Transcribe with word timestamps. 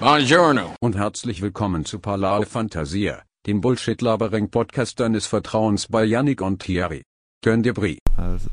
Buongiorno. 0.00 0.76
Und 0.80 0.96
herzlich 0.96 1.42
willkommen 1.42 1.84
zu 1.84 1.98
Palao 1.98 2.42
Fantasia, 2.42 3.22
dem 3.48 3.60
Bullshit-Labering-Podcast 3.60 5.00
deines 5.00 5.26
Vertrauens 5.26 5.88
bei 5.88 6.04
Yannick 6.04 6.40
und 6.40 6.62
Thierry. 6.62 7.02
Turn 7.42 7.64
dir 7.64 7.74
Brie. 7.74 7.98
Also, 8.16 8.48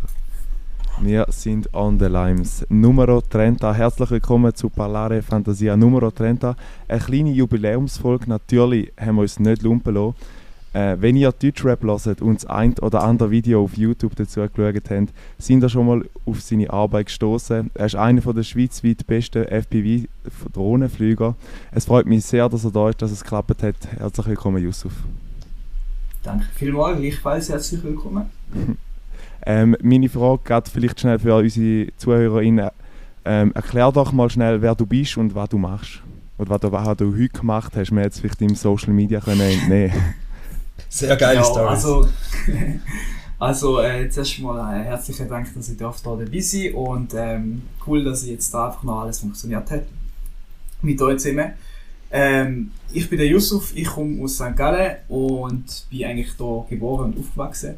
wir 1.02 1.28
sind 1.30 1.72
on 1.72 2.00
the 2.00 2.08
limes. 2.08 2.66
Numero 2.70 3.22
30. 3.22 3.62
Herzlich 3.62 4.10
willkommen 4.10 4.56
zu 4.56 4.72
Parlare 4.72 5.22
Fantasia 5.22 5.78
Numero 5.78 6.10
30. 6.10 6.56
Eine 6.88 7.00
kleine 7.00 7.30
Jubiläumsfolge. 7.30 8.28
Natürlich 8.28 8.92
haben 9.00 9.18
wir 9.18 9.22
uns 9.22 9.40
nicht 9.40 9.62
lumpen 9.62 9.94
lassen. 9.94 10.16
Äh, 10.76 10.98
wenn 11.00 11.16
ihr 11.16 11.32
Deutschrap 11.32 11.84
hört 11.84 12.22
und 12.22 12.44
das 12.44 12.50
ein 12.50 12.78
oder 12.80 13.02
andere 13.02 13.32
Video 13.32 13.64
auf 13.64 13.78
YouTube 13.78 14.14
dazu 14.18 14.42
geschaut 14.42 14.90
habt, 14.90 15.14
sind 15.38 15.64
ihr 15.64 15.70
schon 15.70 15.88
mal 15.88 16.04
auf 16.26 16.42
seine 16.42 16.70
Arbeit 16.70 17.06
gestoßen. 17.06 17.72
Er 17.74 17.86
ist 17.86 17.96
einer 17.96 18.20
der 18.20 18.44
schweizweit 18.44 19.08
besten 19.08 19.46
FPV-Drohnenflüger. 19.46 21.36
Es 21.72 21.86
freut 21.86 22.08
mich 22.08 22.26
sehr, 22.26 22.50
dass 22.50 22.66
er 22.66 22.72
da 22.72 22.90
ist, 22.90 23.02
dass 23.02 23.12
es 23.12 23.24
geklappt 23.24 23.64
hat. 23.64 23.76
Herzlich 23.98 24.28
willkommen, 24.28 24.62
Yusuf. 24.62 24.92
Danke 26.22 26.46
vielmals, 26.54 27.00
gleichfalls 27.00 27.48
herzlich 27.48 27.82
willkommen. 27.82 28.26
ähm, 29.46 29.78
meine 29.82 30.10
Frage 30.10 30.42
geht 30.44 30.68
vielleicht 30.68 31.00
schnell 31.00 31.20
für 31.20 31.36
unsere 31.36 31.88
ZuhörerInnen. 31.96 32.70
Ähm, 33.24 33.54
erklär 33.54 33.94
doch 33.94 34.12
mal 34.12 34.30
schnell, 34.30 34.62
wer 34.62 34.76
du 34.76 34.86
bist 34.86 35.16
und 35.16 35.34
was 35.36 35.48
du 35.48 35.58
machst. 35.58 36.02
Oder 36.38 36.50
was 36.50 36.60
du, 36.60 36.72
was 36.74 36.98
du 36.98 37.14
heute 37.14 37.30
gemacht 37.30 37.72
hast, 37.78 37.92
wir 37.92 38.02
jetzt 38.02 38.20
vielleicht 38.20 38.42
im 38.42 38.56
Social 38.56 38.92
Media 38.92 39.22
können 39.22 39.40
entnehmen 39.40 39.94
Sehr 40.90 41.16
geile 41.16 41.40
ja, 41.40 41.44
Story. 41.44 41.68
Also, 41.68 42.08
also 43.40 43.82
äh, 43.82 44.10
zuerst 44.10 44.40
mal 44.40 44.80
äh, 44.80 44.84
herzlichen 44.84 45.28
Dank, 45.28 45.54
dass 45.54 45.70
ich 45.70 45.78
da 45.78 45.94
dabei 46.04 46.40
sein 46.40 46.74
und 46.74 47.14
ähm, 47.16 47.64
cool, 47.86 48.04
dass 48.04 48.26
jetzt 48.26 48.54
da 48.54 48.68
einfach 48.68 48.84
noch 48.84 49.02
alles 49.02 49.20
funktioniert 49.20 49.70
hat. 49.72 49.84
Mit 50.82 51.02
euch 51.02 51.20
zusammen. 51.20 51.54
Ähm, 52.12 52.72
ich 52.94 53.10
bin 53.10 53.18
der 53.18 53.28
Yusuf, 53.28 53.76
ich 53.76 53.88
komme 53.88 54.24
aus 54.24 54.36
St. 54.36 54.56
Gallen 54.56 54.98
und 55.10 55.86
bin 55.90 56.06
eigentlich 56.06 56.32
hier 56.38 56.66
geboren 56.70 57.14
und 57.14 57.20
aufgewachsen. 57.20 57.76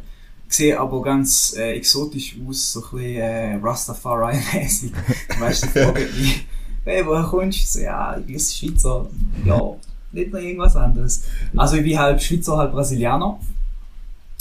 Sehe 0.50 0.80
aber 0.80 1.02
ganz 1.02 1.56
äh, 1.58 1.74
exotisch 1.74 2.38
aus, 2.48 2.74
so 2.74 2.82
ein 2.82 2.92
bisschen 2.92 3.22
äh, 3.22 3.56
Rastafari-mäßig. 3.56 4.92
weißt 5.40 5.64
du, 5.64 5.68
fragen 5.70 6.06
mich, 6.20 6.46
hey, 6.86 7.06
woher 7.06 7.24
kommst 7.24 7.76
du? 7.76 7.80
So, 7.80 7.84
ja, 7.84 8.18
ich 8.18 8.26
bin 8.26 8.40
Schweizer. 8.40 9.10
Ja, 9.44 9.76
nicht 10.12 10.32
noch 10.32 10.40
irgendwas 10.40 10.76
anderes. 10.76 11.24
Also 11.56 11.76
ich 11.78 11.84
bin 11.84 11.98
halb 12.00 12.22
Schweizer, 12.22 12.58
halb 12.58 12.72
Brasilianer. 12.72 13.40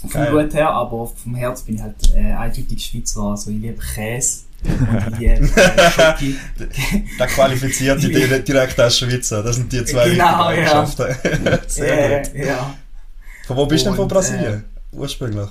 Vom. 0.09 0.27
Blut 0.27 0.55
her, 0.55 0.71
aber 0.71 1.07
vom 1.07 1.35
Herz 1.35 1.63
bin 1.63 1.77
ich 1.77 1.83
halt 1.83 1.95
äh, 2.15 2.33
eindeutig 2.33 2.85
Schweizer. 2.85 3.23
Also 3.23 3.51
ich 3.51 3.59
liebe 3.59 3.83
Käse 3.95 4.41
liebe 5.19 5.25
äh. 5.25 5.41
Der 7.19 7.27
qualifiziert 7.27 8.03
dich 8.03 8.13
di- 8.15 8.43
direkt 8.45 8.79
als 8.81 8.99
Schweizer. 8.99 9.43
Das 9.43 9.57
sind 9.57 9.73
die 9.73 9.85
zwei 9.85 10.11
Genau, 10.11 10.49
wichtigen 10.49 10.67
ja. 10.67 10.83
Eigenschaften. 10.83 11.59
Sehr 11.69 12.21
gut. 12.23 12.35
Äh, 12.35 12.47
ja. 12.47 12.75
Von 13.47 13.57
wo 13.57 13.67
bist 13.67 13.85
du 13.85 13.91
denn 13.91 13.97
von 13.97 14.09
Brasilien? 14.09 14.65
Ursprünglich. 14.93 15.49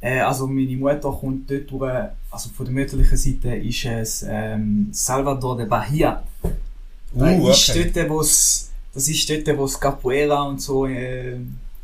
Äh, 0.00 0.20
also 0.20 0.46
meine 0.46 0.76
Mutter 0.76 1.10
kommt 1.12 1.50
dort 1.50 1.70
durch, 1.70 1.92
also 2.30 2.50
von 2.56 2.66
der 2.66 2.74
mütterlichen 2.74 3.16
Seite 3.16 3.54
ist 3.56 3.84
es 3.86 4.24
ähm, 4.28 4.88
Salvador 4.92 5.56
de 5.56 5.66
Bahia. 5.66 6.22
Das 6.42 6.52
Uh, 7.38 7.48
ist 7.50 7.70
okay. 7.70 7.90
dort, 7.94 8.08
wo's, 8.10 8.70
das 8.94 9.08
ist 9.08 9.28
dort, 9.28 9.58
wo 9.58 9.64
es 9.64 9.78
Capoeira 9.78 10.42
und 10.42 10.60
so, 10.60 10.86
äh, 10.86 11.36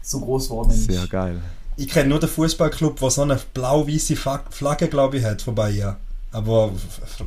so 0.03 0.21
groß 0.21 0.49
geworden 0.49 0.71
ist. 0.71 0.91
Sehr 0.91 1.07
geil. 1.07 1.41
Ich 1.77 1.89
kenne 1.89 2.11
nur 2.11 2.21
den 2.21 2.29
Fußballclub, 2.29 2.99
der 3.01 3.11
so 3.11 3.23
eine 3.23 3.39
blau-weiße 3.55 4.17
Flagge, 4.17 4.89
glaube 4.89 5.19
ich, 5.19 5.25
hat 5.25 5.43
von 5.43 5.55
Bahia. 5.55 5.97
Aber 6.33 6.71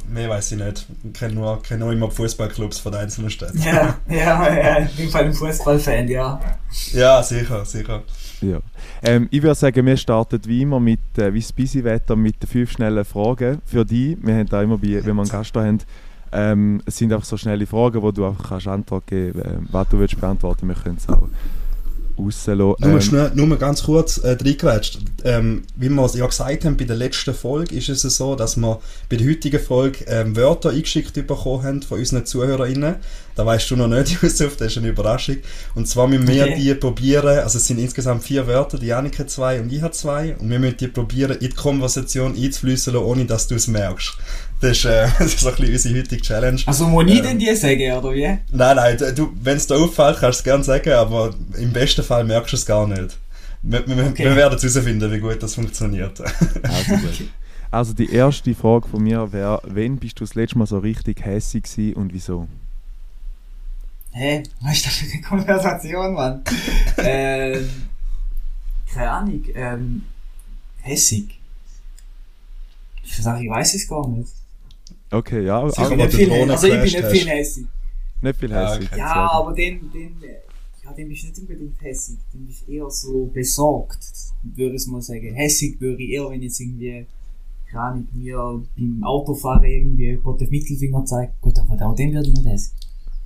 mehr 0.10 0.30
weiß 0.30 0.54
ich 0.54 0.60
nicht. 0.60 0.86
Ich 1.04 1.14
kenne 1.14 1.34
nur, 1.34 1.62
kenn 1.62 1.80
nur 1.80 1.92
immer 1.92 2.08
die 2.08 2.16
Fußballclubs 2.16 2.80
von 2.80 2.94
den 2.94 3.02
einzelnen 3.02 3.30
Städten. 3.30 3.62
Ja, 3.62 3.98
ja, 4.08 4.56
ja, 4.56 4.80
ich 4.80 4.96
bin 4.96 5.10
Fall 5.10 5.26
ein 5.26 5.34
Fußballfan, 5.34 6.08
ja. 6.08 6.40
Ja, 6.94 7.22
sicher, 7.22 7.66
sicher. 7.66 8.04
Ja. 8.42 8.60
Ähm, 9.02 9.28
ich 9.32 9.42
würde 9.42 9.56
sagen, 9.56 9.86
wir 9.86 9.98
starten 9.98 10.40
wie 10.46 10.62
immer 10.62 10.80
mit, 10.80 11.00
äh, 11.18 11.34
wie 11.34 11.42
das 11.42 11.52
Busy-Wetter, 11.52 12.16
mit 12.16 12.42
den 12.42 12.48
fünf 12.48 12.72
schnellen 12.72 13.04
Fragen 13.04 13.62
für 13.66 13.84
dich. 13.84 14.18
Wir 14.22 14.36
haben 14.36 14.48
da 14.48 14.62
immer, 14.62 14.78
bei, 14.78 15.04
wenn 15.04 15.16
wir 15.16 15.22
einen 15.22 15.30
Gast 15.30 15.54
da 15.56 15.66
haben, 15.66 15.80
ähm, 16.34 16.82
es 16.86 16.98
sind 16.98 17.14
einfach 17.14 17.26
so 17.26 17.38
schnelle 17.38 17.66
Fragen, 17.66 18.02
wo 18.02 18.12
du 18.12 18.26
einfach 18.26 18.50
kannst 18.50 18.68
Antwort 18.68 19.08
geben 19.08 19.42
kannst, 19.42 19.56
ähm, 19.58 19.68
was 19.72 19.90
du 19.90 20.00
willst 20.00 20.20
beantworten. 20.20 20.68
Wir 20.68 20.76
können 20.76 20.98
es 20.98 21.08
auch 21.10 21.28
rauslassen. 22.18 22.58
Nur, 22.58 22.78
Ähm, 22.84 23.02
schnell, 23.02 23.32
nur 23.34 23.48
mal 23.48 23.58
ganz 23.58 23.84
kurz 23.84 24.18
äh, 24.20 24.38
reingrätscht. 24.40 25.00
Ähm, 25.24 25.64
wie 25.76 25.90
wir 25.90 26.06
es 26.06 26.14
ja 26.14 26.26
gesagt 26.28 26.64
haben, 26.66 26.78
bei 26.78 26.86
der 26.86 26.96
letzten 26.96 27.34
Folge 27.34 27.76
ist 27.76 27.90
es 27.90 28.02
so, 28.04 28.36
dass 28.36 28.56
wir 28.56 28.80
bei 29.10 29.16
der 29.16 29.28
heutigen 29.30 29.60
Folge 29.60 30.06
ähm, 30.08 30.36
Wörter 30.36 30.70
eingeschickt 30.70 31.14
bekommen 31.26 31.64
haben 31.64 31.82
von 31.82 31.98
unseren 31.98 32.26
ZuhörerInnen. 32.26 32.96
Da 33.36 33.46
weißt 33.48 33.72
du 33.72 33.76
noch 33.78 33.88
nicht, 33.88 34.10
Yusuf, 34.22 34.58
das 34.58 34.74
ist 34.74 34.78
eine 34.78 34.90
Überraschung. 34.90 35.38
Und 35.74 35.88
zwar 35.88 36.08
müssen 36.08 36.28
wir 36.28 36.44
Okay. 36.44 36.56
die 36.60 36.76
probieren, 36.76 37.40
also 37.40 37.58
es 37.58 37.66
sind 37.66 37.80
insgesamt 37.80 38.24
vier 38.24 38.46
Wörter, 38.46 38.78
die 38.78 38.86
Janik 38.88 39.18
hat 39.18 39.32
zwei 39.32 39.60
und 39.60 39.74
ich 39.74 39.82
habe 39.82 39.94
zwei, 39.94 40.36
und 40.36 40.52
wir 40.52 40.60
müssen 40.60 40.78
die 40.78 40.88
probieren, 40.90 41.32
in 41.32 41.40
die 41.40 41.50
Konversation 41.50 42.36
einzufließen 42.36 42.94
lassen, 42.94 43.06
ohne 43.06 43.26
dass 43.26 43.48
du 43.48 43.56
es 43.56 43.68
merkst. 43.68 44.16
Das 44.64 44.78
ist, 44.78 44.86
äh, 44.86 45.08
das 45.20 45.28
ist 45.34 45.40
so 45.42 45.50
ein 45.50 45.56
bisschen 45.56 45.74
unsere 45.74 45.96
heutige 46.00 46.22
Challenge. 46.22 46.62
Also 46.66 46.88
muss 46.88 47.06
ich 47.10 47.18
Ähm. 47.18 47.24
denn 47.24 47.40
die 47.40 47.54
sagen, 47.56 47.92
oder 47.98 48.14
wie? 48.14 48.28
Nein, 48.52 48.76
nein, 48.78 48.98
du, 49.16 49.32
wenn 49.42 49.58
es 49.58 49.68
dir 49.68 49.76
auffällt, 49.76 50.18
kannst 50.20 50.40
du 50.40 50.42
es 50.42 50.44
gerne 50.44 50.64
sagen, 50.64 50.92
aber 50.94 51.34
im 51.58 51.74
besten 51.74 52.04
Fall 52.04 52.24
merkst 52.24 52.54
du 52.54 52.58
es 52.58 52.66
gar 52.66 52.88
nicht. 52.88 53.18
Wir, 53.62 53.86
wir, 53.88 54.08
Okay. 54.08 54.24
wir 54.26 54.36
werden 54.36 54.58
herausfinden, 54.60 55.12
wie 55.12 55.20
gut 55.20 55.44
das 55.44 55.56
funktioniert. 55.56 56.20
Also, 56.64 56.96
gut. 56.96 57.24
also 57.72 57.94
die 57.94 58.10
erste 58.14 58.54
Frage 58.56 58.88
von 58.88 59.04
mir 59.04 59.32
wäre, 59.34 59.62
wann 59.66 59.98
bist 59.98 60.20
du 60.20 60.24
das 60.24 60.36
letzte 60.36 60.58
Mal 60.58 60.66
so 60.68 60.78
richtig 60.80 61.24
hässig 61.26 61.64
gewesen 61.64 61.94
und 61.96 62.14
wieso? 62.14 62.48
Hä? 64.12 64.44
Was 64.62 64.74
ist 64.78 64.86
das 64.86 64.94
für 64.94 65.12
eine 65.12 65.22
Konversation, 65.24 66.14
Mann? 66.14 66.42
ähm, 66.98 67.70
keine 68.94 69.10
Ahnung, 69.10 69.44
ähm, 69.56 70.04
hässig. 70.82 71.40
Ich 73.04 73.18
sage, 73.18 73.44
ich 73.44 73.50
weiß 73.50 73.74
es 73.76 73.88
gar 73.88 74.08
nicht. 74.08 74.30
Okay, 75.14 75.46
ja, 75.46 75.62
bin 75.62 75.72
also, 75.78 75.96
nicht 75.96 76.14
viel, 76.14 76.32
also 76.32 76.68
ich 76.68 76.74
bin 76.74 76.82
nicht 76.82 77.06
viel 77.06 77.28
hässig. 77.28 77.66
nicht 78.22 78.40
viel 78.40 78.54
hässig. 78.54 78.88
okay. 78.92 79.00
Ja, 79.00 79.14
Sehr 79.14 79.22
gut. 79.22 79.32
aber 79.32 79.54
den, 79.54 79.92
den, 79.92 80.16
ja, 80.84 80.92
den 80.92 81.10
bist 81.10 81.24
du 81.24 81.28
nicht 81.28 81.40
unbedingt 81.40 81.82
hässig. 81.82 82.18
Den 82.34 82.48
bist 82.48 82.68
eher 82.68 82.90
so 82.90 83.26
besorgt, 83.28 84.00
würde 84.42 84.76
ich 84.76 84.88
mal 84.88 85.02
sagen. 85.04 85.36
Hässig 85.36 85.80
würde 85.80 86.02
ich 86.02 86.10
eher, 86.10 86.30
wenn 86.32 86.42
jetzt 86.42 86.60
irgendwie, 86.60 87.06
keine 87.70 87.84
Ahnung, 87.84 88.08
mir 88.14 88.62
beim 88.76 89.04
Autofahren 89.04 89.64
irgendwie 89.64 90.06
jemand 90.06 90.42
den 90.42 90.50
Mittelfinger 90.50 91.06
zeigt. 91.06 91.40
Gut, 91.42 91.60
aber 91.60 91.86
auch 91.86 91.96
den 91.96 92.12
würde 92.12 92.30
ich 92.30 92.34
nicht 92.34 92.48
hässig. 92.48 92.74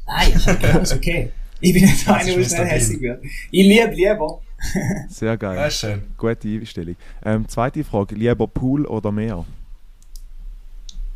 Nein, 0.06 0.32
ist 0.34 0.48
okay, 0.48 0.68
alles 0.68 0.94
okay. 0.94 1.30
Ich 1.62 1.74
bin 1.74 1.84
nicht 1.84 2.06
der 2.08 2.16
eine, 2.16 2.32
ist 2.32 2.52
der 2.52 2.58
schnell 2.58 2.68
hässig 2.68 3.02
wird. 3.02 3.24
Ich 3.24 3.66
liebe 3.66 3.94
lieber. 3.94 4.42
Sehr 5.10 5.38
geil. 5.38 5.56
Ja, 5.56 5.68
ist 5.68 5.80
schön. 5.80 6.02
Gute 6.18 6.48
Einstellung. 6.50 6.96
Ähm, 7.24 7.48
zweite 7.48 7.84
Frage, 7.86 8.16
lieber 8.16 8.48
Pool 8.48 8.86
oder 8.86 9.12
Meer? 9.12 9.46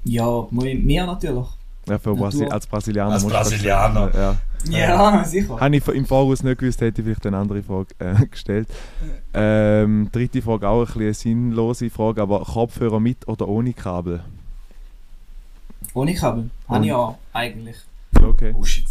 Ja, 0.04 0.48
mehr 0.52 1.06
natürlich. 1.06 1.48
Ja, 1.88 1.98
für. 1.98 2.16
Brasi 2.16 2.46
als 2.46 2.68
Brasilianer. 2.68 3.14
Als 3.14 3.24
das- 3.24 3.32
Brasilianer. 3.32 4.12
Ja. 4.14 4.36
Ja, 4.70 5.24
sicher. 5.26 5.60
Habe 5.60 5.76
ich 5.76 5.88
im 5.88 6.06
Voraus 6.06 6.44
nicht 6.44 6.60
gewusst, 6.60 6.80
hätte 6.82 7.02
ich 7.02 7.06
vielleicht 7.06 7.26
eine 7.26 7.38
andere 7.38 7.64
Frage 7.64 7.88
äh, 7.98 8.26
gestellt. 8.30 8.68
Ähm, 9.34 10.08
dritte 10.12 10.42
Frage 10.44 10.68
auch 10.68 10.82
ein 10.82 10.86
bisschen 10.86 11.02
eine 11.02 11.14
sinnlose 11.16 11.90
Frage, 11.90 12.22
aber 12.22 12.42
Kopfhörer 12.42 13.00
mit 13.00 13.28
oder 13.28 13.48
ohne 13.48 13.74
Kabel? 13.74 14.22
Ohne 15.96 16.14
Kabel. 16.14 16.50
Habe 16.68 16.84
ich 16.86 16.90
ja 16.90 17.16
eigentlich. 17.34 17.78
Okay. 18.22 18.54
Oh 18.58 18.64
shit. 18.64 18.86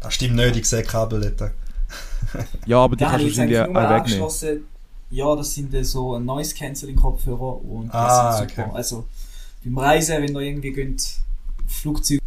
Das 0.00 0.14
stimmt 0.14 0.36
nicht, 0.36 0.56
ich 0.56 0.68
sehe 0.68 0.82
Kabel 0.84 1.32
dort. 1.36 1.50
Ja, 2.66 2.78
aber 2.78 2.96
die 2.96 3.04
Da 3.04 3.10
kannst 3.10 3.24
du 3.24 3.28
wahrscheinlich 3.28 3.58
auch 3.58 3.68
wegnehmen. 3.68 4.64
Ja, 5.10 5.36
das 5.36 5.54
sind 5.54 5.72
äh, 5.74 5.84
so 5.84 6.18
Noise 6.18 6.54
Cancelling 6.54 6.96
Kopfhörer 6.96 7.62
und 7.64 7.88
das 7.88 7.94
Ah, 7.94 8.32
sind 8.32 8.50
super. 8.50 8.62
okay. 8.66 8.76
Also 8.76 9.04
beim 9.64 9.78
Reisen, 9.78 10.22
wenn 10.22 10.34
ihr 10.34 10.40
irgendwie 10.40 10.72
geht, 10.72 11.16
Flugzeug 11.66 12.20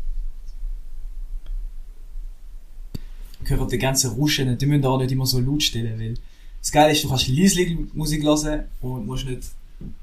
gehört 3.44 3.72
die 3.72 3.78
ganze 3.78 4.14
Rauschen, 4.14 4.58
die 4.58 4.66
müssen 4.66 4.86
auch 4.86 4.98
nicht 4.98 5.12
immer 5.12 5.26
so 5.26 5.40
laut 5.40 5.64
stellen, 5.64 6.00
weil 6.00 6.16
das 6.60 6.72
Geile 6.72 6.92
ist, 6.92 7.04
du 7.04 7.10
kannst 7.10 7.28
leise 7.30 7.66
Musik 7.94 8.24
hören 8.24 8.66
und 8.82 9.06
musst 9.06 9.26
nicht 9.26 9.44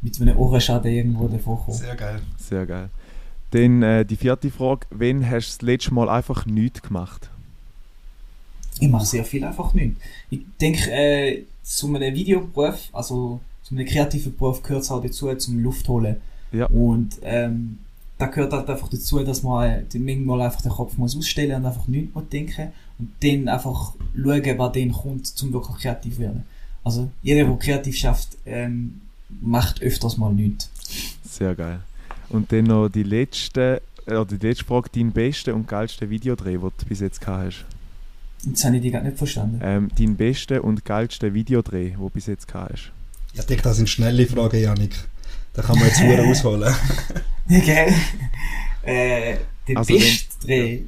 mit 0.01 0.21
einem 0.21 0.37
Ohrenschaden 0.37 0.91
irgendwo 0.91 1.29
davor 1.29 1.63
kommen. 1.63 1.77
Sehr 1.77 1.97
geil. 1.97 2.21
Sehr 2.39 2.65
geil. 2.65 2.89
Dann 3.51 3.83
äh, 3.83 4.05
die 4.05 4.17
vierte 4.17 4.51
Frage, 4.51 4.87
wann 4.91 5.29
hast 5.29 5.57
du 5.57 5.59
das 5.59 5.63
letzte 5.63 5.95
Mal 5.95 6.09
einfach 6.09 6.47
nichts 6.47 6.81
gemacht? 6.83 7.29
Ich 8.81 8.89
mache 8.89 9.07
sehr 9.07 9.25
viel 9.25 9.45
einfach 9.45 9.75
nicht. 9.75 9.97
Ich 10.31 10.41
denke, 10.61 10.91
äh, 10.91 11.45
zu 11.63 11.95
einem 11.95 12.15
Videoberuf, 12.15 12.89
also 12.93 13.41
zu 13.63 13.75
einem 13.75 13.87
kreativen 13.87 14.37
Beruf 14.37 14.63
gehört 14.63 14.83
es 14.83 14.91
auch 14.91 15.03
dazu, 15.03 15.33
zum 15.35 15.63
Luft 15.63 15.87
holen. 15.89 16.17
Ja. 16.53 16.67
Und 16.67 17.19
ähm, 17.23 17.79
da 18.19 18.27
gehört 18.27 18.53
halt 18.53 18.69
einfach 18.69 18.89
dazu, 18.89 19.23
dass 19.25 19.43
man 19.43 19.69
äh, 19.69 19.99
manchmal 19.99 20.43
einfach 20.43 20.63
den 20.63 20.73
Kopf 20.73 20.97
muss 20.97 21.17
ausstellen 21.17 21.57
und 21.57 21.67
einfach 21.67 21.89
nichts 21.89 22.15
mehr 22.15 22.25
denken 22.25 22.73
und 22.99 23.11
dann 23.21 23.49
einfach 23.49 23.95
schauen, 24.15 24.59
was 24.59 24.73
dann 24.73 24.93
kommt, 24.93 25.27
zum 25.27 25.53
wirklich 25.53 25.77
kreativ 25.79 26.19
werden. 26.19 26.45
Also 26.85 27.11
jeder, 27.23 27.45
der 27.45 27.57
kreativ 27.57 27.97
schafft, 27.97 28.37
ähm, 28.47 29.01
macht 29.41 29.83
öfters 29.83 30.17
mal 30.17 30.33
nichts. 30.33 30.71
Sehr 31.25 31.55
geil. 31.55 31.81
Und 32.29 32.53
dann 32.53 32.65
noch 32.65 32.89
die 32.89 33.03
letzte 33.03 33.83
äh, 34.07 34.15
oder 34.15 34.37
die 34.37 34.47
letzte 34.47 34.65
Frage, 34.65 34.91
dein 34.95 35.13
bester 35.13 35.55
und 35.55 35.67
geilster 35.67 36.09
Videodreh, 36.11 36.53
den 36.53 36.61
du 36.61 36.87
bis 36.87 37.01
jetzt 37.01 37.21
gehabt 37.21 37.47
hast? 37.47 37.65
Jetzt 38.47 38.65
habe 38.65 38.77
ich 38.77 38.83
dich 38.83 38.93
gerade 38.93 39.07
nicht 39.07 39.19
verstanden. 39.19 39.61
Ähm, 39.63 39.89
dein 39.99 40.17
bester 40.17 40.63
und 40.63 40.85
geilster 40.85 41.33
Videodreh, 41.33 41.91
den 41.91 41.99
du 41.99 42.11
bis 42.11 42.27
jetzt 42.27 42.47
gehabt 42.47 42.73
hast? 42.73 42.93
Ja, 43.35 43.41
ich 43.41 43.47
denke, 43.47 43.63
das 43.63 43.79
sind 43.79 43.89
schnelle 43.89 44.27
Fragen, 44.27 44.61
Janik. 44.61 44.95
Da 45.55 45.63
kann 45.63 45.79
man 45.79 45.87
jetzt 45.89 46.03
nur 46.03 46.19
ausholen. 46.31 46.75
Okay. 47.51 47.93
Äh, 48.83 49.37
der 49.69 49.77
Also 49.79 49.95
beste 49.95 50.47
Dreh. 50.47 50.81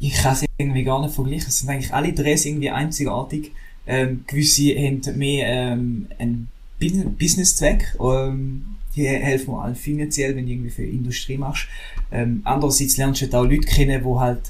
Ich 0.00 0.14
kann 0.14 0.34
es 0.34 0.44
irgendwie 0.58 0.84
gar 0.84 1.00
nicht 1.02 1.14
vergleichen. 1.14 1.48
Es 1.48 1.58
sind 1.58 1.68
eigentlich 1.70 1.92
alle 1.92 2.12
Drehs 2.12 2.44
irgendwie 2.44 2.70
einzigartig. 2.70 3.52
Ähm, 3.86 4.24
gewisse 4.26 4.72
haben 4.76 5.00
mehr 5.16 5.48
ähm, 5.48 6.06
einen 6.18 6.48
Bus- 6.78 7.04
Business-Zweck. 7.18 7.96
Ähm, 8.00 8.76
die 8.94 9.06
helfen 9.08 9.52
mir 9.52 9.64
auch 9.64 9.74
finanziell, 9.76 10.36
wenn 10.36 10.46
du 10.46 10.52
irgendwie 10.52 10.70
für 10.70 10.84
Industrie 10.84 11.38
machst. 11.38 11.66
Ähm, 12.12 12.42
andererseits 12.44 12.96
lernst 12.96 13.20
du 13.22 13.24
halt 13.26 13.34
auch 13.34 13.44
Leute 13.44 13.66
kennen, 13.66 14.02
die 14.04 14.18
halt 14.20 14.40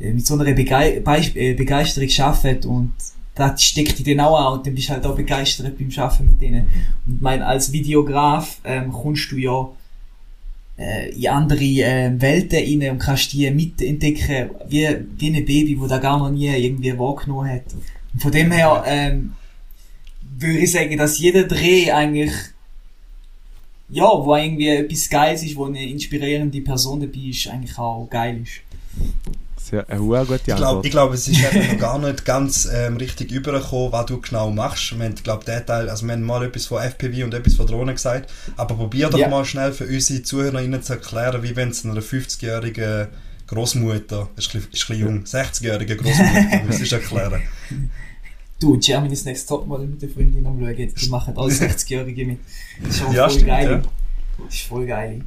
äh, 0.00 0.12
mit 0.12 0.26
so 0.26 0.34
einer 0.34 0.52
Begei 0.52 1.00
Beis- 1.04 1.36
äh, 1.36 1.54
Begeisterung 1.54 2.08
arbeiten 2.18 2.66
und 2.68 2.92
das 3.38 3.62
steckt 3.62 3.98
in 3.98 4.04
denen 4.04 4.20
auch 4.20 4.38
an 4.38 4.58
und 4.58 4.66
dann 4.66 4.74
bist 4.74 4.88
du 4.88 4.92
halt 4.92 5.06
auch 5.06 5.16
begeistert 5.16 5.78
beim 5.78 5.90
Arbeiten 5.96 6.26
mit 6.26 6.40
denen. 6.40 6.66
Und 7.06 7.16
ich 7.16 7.20
meine, 7.20 7.46
als 7.46 7.72
Videograf 7.72 8.60
ähm, 8.64 8.92
kommst 8.92 9.30
du 9.30 9.36
ja 9.36 9.68
äh, 10.78 11.10
in 11.10 11.28
andere 11.28 11.64
äh, 11.64 12.20
Welten 12.20 12.82
rein 12.82 12.90
und 12.90 12.98
kannst 12.98 13.32
die 13.32 13.50
mitentdecken, 13.50 14.50
wie, 14.68 14.88
wie 15.18 15.36
ein 15.36 15.44
Baby, 15.44 15.80
wo 15.80 15.86
da 15.86 15.98
gar 15.98 16.18
noch 16.18 16.30
nie 16.30 16.48
irgendwie 16.48 16.98
wahrgenommen 16.98 17.50
hat. 17.50 17.74
Und 18.12 18.22
von 18.22 18.32
dem 18.32 18.50
her 18.52 18.82
ähm, 18.86 19.32
würde 20.38 20.58
ich 20.58 20.72
sagen, 20.72 20.96
dass 20.96 21.18
jeder 21.18 21.44
Dreh 21.44 21.92
eigentlich 21.92 22.32
ja, 23.90 24.04
wo 24.04 24.36
irgendwie 24.36 24.68
etwas 24.68 25.08
Geiles 25.08 25.42
ist, 25.42 25.56
wo 25.56 25.64
eine 25.64 25.88
inspirierende 25.88 26.60
Person 26.60 27.00
dabei 27.00 27.30
ist, 27.30 27.48
eigentlich 27.48 27.78
auch 27.78 28.06
geil 28.10 28.42
ist. 28.42 28.60
Sehr, 29.70 29.88
eine 29.90 30.00
sehr 30.00 30.24
gute 30.24 30.34
Ich 30.36 30.44
glaube, 30.44 30.66
Antwort. 30.66 30.84
ich 30.86 30.90
glaub, 30.90 31.12
es 31.12 31.28
ist 31.28 31.40
noch 31.42 31.78
gar 31.78 31.98
nicht 31.98 32.24
ganz 32.24 32.68
ähm, 32.72 32.96
richtig 32.96 33.30
übergekommen, 33.32 33.92
was 33.92 34.06
du 34.06 34.20
genau 34.20 34.50
machst. 34.50 34.98
Wir 34.98 35.04
haben, 35.04 35.44
Teil, 35.66 35.88
also 35.90 36.06
wir 36.06 36.12
haben 36.12 36.22
mal 36.22 36.42
etwas 36.44 36.66
von 36.66 36.80
FPV 36.82 37.24
und 37.24 37.34
etwas 37.34 37.54
von 37.54 37.66
Drohnen 37.66 37.94
gesagt, 37.94 38.30
aber 38.56 38.74
probier 38.76 39.10
doch 39.10 39.18
Ja. 39.18 39.28
mal 39.28 39.44
schnell 39.44 39.72
für 39.72 39.84
unsere 39.86 40.22
ZuhörerInnen 40.22 40.82
zu 40.82 40.94
erklären, 40.94 41.42
wie 41.42 41.54
wenn 41.56 41.68
es 41.70 41.84
einer 41.84 42.00
50-jährigen 42.00 43.08
Großmutter, 43.46 44.28
ist 44.36 44.54
ein 44.54 44.60
bisschen, 44.60 44.60
ist 44.60 44.62
ein 44.62 44.70
bisschen 44.70 44.98
jung, 44.98 45.24
60-jährige 45.24 45.96
Großmutter, 45.96 46.62
müsstest 46.66 46.92
du 46.92 46.96
erklären. 46.96 47.42
Du, 48.60 48.78
Germany's 48.78 49.24
Next 49.24 49.48
Topmodel 49.48 49.86
mit 49.86 50.02
der 50.02 50.08
Freundin 50.08 50.44
am 50.46 50.58
Schauen, 50.58 50.76
die 50.76 51.08
machen 51.08 51.34
alle 51.36 51.52
60-Jährige 51.52 52.26
mit. 52.26 52.38
Das 52.82 52.96
ist 52.96 53.02
auch 53.04 53.12
Ja, 53.12 53.22
voll 53.24 53.30
stimmt, 53.32 53.46
geil. 53.48 53.70
ja. 53.70 53.82
Das 54.44 54.54
ist 54.54 54.62
voll 54.62 54.86
geil. 54.86 55.24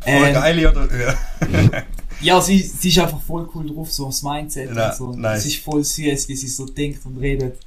Voll 0.00 0.12
Ähm, 0.12 0.34
geil, 0.34 0.66
oder? 0.66 0.88
Ja. 0.98 1.14
Ja, 2.20 2.40
sie, 2.40 2.58
sie 2.58 2.88
ist 2.88 2.98
einfach 2.98 3.20
voll 3.20 3.48
cool 3.54 3.66
drauf, 3.68 3.92
so 3.92 4.06
das 4.06 4.22
Mindset 4.22 4.70
Na, 4.72 4.90
und 4.90 4.96
so. 4.96 5.12
nice. 5.14 5.40
Es 5.40 5.46
ist 5.46 5.56
voll 5.58 5.84
süß, 5.84 6.28
wie 6.28 6.36
sie 6.36 6.48
so 6.48 6.66
denkt 6.66 7.04
und 7.06 7.18
redet. 7.18 7.58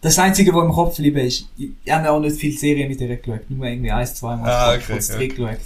Das 0.00 0.18
Einzige, 0.18 0.54
was 0.54 0.64
im 0.64 0.72
Kopf 0.72 0.96
bleiben 0.96 1.18
ist, 1.18 1.48
ich, 1.58 1.70
ich 1.84 1.92
habe 1.92 2.10
auch 2.10 2.20
nicht 2.20 2.36
viele 2.36 2.56
Serien 2.56 2.88
mit 2.88 3.00
ihr 3.00 3.16
geschaut, 3.16 3.50
nur 3.50 3.66
irgendwie 3.66 3.90
ein, 3.90 4.06
zwei 4.06 4.36
Mal 4.36 4.48
Ah, 4.48 4.74
okay, 4.74 4.84
kurz 4.86 5.08
ja. 5.08 5.16
drei 5.16 5.26
geschaut. 5.26 5.58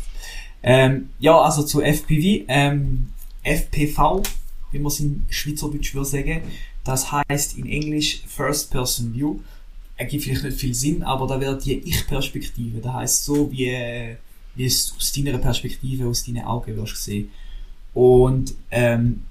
Ähm, 0.63 1.11
ja, 1.19 1.39
also 1.41 1.63
zu 1.65 1.81
FPV, 1.83 2.45
ähm, 2.49 3.09
FPV, 3.43 4.23
wie 4.71 4.79
man 4.79 4.87
es 4.87 5.01
in 5.01 5.27
Schweizerdeutsch 5.29 5.95
würde 5.95 6.07
sagen, 6.09 6.41
das 6.85 7.13
heißt 7.13 7.59
in 7.59 7.69
Englisch 7.69 8.23
First 8.27 8.71
Person 8.71 9.13
View. 9.15 9.37
Ergibt 9.97 10.25
vielleicht 10.25 10.45
nicht 10.45 10.59
viel 10.59 10.75
Sinn, 10.75 11.03
aber 11.03 11.27
da 11.27 11.39
wäre 11.41 11.59
die 11.59 11.75
Ich-Perspektive. 11.75 12.81
Das 12.81 12.93
heißt 12.95 13.25
so, 13.25 13.53
wie, 13.53 14.17
wie 14.55 14.65
es 14.65 14.95
aus 14.97 15.13
deiner 15.13 15.39
Perspektive, 15.39 16.07
aus 16.09 16.25
deinen 16.25 16.45
Augen 16.45 16.75
wirst 16.77 16.97
sehen. 17.05 17.31
Und 17.95 18.55
ähm, 18.71 19.23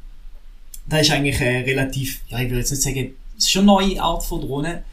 da 0.87 0.97
ist 0.97 1.11
eigentlich 1.11 1.39
äh, 1.41 1.59
relativ, 1.61 2.21
ja, 2.29 2.39
ich 2.39 2.49
will 2.51 2.57
jetzt 2.57 2.71
nicht 2.71 2.83
sagen, 2.83 3.11
es 3.37 3.45
ist 3.45 3.51
schon 3.51 3.63
eine 3.69 3.71
neue 3.71 4.01
Art 4.01 4.23
von 4.23 4.41
Drohne, 4.41 4.83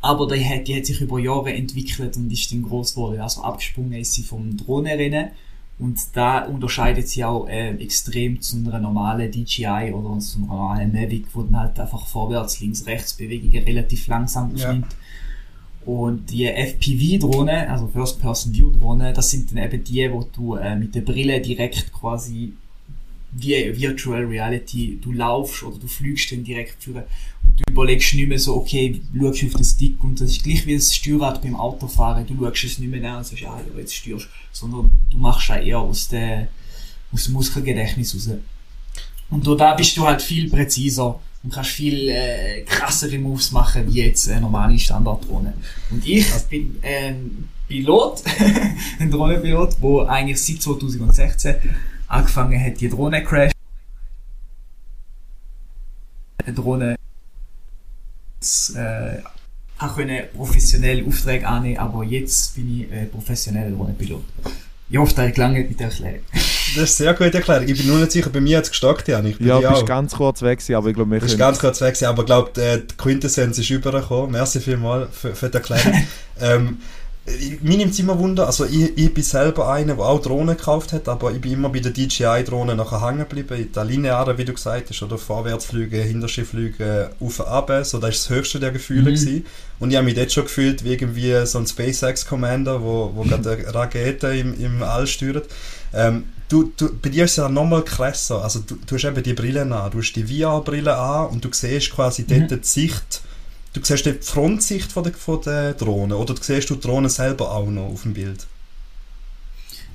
aber 0.00 0.26
die 0.26 0.44
hat, 0.44 0.68
die 0.68 0.76
hat 0.76 0.84
sich 0.86 1.00
über 1.00 1.18
Jahre 1.18 1.52
entwickelt 1.54 2.16
und 2.16 2.30
ist 2.30 2.52
dann 2.52 2.62
groß 2.62 2.94
geworden. 2.94 3.20
Also 3.20 3.42
abgesprungen 3.42 3.94
ist 3.94 4.12
sie 4.12 4.22
vom 4.22 4.54
Drohnenrennen 4.56 5.28
und 5.78 5.98
da 6.12 6.44
unterscheidet 6.44 7.08
sie 7.08 7.24
auch 7.24 7.48
äh, 7.48 7.70
extrem 7.76 8.40
zu 8.40 8.58
einer 8.58 8.78
normalen 8.78 9.30
DJI 9.32 9.92
oder 9.94 10.18
zu 10.20 10.38
einer 10.38 10.46
normalen 10.46 10.92
Mavic, 10.92 11.26
wo 11.32 11.42
dann 11.42 11.58
halt 11.58 11.80
einfach 11.80 12.06
vorwärts, 12.06 12.60
links, 12.60 12.84
rechts 12.86 13.14
Bewegungen 13.14 13.64
relativ 13.64 14.06
langsam 14.08 14.54
Ja. 14.56 14.66
aufnimmt. 14.68 14.94
Und 15.86 16.30
die 16.30 16.46
FPV-Drohne, 16.46 17.68
also 17.70 17.88
First-Person-View-Drohne, 17.88 19.12
das 19.12 19.30
sind 19.30 19.50
dann 19.50 19.58
eben 19.58 19.84
die, 19.84 20.10
wo 20.10 20.22
du 20.34 20.54
äh, 20.54 20.76
mit 20.76 20.94
der 20.94 21.02
Brille 21.02 21.40
direkt 21.40 21.92
quasi 21.92 22.54
wie 23.34 23.80
Virtual 23.80 24.24
Reality, 24.24 24.98
du 25.02 25.12
laufst 25.12 25.62
oder 25.64 25.78
du 25.78 25.86
fliegst 25.88 26.30
dann 26.32 26.44
direkt 26.44 26.82
führen 26.82 27.02
und 27.42 27.58
du 27.58 27.72
überlegst 27.72 28.14
nicht 28.14 28.28
mehr 28.28 28.38
so, 28.38 28.56
okay, 28.56 29.00
du 29.12 29.26
schaust 29.26 29.44
auf 29.44 29.54
den 29.54 29.64
Stick 29.64 30.04
und 30.04 30.20
das 30.20 30.30
ist 30.30 30.44
gleich 30.44 30.64
wie 30.66 30.76
das 30.76 30.94
Steuerrad 30.94 31.42
beim 31.42 31.56
Autofahren, 31.56 32.26
du 32.26 32.36
schaust 32.36 32.64
es 32.64 32.78
nicht 32.78 32.90
mehr 32.90 33.10
an 33.10 33.18
und 33.18 33.26
sagst, 33.26 33.44
ah, 33.44 33.60
ja, 33.60 33.80
jetzt 33.80 33.94
steuerst 33.94 34.28
sondern 34.52 34.90
du 35.10 35.18
machst 35.18 35.50
es 35.50 35.56
eher 35.56 35.80
aus, 35.80 36.08
der, 36.08 36.48
aus 37.12 37.24
dem 37.24 37.34
Muskelgedächtnis 37.34 38.14
raus. 38.14 38.30
Und 39.30 39.46
da 39.60 39.74
bist 39.74 39.96
du 39.96 40.06
halt 40.06 40.22
viel 40.22 40.48
präziser 40.48 41.18
und 41.42 41.52
kannst 41.52 41.70
viel 41.70 42.08
äh, 42.08 42.62
krassere 42.62 43.18
Moves 43.18 43.50
machen, 43.50 43.92
wie 43.92 44.02
jetzt 44.02 44.28
eine 44.28 44.42
normale 44.42 44.78
Standarddrohne. 44.78 45.54
Und 45.90 46.06
ich 46.06 46.26
bin 46.48 46.78
ein 46.82 47.48
Pilot, 47.66 48.22
ein 49.00 49.10
Drohnenpilot, 49.10 49.76
der 49.82 50.08
eigentlich 50.08 50.40
seit 50.40 50.62
2016 50.62 51.56
angefangen 52.08 52.64
hat, 52.64 52.80
die 52.80 52.88
Drohne 52.88 53.22
zu 53.22 53.28
crash. 53.28 53.52
Eine 56.44 56.54
Drohne 56.54 56.96
äh, 58.74 59.22
auch 59.78 59.96
können 59.96 60.24
professionelle 60.34 61.04
Aufträge 61.06 61.46
annehmen, 61.46 61.78
aber 61.78 62.04
jetzt 62.04 62.54
bin 62.54 62.80
ich 62.80 62.92
äh, 62.92 63.06
professioneller 63.06 63.70
Drohnenpilot. 63.70 64.22
Ich 64.90 64.98
hoffe, 64.98 65.14
das 65.16 65.36
lange 65.36 65.60
mit 65.60 65.80
der 65.80 65.86
Erklärung. 65.86 66.20
Das 66.32 66.76
ist 66.76 66.96
sehr 66.98 67.14
gute 67.14 67.38
Erklärung. 67.38 67.66
Ich 67.66 67.78
bin 67.78 67.86
nur 67.86 67.98
nicht 67.98 68.12
sicher, 68.12 68.30
bei 68.30 68.40
mir 68.40 68.58
hat 68.58 68.64
es 68.64 68.70
gestockt, 68.70 69.08
Janik. 69.08 69.40
Ja, 69.40 69.58
dir 69.58 69.68
bist 69.70 69.82
auch. 69.82 69.86
ganz 69.86 70.12
kurz 70.14 70.42
weg 70.42 70.60
aber 70.70 70.88
ich 70.88 70.94
glaube, 70.94 71.10
wir 71.10 71.20
Das 71.20 71.30
ist 71.30 71.32
können... 71.32 71.48
ganz 71.48 71.58
kurz 71.58 71.80
weg, 71.80 72.00
aber 72.02 72.22
ich 72.22 72.26
glaube, 72.26 72.50
die 72.54 72.86
die 72.86 72.96
Quintessenz 72.96 73.58
ist 73.58 73.70
übergekommen. 73.70 74.32
Merci 74.32 74.60
vielmals 74.60 75.08
für, 75.16 75.34
für 75.34 75.48
die 75.48 75.56
Erklärung. 75.56 76.06
ähm, 76.40 76.78
mir 77.62 77.78
nimmt 77.78 77.92
es 77.92 77.98
immer 77.98 78.18
Wunder, 78.18 78.46
also 78.46 78.66
ich, 78.66 78.98
ich 78.98 79.14
bin 79.14 79.24
selber 79.24 79.72
einer, 79.72 79.94
der 79.94 80.04
auch 80.04 80.20
Drohnen 80.20 80.56
gekauft 80.58 80.92
hat, 80.92 81.08
aber 81.08 81.32
ich 81.32 81.40
bin 81.40 81.52
immer 81.52 81.70
bei 81.70 81.80
der 81.80 81.92
DJI-Drohne 81.92 82.74
nachher 82.74 83.00
hängen 83.00 83.20
geblieben, 83.20 83.56
in 83.58 83.72
der 83.72 83.84
linearen, 83.84 84.36
wie 84.36 84.44
du 84.44 84.52
gesagt 84.52 84.90
hast, 84.90 85.02
oder 85.02 85.16
Vorwärtsflüge, 85.16 86.02
Hinterschifflüge, 86.02 87.12
auf 87.20 87.40
und 87.40 87.46
ab, 87.46 87.72
so, 87.84 87.98
das 87.98 88.16
ist 88.16 88.24
das 88.24 88.36
höchste 88.36 88.60
der 88.60 88.72
Gefühle 88.72 89.10
Mhm. 89.10 89.14
gewesen. 89.14 89.46
Und 89.78 89.90
ich 89.90 89.96
habe 89.96 90.04
mich 90.04 90.14
dort 90.14 90.32
schon 90.32 90.44
gefühlt 90.44 90.84
wie 90.84 90.92
irgendwie 90.92 91.46
so 91.46 91.58
ein 91.58 91.66
SpaceX-Commander, 91.66 92.82
wo, 92.82 93.12
wo 93.14 93.22
gerade 93.24 93.52
eine 93.52 93.74
Rakete 93.74 94.26
im, 94.28 94.54
im 94.62 94.82
All 94.82 95.06
steuert. 95.06 95.48
Ähm, 95.94 96.24
du, 96.50 96.72
du, 96.76 96.90
bei 97.00 97.08
dir 97.08 97.24
ist 97.24 97.32
es 97.32 97.36
ja 97.38 97.48
nochmal 97.48 97.82
krasser. 97.84 98.42
Also 98.44 98.60
du, 98.60 98.76
du 98.86 98.96
hast 98.96 99.04
eben 99.04 99.22
die 99.22 99.32
Brillen 99.32 99.72
an, 99.72 99.90
du 99.90 99.98
hast 99.98 100.12
die 100.12 100.24
VR-Brille 100.24 100.94
an 100.94 101.28
und 101.28 101.44
du 101.44 101.48
siehst 101.52 101.90
quasi 101.90 102.26
dort 102.26 102.50
die 102.50 102.58
Sicht, 102.62 103.22
du 103.74 103.80
siehst 103.84 104.06
die 104.06 104.12
Frontsicht 104.14 104.90
von 104.90 105.04
der, 105.04 105.12
von 105.12 105.40
der 105.42 105.74
Drohne 105.74 106.16
oder 106.16 106.34
du 106.34 106.42
siehst 106.42 106.70
du 106.70 106.74
die 106.76 106.80
Drohne 106.80 107.08
selber 107.10 107.52
auch 107.52 107.66
noch 107.66 107.90
auf 107.92 108.02
dem 108.02 108.14
Bild. 108.14 108.46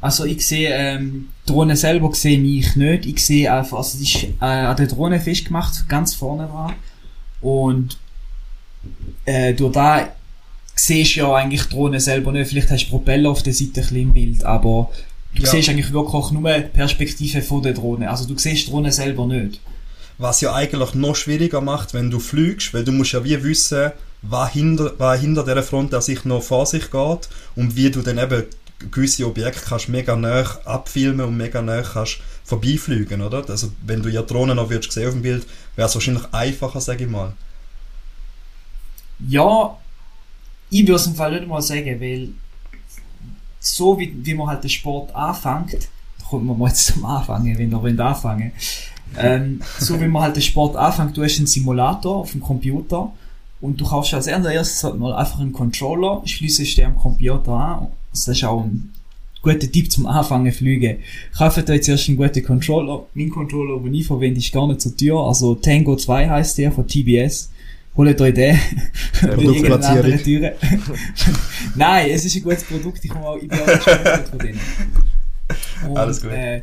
Also 0.01 0.23
ich 0.23 0.45
sehe, 0.47 0.69
ähm, 0.73 1.29
die 1.47 1.51
Drohne 1.51 1.75
selber 1.75 2.13
sehe 2.13 2.39
ich 2.39 2.75
nicht. 2.77 3.05
Ich 3.05 3.25
sehe 3.25 3.51
einfach, 3.53 3.79
also 3.79 3.97
die 3.97 4.03
ist 4.05 4.23
äh, 4.39 4.45
an 4.45 4.77
der 4.77 4.87
Drohne 4.87 5.19
festgemacht, 5.19 5.89
ganz 5.89 6.13
vorne 6.13 6.47
dran. 6.47 6.73
Und 7.41 7.97
äh, 9.25 9.53
durch 9.53 9.73
da 9.73 10.07
siehst 10.75 11.15
du 11.15 11.21
ja 11.21 11.33
eigentlich 11.33 11.63
die 11.63 11.69
Drohne 11.69 11.99
selber 11.99 12.31
nicht. 12.31 12.47
Vielleicht 12.49 12.69
hast 12.71 12.85
du 12.85 12.89
Propeller 12.91 13.29
auf 13.29 13.43
der 13.43 13.53
Seite 13.53 13.71
ein 13.71 13.73
bisschen 13.73 13.97
im 13.97 14.13
Bild, 14.13 14.43
aber 14.45 14.89
du 15.35 15.43
Ja. 15.43 15.49
siehst 15.49 15.67
eigentlich 15.69 15.91
wirklich 15.91 16.31
nur 16.31 16.49
die 16.53 16.61
Perspektive 16.69 17.41
von 17.41 17.61
der 17.61 17.73
Drohne. 17.73 18.09
Also 18.09 18.25
du 18.25 18.37
siehst 18.37 18.67
die 18.67 18.71
Drohne 18.71 18.91
selber 18.93 19.25
nicht. 19.27 19.59
Was 20.19 20.41
ja 20.41 20.53
eigentlich 20.53 20.93
noch 20.93 21.15
schwieriger 21.15 21.61
macht, 21.61 21.95
wenn 21.95 22.11
du 22.11 22.19
fliegst, 22.19 22.73
weil 22.73 22.83
du 22.83 22.91
musst 22.91 23.13
ja 23.13 23.23
wie 23.23 23.41
wissen, 23.43 23.91
was 24.21 24.51
hinter, 24.51 24.93
was 24.97 25.19
hinter 25.19 25.43
dieser 25.43 25.63
Front 25.63 25.93
an 25.93 26.01
sich 26.01 26.25
noch 26.25 26.43
vor 26.43 26.65
sich 26.65 26.91
geht 26.91 27.29
und 27.55 27.75
wie 27.75 27.89
du 27.89 28.01
dann 28.01 28.17
eben 28.17 28.43
gewisse 28.91 29.25
Objekte 29.25 29.61
kannst 29.65 29.89
mega 29.89 30.15
nah 30.15 30.43
abfilmen 30.65 31.25
und 31.25 31.37
mega 31.37 31.61
nah 31.61 31.81
kannst 31.81 32.19
vorbeifliegen, 32.43 33.21
oder? 33.21 33.43
Also 33.49 33.71
wenn 33.85 34.01
du 34.01 34.09
ja 34.09 34.21
die 34.21 34.33
Drohne 34.33 34.55
noch 34.55 34.69
würdest 34.69 34.91
sehen 34.91 35.07
auf 35.07 35.13
dem 35.13 35.21
Bild, 35.21 35.45
wäre 35.75 35.87
es 35.87 35.95
wahrscheinlich 35.95 36.25
einfacher, 36.31 36.81
sage 36.81 37.05
ich 37.05 37.09
mal. 37.09 37.33
Ja, 39.27 39.77
ich 40.69 40.81
würde 40.81 40.95
es 40.95 41.07
im 41.07 41.15
Fall 41.15 41.31
nicht 41.31 41.47
mal 41.47 41.61
sagen, 41.61 41.99
weil 41.99 42.29
so 43.59 43.97
wie, 43.99 44.13
wie 44.21 44.33
man 44.33 44.47
halt 44.47 44.63
den 44.63 44.69
Sport 44.69 45.13
anfängt, 45.13 45.89
kommt 46.29 46.45
man 46.45 46.57
mal 46.57 46.69
jetzt 46.69 46.87
zum 46.87 47.05
Anfangen, 47.05 47.57
wenn 47.57 47.71
ihr 47.71 47.81
wollt 47.81 47.99
anfangen 47.99 48.51
ähm, 49.17 49.61
so 49.79 49.99
wie 49.99 50.07
man 50.07 50.23
halt 50.23 50.35
den 50.35 50.43
Sport 50.43 50.75
anfängt, 50.75 51.17
du 51.17 51.23
hast 51.23 51.37
einen 51.37 51.47
Simulator 51.47 52.17
auf 52.17 52.31
dem 52.31 52.41
Computer 52.41 53.11
und 53.61 53.79
du 53.79 53.85
kaufst 53.85 54.13
als 54.13 54.27
allererstes 54.27 54.83
halt 54.83 54.97
mal 54.97 55.13
einfach 55.13 55.39
einen 55.39 55.53
Controller, 55.53 56.21
schließt 56.25 56.77
den 56.77 56.85
am 56.85 56.97
Computer 56.97 57.51
an, 57.51 57.87
das 58.11 58.27
ist 58.27 58.43
auch 58.43 58.63
ein 58.63 58.93
guter 59.41 59.59
Tipp 59.59 59.91
zum 59.91 60.05
Anfangen 60.05 60.51
fliegen. 60.51 60.97
Kauft 61.37 61.69
euch 61.69 61.83
zuerst 61.83 62.07
einen 62.07 62.17
guten 62.17 62.43
Controller. 62.43 63.05
Mein 63.13 63.29
Controller, 63.29 63.79
den 63.81 63.93
ich 63.93 64.07
verwende, 64.07 64.39
ist 64.39 64.51
gar 64.51 64.67
nicht 64.67 64.81
so 64.81 64.89
teuer. 64.89 65.27
Also 65.27 65.55
Tango 65.55 65.95
2 65.95 66.29
heißt 66.29 66.57
der 66.57 66.71
von 66.71 66.87
TBS. 66.87 67.49
Holt 67.95 68.21
euch 68.21 68.33
den. 68.33 68.57
Produktplatzierung. 69.19 70.51
Nein, 71.75 72.09
es 72.11 72.25
ist 72.25 72.35
ein 72.35 72.43
gutes 72.43 72.63
Produkt. 72.63 73.03
Ich, 73.03 73.09
komme 73.09 73.25
auch, 73.25 73.37
ich 73.37 73.47
bin 73.47 73.59
auch 73.59 73.67
nicht 73.67 73.81
Sponsor 73.81 74.23
von 74.29 74.39
denen. 74.39 74.59
Und, 75.87 75.97
Alles 75.97 76.21
gut. 76.21 76.31
Äh, 76.31 76.61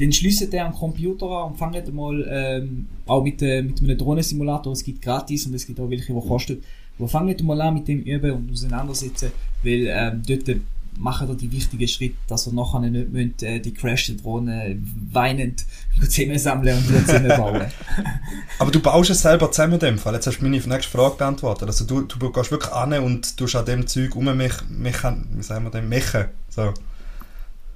dann 0.00 0.12
schließt 0.12 0.52
ihr 0.52 0.64
am 0.64 0.72
Computer 0.72 1.26
an 1.26 1.52
und 1.52 1.58
fangt 1.58 1.94
mal 1.94 2.26
ähm, 2.28 2.86
auch 3.06 3.22
mit, 3.22 3.42
äh, 3.42 3.62
mit 3.62 3.80
einem 3.80 3.98
Drohnensimulator. 3.98 4.72
Es 4.72 4.82
gibt 4.82 5.02
gratis 5.02 5.46
und 5.46 5.54
es 5.54 5.66
gibt 5.66 5.78
auch 5.78 5.90
welche, 5.90 6.12
die 6.12 6.28
kosten. 6.28 6.62
Aber 6.98 7.08
fangt 7.08 7.42
mal 7.42 7.60
an 7.60 7.74
mit 7.74 7.88
dem 7.88 8.00
Üben 8.00 8.30
und 8.32 8.50
auseinandersetzen, 8.50 9.30
weil 9.62 9.86
ähm, 9.88 10.22
dort 10.26 10.60
machen 10.98 11.28
ihr 11.28 11.34
die 11.34 11.52
wichtigen 11.52 11.86
Schritte, 11.86 12.16
dass 12.26 12.46
ihr 12.46 12.52
nachher 12.52 12.80
nicht 12.80 13.12
müsst, 13.12 13.42
äh, 13.42 13.60
die 13.60 13.72
crashte 13.72 14.14
Drohne 14.14 14.78
weinend 15.12 15.64
zusammensammeln 16.08 16.76
und 16.78 16.88
wieder 16.88 17.04
zusammenbauen. 17.04 17.66
Aber 18.58 18.70
du 18.70 18.80
baust 18.80 19.10
es 19.10 19.22
selber 19.22 19.50
zusammen 19.50 19.74
in 19.74 19.80
dem 19.80 19.98
Fall. 19.98 20.14
Jetzt 20.14 20.26
hast 20.26 20.38
du 20.38 20.44
meine 20.44 20.56
nächste 20.56 20.90
Frage 20.90 21.16
beantwortet. 21.16 21.68
Also 21.68 21.84
du, 21.84 22.02
du 22.02 22.30
gehst 22.30 22.50
wirklich 22.50 22.72
an 22.72 22.92
und 22.94 23.36
tust 23.36 23.56
an 23.56 23.66
dem 23.66 23.86
Zeug 23.86 24.16
um 24.16 24.24
mich, 24.36 24.52
mich 24.68 24.96
wie 25.02 25.42
sagen 25.42 25.64
wir 25.64 25.70
dem, 25.70 25.88
mechen. 25.88 26.26
So. 26.48 26.72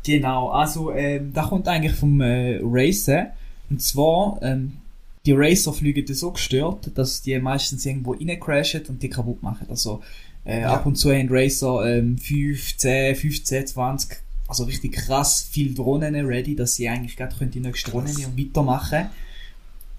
Genau, 0.05 0.51
also 0.51 0.93
ähm, 0.93 1.33
da 1.33 1.45
kommt 1.45 1.67
eigentlich 1.67 1.95
vom 1.95 2.21
äh, 2.21 2.61
Racen. 2.63 3.29
Und 3.71 3.81
zwar, 3.83 4.39
ähm, 4.43 4.75
die 5.27 5.33
Racer 5.33 5.73
fliegen 5.73 6.13
so 6.15 6.31
gestört, 6.33 6.91
dass 6.95 7.23
die 7.23 7.39
meistens 7.39 7.87
irgendwo 7.87 8.13
rein 8.13 8.39
crashen 8.39 8.83
und 8.89 9.03
die 9.03 9.09
kaputt 9.09 9.43
machen. 9.43 9.67
Also 9.71 10.03
äh, 10.45 10.61
Ja. 10.61 10.75
ab 10.75 10.85
und 10.85 10.97
zu 10.97 11.11
haben 11.11 11.29
Racer 11.31 11.85
ähm, 11.87 12.19
5, 12.19 12.77
10, 12.77 13.17
15, 13.17 13.67
20, 13.69 14.19
also 14.47 14.65
richtig 14.65 14.93
krass 14.93 15.49
viel 15.51 15.75
Drohnen 15.75 16.15
ready, 16.27 16.55
dass 16.55 16.75
sie 16.75 16.89
eigentlich 16.89 17.17
gerade 17.17 17.35
können 17.37 17.51
die 17.51 17.61
nächste 17.61 17.91
Drohne 17.91 18.13
nehmen 18.13 18.33
und 18.37 18.39
weitermachen. 18.39 19.07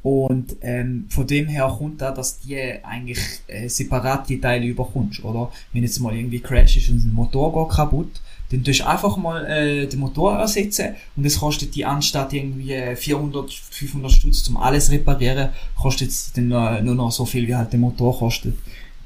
Und 0.03 0.57
ähm, 0.61 1.07
von 1.09 1.25
dem 1.25 1.47
her 1.47 1.73
kommt 1.79 1.99
da, 1.99 2.11
dass 2.11 2.37
die 2.37 2.55
eigentlich 2.83 3.17
äh, 3.47 3.67
separat 3.67 4.29
die 4.29 4.39
Teile 4.39 4.67
überkommst, 4.67 5.23
oder? 5.23 5.51
Wenn 5.73 5.81
jetzt 5.81 5.99
mal 5.99 6.15
irgendwie 6.15 6.39
Crash 6.39 6.77
ist 6.77 6.89
und 6.89 7.03
ein 7.03 7.11
Motor 7.11 7.51
geht 7.67 7.75
kaputt, 7.75 8.21
dann 8.51 8.63
tust 8.63 8.81
du 8.81 8.87
einfach 8.87 9.17
mal 9.17 9.45
äh, 9.45 9.87
den 9.87 9.99
Motor 9.99 10.37
ersetzen 10.37 10.95
und 11.15 11.25
es 11.25 11.39
kostet 11.39 11.75
die 11.75 11.85
anstatt 11.85 12.33
irgendwie 12.33 12.73
äh, 12.73 12.95
400, 12.95 13.51
500 13.51 14.11
Stutz 14.11 14.43
zum 14.43 14.57
alles 14.57 14.91
reparieren, 14.91 15.49
kostet 15.75 16.09
es 16.09 16.31
dann 16.33 16.49
nur, 16.49 16.81
nur 16.81 16.95
noch 16.95 17.11
so 17.11 17.25
viel 17.25 17.47
wie 17.47 17.55
halt 17.55 17.71
der 17.71 17.79
Motor 17.79 18.17
kostet. 18.17 18.55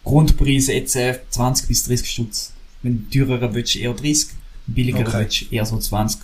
Grundpreis 0.03 0.67
jetzt 0.67 0.95
äh, 0.95 1.19
20 1.29 1.67
bis 1.67 1.85
30 1.85 2.09
Stutz. 2.09 2.53
Wenn 2.81 3.07
du 3.09 3.25
teurer 3.25 3.53
willst, 3.53 3.75
eher 3.75 3.93
30, 3.93 4.29
billiger 4.67 4.99
Okay. 4.99 5.19
willst, 5.19 5.51
eher 5.51 5.65
so 5.65 5.77
20. 5.77 6.21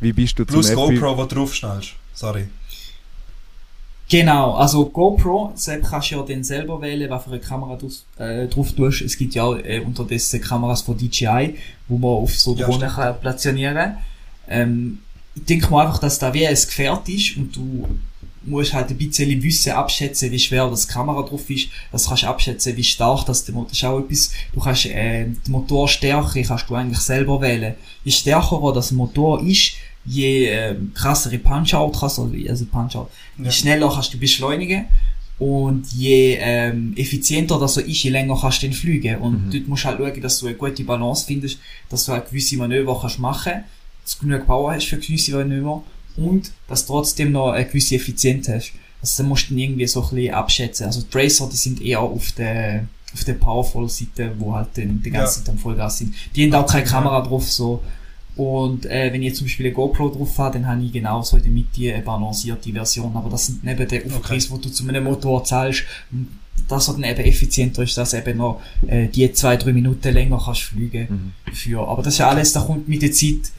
Wie 0.00 0.12
bist 0.12 0.38
du 0.38 0.44
Plus? 0.44 0.72
GoPro, 0.72 1.16
wo 1.16 1.24
du 1.24 1.34
draufschnallst. 1.34 1.94
Sorry. 2.14 2.48
Genau, 4.08 4.54
also 4.54 4.86
GoPro, 4.86 5.52
selbst 5.54 5.90
kannst 5.90 6.10
du 6.10 6.16
ja 6.16 6.22
dann 6.22 6.44
selber 6.44 6.80
wählen, 6.82 7.08
was 7.08 7.24
für 7.24 7.30
eine 7.30 7.40
Kamera 7.40 7.76
du 7.76 7.90
äh, 8.22 8.46
drauf 8.46 8.72
tust. 8.72 9.00
Es 9.00 9.16
gibt 9.16 9.34
ja 9.34 9.56
äh, 9.56 9.80
unterdessen 9.80 10.40
Kameras 10.40 10.82
von 10.82 10.98
DJI, 10.98 11.56
wo 11.88 11.96
man 11.96 12.10
auf 12.10 12.38
so 12.38 12.54
Ja, 12.54 12.66
Drohnen 12.66 12.90
kann 12.90 13.18
platzieren 13.20 13.96
ähm, 14.48 14.98
Ich 15.34 15.44
denke 15.44 15.70
mal 15.70 15.86
einfach, 15.86 15.98
dass 15.98 16.18
da 16.18 16.34
wie 16.34 16.46
ein 16.46 16.54
Gefährt 16.54 17.08
ist 17.08 17.36
und 17.38 17.56
du 17.56 17.88
musst 18.44 18.72
halt 18.72 18.90
ein 18.90 18.98
bisschen 18.98 19.42
wissen, 19.42 19.72
abschätzen, 19.72 20.30
wie 20.30 20.38
schwer 20.38 20.68
das 20.68 20.88
Kamera 20.88 21.22
drauf 21.22 21.48
ist. 21.48 21.68
Das 21.90 22.06
kannst 22.06 22.24
du 22.24 22.26
abschätzen, 22.26 22.76
wie 22.76 22.84
stark 22.84 23.24
das 23.26 23.44
der 23.44 23.54
Motor 23.54 23.72
ist. 23.72 23.84
Auch 23.84 23.98
etwas, 24.00 24.30
du 24.52 24.60
kannst 24.60 24.86
äh, 24.86 25.26
die 25.46 25.50
Motorstärke 25.50 26.42
kannst 26.42 26.68
du 26.68 26.74
eigentlich 26.74 26.98
selber 26.98 27.40
wählen. 27.40 27.74
Je 28.04 28.12
stärker 28.12 28.72
das 28.74 28.92
Motor 28.92 29.42
ist, 29.42 29.72
je 30.04 30.46
äh, 30.48 30.74
krassere 30.94 31.38
Punch-Out 31.38 31.96
kannst 31.98 32.18
du, 32.18 32.32
also 32.48 32.64
Punch-Out, 32.66 33.10
Ja. 33.38 33.44
je 33.44 33.50
schneller 33.50 33.90
kannst 33.92 34.12
du 34.14 34.18
beschleunigen 34.18 34.86
und 35.38 35.86
je 35.92 36.36
ähm, 36.40 36.92
effizienter 36.96 37.58
das 37.58 37.74
so 37.74 37.80
ist, 37.80 38.02
je 38.02 38.10
länger 38.10 38.36
kannst 38.40 38.62
du 38.62 38.66
dann 38.66 38.74
fliegen. 38.74 39.16
Und 39.18 39.46
Mhm. 39.46 39.50
dort 39.50 39.68
musst 39.68 39.84
du 39.84 39.88
halt 39.88 39.98
schauen, 39.98 40.20
dass 40.20 40.38
du 40.40 40.46
eine 40.46 40.56
gute 40.56 40.84
Balance 40.84 41.24
findest, 41.26 41.58
dass 41.88 42.04
du 42.04 42.12
halt 42.12 42.28
gewisse 42.30 42.56
Manöver 42.56 42.98
kannst 43.00 43.18
machen, 43.18 43.52
dass 44.02 44.18
du 44.18 44.26
genug 44.26 44.46
Power 44.46 44.74
hast 44.74 44.86
für 44.86 44.98
gewisse 44.98 45.32
Manöver 45.32 45.82
und 46.16 46.52
dass 46.68 46.86
du 46.86 46.92
trotzdem 46.92 47.32
noch 47.32 47.50
eine 47.52 47.66
gewisse 47.66 47.96
Effizienz 47.96 48.48
hast. 48.48 48.72
Also 49.00 49.22
da 49.22 49.28
musst 49.28 49.46
du 49.46 49.54
dann 49.54 49.58
irgendwie 49.58 49.86
so 49.86 50.02
ein 50.02 50.10
bisschen 50.14 50.34
abschätzen. 50.34 50.86
Also 50.86 51.02
die 51.02 51.16
Racer, 51.18 51.48
die 51.50 51.56
sind 51.56 51.80
eher 51.82 52.00
auf 52.00 52.32
der 52.32 52.86
auf 53.14 53.24
der 53.24 53.34
Powerful-Seite, 53.34 54.32
wo 54.38 54.54
halt 54.54 54.68
dann 54.76 55.02
die 55.02 55.10
ganze 55.10 55.40
Ja. 55.40 55.44
Zeit 55.44 55.48
am 55.50 55.58
Vollgas 55.58 55.98
sind. 55.98 56.14
Die 56.34 56.44
haben 56.44 56.54
auch 56.54 56.66
keine 56.70 56.84
Kamera 56.86 57.20
drauf, 57.20 57.50
so. 57.50 57.82
Und 58.36 58.86
äh, 58.86 59.12
wenn 59.12 59.20
ich 59.22 59.28
jetzt 59.28 59.38
zum 59.38 59.46
Beispiel 59.46 59.66
eine 59.66 59.74
GoPro 59.74 60.08
drauf 60.08 60.38
habe, 60.38 60.58
dann 60.58 60.66
habe 60.66 60.82
ich 60.82 60.92
genauso 60.92 61.36
in 61.36 61.42
der 61.42 61.52
Mitte 61.52 61.92
eine 61.94 62.02
balancierte 62.02 62.72
Version. 62.72 63.14
Aber 63.14 63.28
das 63.28 63.46
sind 63.46 63.62
neben 63.64 63.86
der 63.86 64.06
Aufpreis, 64.06 64.50
wo 64.50 64.56
du 64.56 64.70
zu 64.70 64.88
einem 64.88 65.04
Motor 65.04 65.44
zahlst, 65.44 65.84
er 66.88 66.94
dann 66.94 67.04
eben 67.04 67.20
effizienter 67.24 67.82
ist, 67.82 67.96
dass 67.98 68.14
eben 68.14 68.38
noch 68.38 68.62
äh, 68.86 69.08
die 69.08 69.30
zwei, 69.32 69.56
drei 69.56 69.72
Minuten 69.72 70.12
länger 70.12 70.40
kannst 70.42 70.62
fliegen 70.62 71.32
Mhm. 71.46 71.54
für. 71.54 71.86
Aber 71.86 72.02
das 72.02 72.14
ist 72.14 72.18
ja 72.18 72.28
alles, 72.28 72.52
da 72.52 72.60
kommt 72.62 72.88
mit 72.88 73.02
der 73.02 73.12
Zeit, 73.12 73.52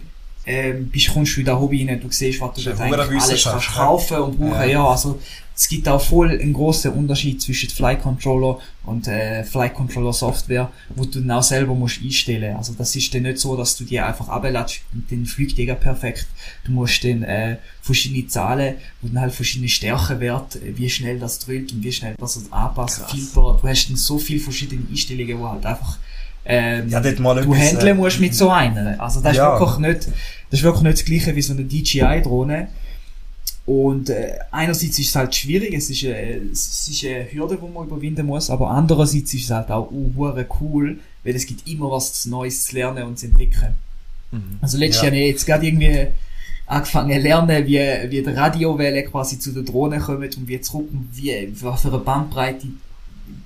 ähm, 0.46 0.90
bist, 0.90 1.14
kommst 1.14 1.36
du 1.36 1.40
in 1.40 1.46
das 1.46 1.60
Hobby 1.60 1.88
rein, 1.88 2.02
du 2.02 2.12
siehst, 2.12 2.42
was 2.42 2.56
du 2.56 2.72
eigentlich 2.72 3.22
alles 3.22 3.44
kannst 3.44 3.68
kaufen 3.70 4.18
und 4.18 4.38
brauchen. 4.38 4.52
Ja. 4.52 4.66
Ja. 4.66 4.88
also 4.88 5.20
es 5.56 5.68
gibt 5.68 5.88
auch 5.88 6.02
voll 6.02 6.32
einen 6.32 6.54
großen 6.54 6.92
Unterschied 6.92 7.42
zwischen 7.42 7.70
Flight 7.70 8.02
Controller 8.02 8.60
und 8.86 9.08
äh, 9.08 9.44
Flight 9.44 9.76
Controller 9.76 10.12
Software, 10.12 10.72
wo 10.96 11.06
du 11.06 11.20
dann 11.20 11.32
auch 11.32 11.44
selber 11.44 11.76
musst 11.76 12.02
einstellen. 12.02 12.56
Also 12.56 12.74
das 12.76 12.96
ist 12.96 13.14
dann 13.14 13.24
nicht 13.24 13.38
so, 13.38 13.56
dass 13.56 13.78
du 13.78 13.84
die 13.84 14.00
einfach 14.00 14.30
abladest 14.30 14.82
und 14.94 15.12
dann 15.12 15.26
fliegt 15.26 15.58
der 15.58 15.76
perfekt. 15.76 16.28
Du 16.66 16.72
musst 16.72 17.04
dann 17.04 17.24
äh, 17.24 17.58
verschiedene 17.82 18.28
Zahlen, 18.28 18.76
wo 19.02 19.08
dann 19.10 19.22
halt 19.22 19.34
verschiedene 19.34 19.70
Stärkewerte, 19.70 20.60
äh, 20.60 20.76
wie 20.76 20.90
schnell 20.90 21.20
das 21.20 21.40
drillt 21.40 21.72
und 21.72 21.84
wie 21.84 21.92
schnell 21.92 22.16
das 22.18 22.52
anpasst. 22.52 23.04
Filter. 23.10 23.60
Du 23.62 23.68
hast 23.68 23.90
dann 23.90 23.96
so 23.96 24.18
viele 24.18 24.40
verschiedene 24.40 24.84
Einstellungen, 24.90 25.40
wo 25.40 25.50
halt 25.50 25.66
einfach 25.66 26.00
ähm, 26.46 26.90
Ja, 26.90 27.00
du 27.00 27.10
etwas, 27.10 27.46
handeln 27.48 27.88
äh, 27.88 27.94
musst 27.94 28.20
mit 28.20 28.34
so 28.36 28.50
einer. 28.50 29.00
Also 29.02 29.22
das 29.22 29.36
Ja. 29.38 29.56
ist 29.56 29.60
wirklich 29.62 29.78
nicht, 29.80 30.08
das 30.50 30.60
ist 30.60 30.64
wirklich 30.64 30.84
nicht 30.84 30.98
das 31.00 31.06
gleiche 31.06 31.36
wie 31.36 31.42
so 31.42 31.54
eine 31.54 31.64
DJI-Drohne. 31.64 32.68
Und 33.66 34.10
äh, 34.10 34.34
einerseits 34.52 35.00
ist 35.00 35.08
es 35.10 35.16
halt 35.16 35.34
schwierig, 35.34 35.74
es 35.74 35.90
ist, 35.90 36.04
äh, 36.04 36.38
es 36.52 36.88
ist 36.90 37.06
eine 37.06 37.32
Hürde, 37.32 37.58
die 37.58 37.74
man 37.74 37.88
überwinden 37.88 38.26
muss, 38.26 38.50
aber 38.50 38.70
andererseits 38.70 39.34
ist 39.34 39.46
es 39.46 39.50
halt 39.52 39.72
auch 39.72 39.90
uh, 39.90 40.34
cool, 40.60 41.00
weil 41.24 41.36
es 41.36 41.46
gibt 41.46 41.66
immer 41.68 41.90
was 41.90 42.26
Neues 42.26 42.66
zu 42.66 42.76
lernen 42.76 43.04
und 43.06 43.18
zu 43.18 43.28
entdecken. 43.28 43.76
Mhm. 44.32 44.58
Also 44.62 44.78
letztes 44.78 45.04
Ja. 45.04 45.08
Jahr 45.08 45.12
habe 45.16 45.22
ich 45.22 45.32
jetzt 45.32 45.46
gerade 45.46 45.66
irgendwie 45.66 46.08
angefangen 46.66 47.14
zu 47.14 47.20
lernen, 47.20 47.66
wie, 47.66 47.80
wie 48.12 48.22
die 48.22 48.30
Radiowellen 48.30 49.10
quasi 49.10 49.40
zu 49.40 49.52
der 49.54 49.64
Drohne 49.64 50.00
kommen 50.00 50.30
und 50.36 50.48
wie 50.48 50.60
zurück 50.60 50.90
und 50.92 51.08
wie, 51.14 51.54
was 51.62 51.84
für 51.84 51.88
eine 51.88 52.00
Bandbreite, 52.00 52.68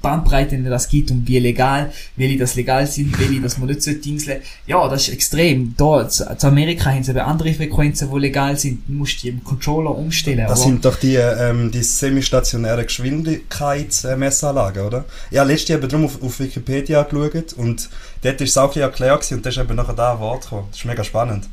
Bandbreite 0.02 0.58
das 0.64 0.90
gibt 0.90 1.12
und 1.12 1.28
wie 1.28 1.40
legal, 1.40 1.92
welche 2.16 2.38
das 2.38 2.56
legal 2.56 2.88
sind, 2.88 3.20
welche 3.20 3.42
das 3.42 3.58
man 3.58 3.68
nicht 3.68 3.84
so 3.84 3.92
dingseln. 3.92 4.42
Ja, 4.66 4.88
das 4.88 5.08
ist 5.08 5.14
extrem. 5.14 5.76
Da, 5.78 6.08
zu, 6.08 6.48
Amerika 6.48 6.92
haben 6.92 7.04
sie 7.04 7.12
aber 7.12 7.26
andere 7.26 7.54
Frequenzen, 7.54 8.10
die 8.12 8.20
legal 8.20 8.58
sind. 8.58 8.88
Du 8.88 8.94
musst 8.94 9.22
die 9.24 9.30
im 9.30 9.44
Controller 9.44 9.96
umstellen. 9.96 10.46
Das 10.48 10.64
sind 10.64 10.86
doch 10.86 10.98
die, 10.98 11.16
ähm, 11.16 11.72
die 11.72 11.84
semistationären 11.84 12.86
Geschwindigkeitsmessanlagen, 12.86 14.86
oder? 14.86 15.06
Ja, 15.32 15.44
letztes 15.44 15.70
Jahr 15.70 15.80
eben 15.80 15.90
drum 15.90 16.06
auf, 16.06 16.22
auf 16.22 16.40
Wikipedia 16.40 17.04
geschaut 17.04 17.54
und 17.54 17.90
dort 18.22 18.42
ist 18.42 18.50
es 18.50 18.58
auch 18.58 18.76
ein 18.76 18.82
erklärt 18.82 19.32
und 19.32 19.46
da 19.46 19.50
ist 19.50 19.58
eben 19.58 19.76
nachher 19.76 19.94
da 19.94 20.14
ein 20.14 20.20
Wort 20.20 20.44
gekommen. 20.44 20.68
Das 20.70 20.80
ist 20.80 20.86
mega 20.86 21.04
spannend. 21.04 21.48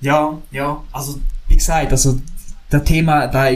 Ja, 0.00 0.38
ja, 0.50 0.82
also 0.92 1.20
wie 1.48 1.56
gesagt, 1.56 1.90
also 1.90 2.20
das 2.70 2.84
Thema, 2.84 3.26
da, 3.26 3.48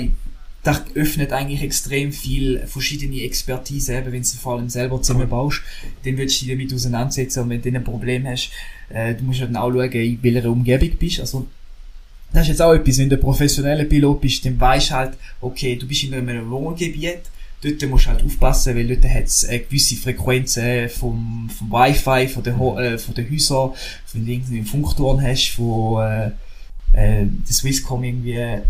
da 0.62 0.85
öffnet 0.95 1.33
eigentlich 1.33 1.62
extrem 1.62 2.12
viel 2.12 2.61
verschiedene 2.66 3.23
Expertise, 3.23 3.97
eben 3.97 4.12
wenn 4.12 4.23
du 4.23 4.28
vor 4.28 4.57
allem 4.57 4.69
selber 4.69 5.02
zusammenbaust, 5.02 5.61
dann 6.04 6.16
würdest 6.16 6.40
du 6.40 6.47
dich 6.47 6.54
damit 6.54 6.73
auseinandersetzen 6.73 7.42
und 7.42 7.50
wenn 7.50 7.62
du 7.62 7.71
dann 7.71 7.81
ein 7.81 7.85
Problem 7.85 8.26
hast, 8.26 8.50
äh, 8.90 9.14
du 9.14 9.25
musst 9.25 9.40
dann 9.40 9.57
auch 9.57 9.73
schauen, 9.73 9.90
in 9.90 10.23
welcher 10.23 10.50
Umgebung 10.50 10.90
bist, 10.99 11.21
also 11.21 11.47
das 12.33 12.42
ist 12.42 12.49
jetzt 12.49 12.62
auch 12.62 12.73
etwas, 12.73 12.99
wenn 12.99 13.11
du 13.11 13.16
ein 13.16 13.21
professioneller 13.21 13.85
Pilot 13.85 14.21
bist, 14.21 14.45
dann 14.47 14.59
weißt 14.59 14.90
du 14.90 14.95
halt, 14.95 15.19
okay, 15.40 15.76
du 15.76 15.87
bist 15.87 16.04
in 16.04 16.14
einem 16.14 16.49
Wohngebiet, 16.50 17.21
dort 17.62 17.90
musst 17.90 18.07
du 18.07 18.11
halt 18.11 18.25
aufpassen, 18.25 18.76
weil 18.76 18.88
dort 18.88 19.04
hat 19.12 19.25
es 19.25 19.45
äh, 19.45 19.59
gewisse 19.59 19.97
Frequenzen 19.97 20.88
vom, 20.88 21.50
vom 21.50 21.71
Wi-Fi, 21.71 22.28
von 22.28 22.42
den, 22.42 22.54
äh, 22.54 22.99
von 22.99 23.14
den 23.14 23.31
Häusern, 23.31 23.73
wenn 24.12 24.25
du 24.25 24.33
irgendwie 24.33 24.64
hast, 25.23 25.49
von 25.49 26.02
äh, 26.02 26.26
äh, 26.92 27.26
der 27.26 27.52
Swisscom 27.52 28.02
irgendwie 28.04 28.62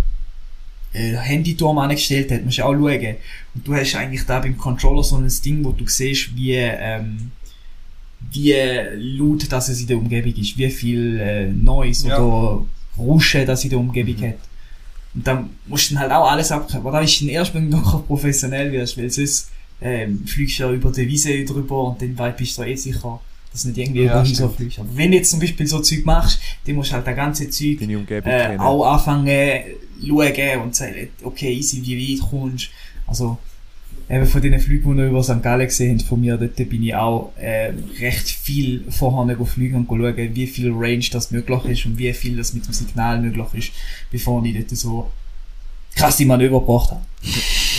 äh, 0.92 1.16
Handyturm 1.16 1.78
angestellt 1.78 2.30
hat, 2.30 2.44
musst 2.44 2.58
du 2.58 2.62
auch 2.64 2.72
schauen. 2.74 3.16
Und 3.54 3.66
du 3.66 3.74
hast 3.74 3.94
eigentlich 3.94 4.24
da 4.26 4.40
beim 4.40 4.56
Controller 4.56 5.02
so 5.02 5.16
ein 5.16 5.30
Ding, 5.44 5.64
wo 5.64 5.72
du 5.72 5.86
siehst, 5.86 6.34
wie, 6.36 6.52
ähm, 6.54 7.30
wie 8.32 8.54
laut 9.18 9.50
das 9.50 9.68
es 9.68 9.80
in 9.80 9.86
der 9.86 9.98
Umgebung 9.98 10.34
ist, 10.34 10.56
wie 10.56 10.70
viel 10.70 11.18
äh, 11.20 11.46
Noise 11.48 12.08
Ja. 12.08 12.18
oder 12.18 12.64
Rauschen 12.98 13.46
das 13.46 13.64
in 13.64 13.70
der 13.70 13.78
Umgebung 13.78 14.16
hat. 14.22 14.38
Und 15.14 15.26
dann 15.26 15.50
musst 15.66 15.90
du 15.90 15.94
dann 15.94 16.02
halt 16.04 16.12
auch 16.12 16.30
alles 16.30 16.50
abkriegen. 16.52 16.80
Aber 16.80 16.92
da 16.92 17.00
ist 17.00 17.20
dann 17.20 17.28
erst, 17.28 17.54
wenn 17.54 17.70
du 17.70 17.76
noch 17.78 18.06
professionell 18.06 18.70
wirst, 18.72 18.96
weil 18.98 19.10
sonst 19.10 19.50
ähm, 19.80 20.24
fliegst 20.26 20.58
du 20.58 20.64
ja 20.64 20.72
über 20.72 20.90
die 20.92 21.06
Wiese 21.08 21.44
drüber 21.44 21.84
und 21.88 22.00
dann 22.02 22.34
bist 22.36 22.56
du 22.56 22.62
eh 22.62 22.76
sicher, 22.76 23.20
dass 23.52 23.64
nicht 23.64 23.78
irgendwie 23.78 24.04
Ja. 24.04 24.82
Aber 24.82 24.96
wenn 24.96 25.10
du 25.10 25.18
jetzt 25.18 25.30
zum 25.30 25.40
Beispiel 25.40 25.66
so 25.66 25.80
Zeug 25.80 26.04
machst, 26.04 26.40
dann 26.66 26.74
musst 26.74 26.90
du 26.90 26.94
halt 26.94 27.06
das 27.06 27.16
ganze 27.16 27.48
Zeug 27.50 27.80
äh, 27.82 28.56
auch 28.58 28.84
anfangen 28.84 29.62
schauen 30.04 30.60
und 30.62 30.74
sagen, 30.74 31.08
okay, 31.22 31.52
easy, 31.52 31.82
wie 31.84 32.18
weit 32.18 32.28
kommst 32.28 32.70
Also, 33.06 33.38
eben 34.08 34.26
von 34.26 34.42
diesen 34.42 34.58
Flügen, 34.58 34.92
die 34.92 35.02
wir 35.02 35.08
über 35.08 35.22
St. 35.22 35.42
Gallen 35.42 35.66
gesehen 35.66 35.98
haben, 35.98 36.06
von 36.06 36.20
mir, 36.20 36.36
dort 36.36 36.56
bin 36.56 36.82
ich 36.82 36.94
auch 36.94 37.32
äh, 37.36 37.72
recht 38.00 38.28
viel 38.28 38.84
vorher 38.90 39.36
fliegen 39.46 39.76
und 39.76 39.86
schauen, 39.86 40.34
wie 40.34 40.46
viel 40.46 40.72
Range 40.72 41.04
das 41.12 41.30
möglich 41.30 41.64
ist 41.66 41.86
und 41.86 41.98
wie 41.98 42.12
viel 42.12 42.36
das 42.36 42.54
mit 42.54 42.66
dem 42.66 42.72
Signal 42.72 43.20
möglich 43.20 43.46
ist, 43.54 43.72
bevor 44.10 44.44
ich 44.44 44.54
dort 44.54 44.70
so 44.70 45.10
krasse 45.94 46.24
Manöver 46.24 46.60
gebracht 46.60 46.90
habe. 46.90 47.02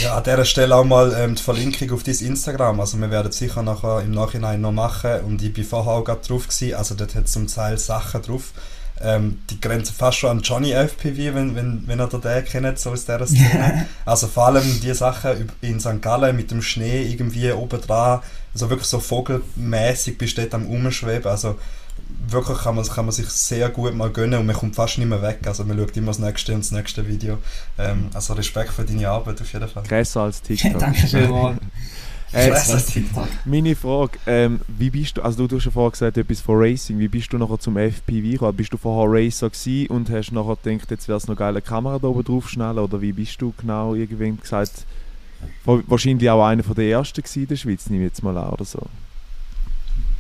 Ja, 0.02 0.18
an 0.18 0.24
dieser 0.24 0.46
Stelle 0.46 0.76
auch 0.76 0.86
mal 0.86 1.14
ähm, 1.18 1.36
die 1.36 1.42
Verlinkung 1.42 1.92
auf 1.92 2.04
dein 2.04 2.16
Instagram. 2.16 2.80
Also 2.80 2.98
wir 2.98 3.12
werden 3.12 3.30
es 3.30 3.38
sicher 3.38 3.62
nachher 3.62 4.02
im 4.02 4.12
Nachhinein 4.12 4.62
noch 4.62 4.72
machen. 4.72 5.22
Und 5.26 5.42
ich 5.42 5.54
bin 5.54 5.64
vorher 5.64 5.94
auch 5.94 6.04
gerade 6.04 6.26
drauf 6.26 6.48
gewesen. 6.48 6.76
Also 6.76 6.96
dort 6.96 7.16
hat 7.16 7.28
zum 7.28 7.48
Teil 7.48 7.78
Sachen 7.78 8.22
drauf. 8.22 8.54
Ähm, 9.02 9.40
die 9.50 9.60
grenzen 9.60 9.94
fast 9.94 10.20
schon 10.20 10.30
an 10.30 10.42
Johnny 10.42 10.72
FPV, 10.72 11.36
wenn, 11.36 11.56
wenn, 11.56 11.84
wenn 11.88 12.00
ihr 12.00 12.08
den 12.08 12.46
kennt, 12.46 12.80
so 12.80 12.92
aus 12.92 13.06
dieser 13.06 13.26
Szene. 13.26 13.88
also 14.06 14.28
vor 14.28 14.48
allem 14.48 14.80
die 14.82 14.94
Sachen 14.94 15.52
in 15.62 15.80
St. 15.80 16.02
Gallen 16.02 16.36
mit 16.36 16.52
dem 16.52 16.62
Schnee 16.62 17.04
irgendwie 17.04 17.52
oben 17.52 17.82
dran. 17.82 18.22
Also 18.54 18.70
wirklich 18.70 18.88
so 18.88 19.00
vogelmäßig 19.00 20.18
bist 20.18 20.38
du 20.38 20.42
dort 20.42 20.54
am 20.54 20.68
Umschweben. 20.68 21.30
Also 21.30 21.58
wirklich 22.28 22.58
kann 22.60 22.76
man, 22.76 22.86
kann 22.86 23.06
man 23.06 23.12
sich 23.12 23.28
sehr 23.30 23.70
gut 23.70 23.94
mal 23.96 24.10
gönnen 24.10 24.40
und 24.40 24.46
man 24.46 24.56
kommt 24.56 24.76
fast 24.76 24.98
nicht 24.98 25.08
mehr 25.08 25.22
weg. 25.22 25.40
Also 25.46 25.64
man 25.66 25.78
schaut 25.78 25.96
immer 25.98 26.08
das 26.08 26.20
nächste 26.20 26.54
und 26.54 26.60
das 26.64 26.72
nächste 26.72 27.08
Video. 27.08 27.38
Ähm, 27.78 28.08
also 28.14 28.34
Respekt 28.34 28.72
für 28.72 28.84
deine 28.84 29.10
Arbeit 29.10 29.42
auf 29.42 29.52
jeden 29.54 29.68
Fall. 29.68 29.84
Grösser 29.84 30.22
als 30.24 30.42
TikTok. 30.42 30.80
Danke 30.80 31.08
vielmals. 31.08 31.58
Äh. 32.36 32.52
Meine 33.46 33.76
Frage, 33.76 34.18
ähm, 34.26 34.62
wie 34.68 34.90
bist 34.90 35.18
du, 35.18 35.22
also 35.22 35.38
du, 35.44 35.48
du 35.50 35.58
hast 35.58 35.66
ja 35.66 35.72
vorher 35.72 35.92
gesagt, 35.92 36.18
etwas 36.18 36.42
von 36.42 36.56
Racing, 36.58 36.98
wie 36.98 37.08
bist 37.08 37.32
du 37.32 37.38
nachher 37.38 37.60
zum 37.60 37.78
FPV 37.78 38.32
gekommen? 38.32 38.58
Bist 38.58 38.74
du 38.74 38.78
vorher 38.78 39.08
Racer 39.24 39.52
gewesen 39.52 39.88
und 39.92 40.10
hast 40.10 40.32
nachher 40.32 40.58
gedacht, 40.64 40.90
jetzt 40.90 41.08
wäre 41.08 41.18
es 41.20 41.28
noch 41.28 41.36
geile 41.36 41.62
Kamera 41.62 42.00
da 42.00 42.08
oben 42.08 42.24
drauf 42.24 42.50
schnell 42.50 42.80
oder 42.80 43.00
wie 43.02 43.12
bist 43.12 43.40
du 43.40 43.54
genau 43.56 43.94
irgendwann 43.94 44.40
gesagt, 44.40 44.86
wa- 45.66 45.84
wahrscheinlich 45.86 46.28
auch 46.28 46.44
einer 46.44 46.64
von 46.64 46.74
der 46.74 46.90
ersten 46.90 47.22
in 47.36 47.48
der 47.48 47.56
Schweiz, 47.56 47.88
nehme 47.92 48.06
ich 48.06 48.10
jetzt 48.10 48.24
mal 48.24 48.36
an 48.36 48.50
oder 48.50 48.66
so. 48.66 48.80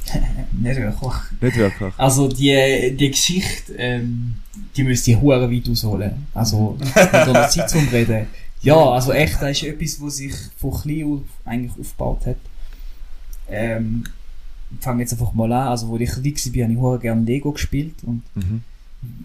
Nicht 0.61 0.77
wirklich. 0.77 1.13
Nicht 1.41 1.57
wirklich. 1.57 1.93
Also 1.97 2.27
die, 2.27 2.95
die 2.97 3.11
Geschichte, 3.11 3.73
ähm, 3.77 4.35
die 4.75 4.83
müsste 4.83 5.11
ich 5.11 5.21
hure 5.21 5.51
weit 5.51 5.69
ausholen. 5.69 6.27
Also 6.33 6.77
mit 6.79 6.97
einer 6.97 7.49
Zeit 7.49 7.69
zum 7.69 7.87
Reden. 7.87 8.27
Ja, 8.61 8.77
also 8.91 9.11
echt, 9.11 9.41
das 9.41 9.51
ist 9.51 9.63
etwas, 9.63 10.01
was 10.01 10.17
sich 10.17 10.33
von 10.57 10.71
klein 10.73 11.03
auf 11.05 11.21
eigentlich 11.45 11.71
aufgebaut 11.79 12.25
hat. 12.25 12.37
Ähm, 13.49 14.03
ich 14.77 14.83
fange 14.83 15.01
jetzt 15.01 15.11
einfach 15.13 15.33
mal 15.33 15.51
an. 15.51 15.67
Also, 15.67 15.89
wo 15.89 15.97
ich 15.97 16.09
klein 16.09 16.23
war, 16.23 16.63
habe 16.63 16.73
ich 16.73 16.79
hure 16.79 16.99
gerne 16.99 17.21
Lego 17.23 17.51
gespielt 17.51 17.95
und 18.03 18.23
Mhm. 18.35 18.61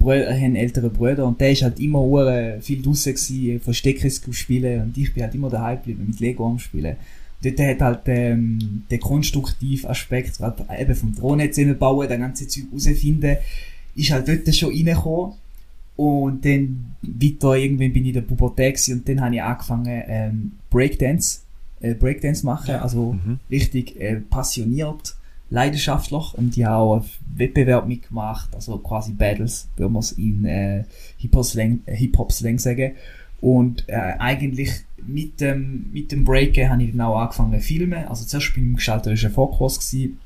Brüder, 0.01 0.35
haben 0.35 0.57
ältere 0.57 0.91
Brüder 0.91 1.25
und 1.25 1.41
der 1.41 1.53
ist 1.53 1.63
halt 1.63 1.79
immer 1.79 2.01
hure 2.01 2.59
viel 2.61 2.83
draussen 2.83 3.15
gewesen, 3.15 3.61
Versteckers 3.61 4.21
spielen 4.33 4.83
und 4.83 4.99
ich 4.99 5.15
bin 5.15 5.23
halt 5.23 5.37
immer 5.37 5.49
daheim 5.51 5.77
geblieben 5.79 6.07
mit 6.09 6.19
Lego 6.19 6.47
am 6.49 6.59
Spielen. 6.59 6.97
Dort 7.43 7.61
hat 7.61 7.81
halt 7.81 8.01
ähm, 8.07 8.83
der 8.91 8.99
konstruktive 8.99 9.89
Aspekt, 9.89 10.41
weil 10.41 10.55
eben 10.81 10.95
vom 10.95 11.15
Drohnen 11.15 11.53
zusammenbauen, 11.53 12.09
das 12.09 12.19
ganze 12.19 12.49
Zeug 12.49 12.65
herausfinden, 12.71 13.37
ist 13.95 14.11
halt 14.11 14.29
dort 14.29 14.55
schon 14.55 14.71
reingekommen. 14.73 15.35
Und 15.97 16.45
dann 16.45 16.95
weiter 17.03 17.55
irgendwann 17.55 17.93
bin 17.93 18.03
ich 18.05 18.09
in 18.09 18.15
der 18.15 18.21
Pubertät 18.23 18.81
und 18.89 19.09
dann 19.09 19.21
habe 19.21 19.35
ich 19.35 19.43
angefangen 19.43 20.03
ähm, 20.07 20.53
Breakdance, 20.71 21.41
äh, 21.81 21.95
Breakdance 21.95 22.45
machen, 22.47 22.71
Ja. 22.71 22.83
also 22.83 23.15
Mhm. 23.15 23.41
richtig 23.51 24.01
äh, 24.01 24.17
passioniert, 24.17 25.17
leidenschaftlich 25.51 26.35
und 26.35 26.55
die 26.55 26.65
haben 26.67 26.75
auch 26.83 26.95
einen 27.01 27.11
Wettbewerb 27.37 27.89
mitgemacht, 27.89 28.55
also 28.55 28.79
quasi 28.79 29.13
Battles, 29.13 29.67
würde 29.77 29.93
man 29.93 30.01
es 30.01 30.13
in 30.13 30.45
äh, 30.45 30.85
Hip-Hop-Slang 31.19 31.81
Hip-Hop-Slang 31.87 32.59
sagen. 32.61 32.93
Und 33.41 33.85
äh, 33.89 33.95
eigentlich 34.19 34.71
mit 35.07 35.41
dem, 35.41 35.91
mit 35.93 36.13
dem 36.13 36.25
Breaken 36.25 36.71
habe 36.71 36.83
ich 36.83 36.93
dann 36.93 37.01
auch 37.03 37.19
angefangen 37.19 37.61
zu 37.61 37.67
filmen. 37.67 38.05
Also 38.07 38.25
zuerst 38.25 38.55
beim 38.55 38.77
gestalterischen 38.77 39.31
Vorkurs 39.31 39.79
gewesen, 39.79 40.19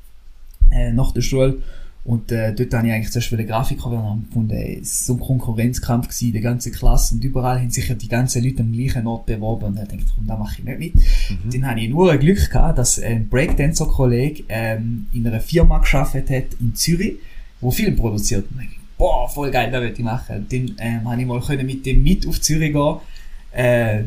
äh, 0.71 0.91
nach 0.91 1.11
der 1.11 1.21
Schule. 1.21 1.59
Und 2.05 2.33
äh, 2.33 2.53
dort 2.53 2.73
habe 2.73 2.87
ich 2.87 2.93
eigentlich 2.93 3.11
zuerst 3.11 3.31
wieder 3.31 3.45
Grafiker 3.45 3.89
werden 3.89 4.05
und 4.05 4.27
gefunden, 4.27 4.51
ey, 4.51 4.79
es 4.81 4.91
ist 4.91 5.05
so 5.05 5.13
ein 5.13 5.21
Konkurrenzkampf 5.21 6.09
gewesen, 6.09 6.33
die 6.33 6.41
ganze 6.41 6.69
Klasse. 6.69 7.15
Und 7.15 7.23
überall 7.23 7.59
haben 7.59 7.69
sich 7.69 7.87
ja 7.87 7.95
die 7.95 8.09
ganzen 8.09 8.43
Leute 8.43 8.61
am 8.61 8.73
gleichen 8.73 9.07
Ort 9.07 9.25
beworben. 9.25 9.65
Und 9.67 9.79
ich 9.79 9.87
dachte, 9.87 10.03
komm, 10.13 10.27
da 10.27 10.35
mache 10.35 10.55
ich 10.59 10.65
nicht 10.65 10.79
mit. 10.79 10.95
Mhm. 10.95 11.49
Dann 11.51 11.69
habe 11.69 11.79
ich 11.79 11.89
nur 11.89 12.11
ein 12.11 12.19
Glück 12.19 12.49
gehabt, 12.51 12.77
dass 12.77 12.99
ein 12.99 13.29
Breakdancer-Kollege 13.29 14.43
ähm, 14.49 15.07
in 15.13 15.25
einer 15.25 15.39
Firma 15.39 15.79
geschafft 15.79 16.15
hat 16.15 16.45
in 16.59 16.75
Zürich, 16.75 17.15
wo 17.61 17.71
Film 17.71 17.95
produziert. 17.95 18.51
Und 18.51 18.61
ich 18.61 18.67
dachte, 18.67 18.81
boah, 18.97 19.29
voll 19.29 19.51
geil, 19.51 19.71
das 19.71 19.81
will 19.81 19.93
ich 19.95 19.99
machen. 19.99 20.45
Dann 20.49 20.75
ähm, 20.79 21.09
habe 21.09 21.21
ich 21.21 21.27
mal 21.27 21.39
können 21.39 21.65
mit 21.65 21.85
dem 21.85 22.03
mit 22.03 22.27
auf 22.27 22.41
Zürich 22.41 22.73
gehen. 22.73 22.97
Äh, 23.53 24.03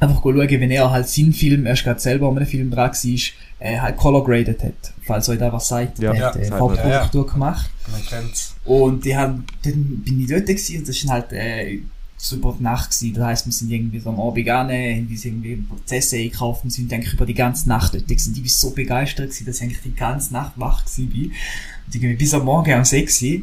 einfach 0.00 0.22
schauen, 0.22 0.36
wenn 0.36 0.70
er 0.70 0.90
halt 0.90 1.08
seinen 1.08 1.32
Film, 1.32 1.66
er 1.66 1.74
ist 1.74 1.84
gerade 1.84 2.00
selber 2.00 2.28
an 2.28 2.36
einem 2.36 2.46
Film 2.46 2.70
dran 2.70 2.90
war, 2.90 3.20
äh, 3.60 3.78
halt 3.78 3.96
color 3.96 4.24
graded 4.24 4.62
hat. 4.62 4.92
Falls 5.04 5.28
euch 5.28 5.38
da 5.38 5.52
was 5.52 5.68
sagt, 5.68 5.98
Ja, 5.98 6.12
der 6.12 6.26
hat 6.26 6.34
ja, 6.36 6.40
äh, 6.40 6.44
sagt 6.46 6.60
mir. 6.60 6.68
Farbkorrektur 6.68 7.26
gemacht. 7.26 7.70
Man 7.90 8.06
kennt's. 8.06 8.54
Und 8.64 9.04
die 9.04 9.16
haben, 9.16 9.44
dann 9.62 10.02
bin 10.04 10.20
ich 10.20 10.28
dort 10.28 10.46
gewesen 10.46 10.78
und 10.78 10.88
das 10.88 10.96
ist 10.96 11.08
halt, 11.08 11.32
äh, 11.32 11.80
so 12.22 12.36
über 12.36 12.54
die 12.58 12.62
Nacht 12.62 12.90
gewesen. 12.90 13.14
Das 13.14 13.24
heisst, 13.24 13.46
wir 13.46 13.52
sind 13.52 13.70
irgendwie 13.70 13.98
so 13.98 14.10
am 14.10 14.20
Abend 14.20 14.48
an, 14.48 14.68
haben 14.68 15.08
uns 15.08 15.24
irgendwie 15.24 15.56
Prozesse 15.56 16.16
eingekauft 16.16 16.64
und 16.64 16.70
sind 16.70 16.92
eigentlich 16.92 17.14
über 17.14 17.24
die 17.26 17.34
ganze 17.34 17.68
Nacht 17.68 17.94
dort 17.94 18.06
gewesen. 18.06 18.34
Ich 18.34 18.42
bin 18.42 18.48
so 18.48 18.70
begeistert 18.70 19.30
gewesen, 19.30 19.46
dass 19.46 19.56
ich 19.56 19.62
eigentlich 19.62 19.82
die 19.82 19.94
ganze 19.94 20.32
Nacht 20.32 20.52
wach 20.56 20.84
gewesen 20.84 21.08
bin. 21.08 21.24
Und 21.86 21.94
irgendwie 21.94 22.16
bis 22.16 22.34
am 22.34 22.44
Morgen 22.44 22.74
um 22.74 22.84
6 22.84 23.22
Uhr. 23.22 23.40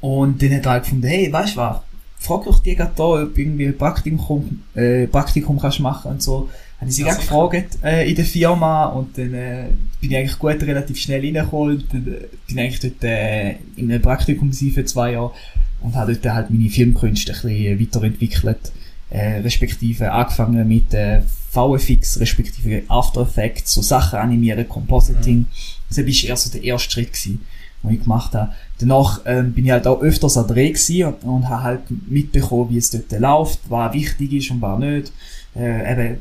Und 0.00 0.40
dann 0.40 0.54
hat 0.54 0.64
er 0.66 0.70
halt 0.72 0.84
gefunden, 0.84 1.06
hey, 1.08 1.32
weißt 1.32 1.56
du 1.56 1.60
was? 1.60 1.80
Frag 2.20 2.44
doch 2.44 2.60
die 2.60 2.76
gerade 2.76 2.92
da, 2.94 3.04
ob 3.04 3.36
irgendwie 3.36 3.66
ein 3.66 3.76
Praktikum, 3.78 4.62
äh, 4.74 5.06
Praktikum 5.06 5.58
kannst 5.58 5.80
machen 5.80 6.12
und 6.12 6.22
so. 6.22 6.50
Habe 6.78 6.90
ich 6.90 6.96
sie 6.96 7.02
Ja, 7.04 7.14
gefragt, 7.14 7.78
äh, 7.82 8.08
in 8.08 8.14
der 8.14 8.24
Firma 8.24 8.86
und 8.86 9.16
dann, 9.16 9.34
äh, 9.34 9.64
bin 10.00 10.10
ich 10.10 10.16
eigentlich 10.16 10.38
gut 10.38 10.62
relativ 10.62 10.98
schnell 10.98 11.20
reingekommen 11.20 11.76
und 11.76 11.92
dann, 11.92 12.06
äh, 12.06 12.26
bin 12.46 12.58
eigentlich 12.58 12.80
dort, 12.80 13.04
äh, 13.04 13.50
in 13.76 13.90
einem 13.90 14.02
Praktikum 14.02 14.52
für 14.52 14.84
zwei 14.84 15.12
Jahre 15.12 15.32
und 15.80 15.94
habe 15.94 16.14
dort 16.14 16.34
halt 16.34 16.50
meine 16.50 16.68
Filmkünste 16.70 17.32
ein 17.32 17.40
bisschen 17.42 17.80
weiterentwickelt, 17.80 18.72
äh, 19.10 19.38
respektive 19.40 20.12
angefangen 20.12 20.68
mit, 20.68 20.92
äh, 20.94 21.22
VFX, 21.52 22.20
respektive 22.20 22.82
After 22.88 23.22
Effects, 23.22 23.72
so 23.74 23.82
Sachen 23.82 24.18
animieren, 24.18 24.68
Compositing. 24.68 25.46
Das 25.88 25.98
war 25.98 26.04
eher 26.04 26.36
so 26.36 26.50
der 26.50 26.62
erste 26.62 26.90
Schritt 26.92 27.12
gewesen, 27.12 27.40
den 27.82 27.90
ich 27.92 28.02
gemacht 28.02 28.34
habe. 28.34 28.52
Danach 28.78 29.20
ähm, 29.24 29.52
bin 29.52 29.64
ich 29.66 29.70
halt 29.70 29.86
auch 29.86 30.02
öfters 30.02 30.36
an 30.36 30.46
Dreh 30.46 30.70
gewesen 30.70 31.04
und, 31.04 31.24
und 31.24 31.48
habe 31.48 31.62
halt 31.62 31.80
mitbekommen, 32.08 32.70
wie 32.70 32.78
es 32.78 32.90
dort 32.90 33.10
läuft, 33.20 33.60
was 33.68 33.92
wichtig 33.92 34.32
ist 34.32 34.50
und 34.50 34.60
was 34.62 34.78
nicht. 34.78 35.12
Äh, 35.56 35.92
eben 35.92 36.18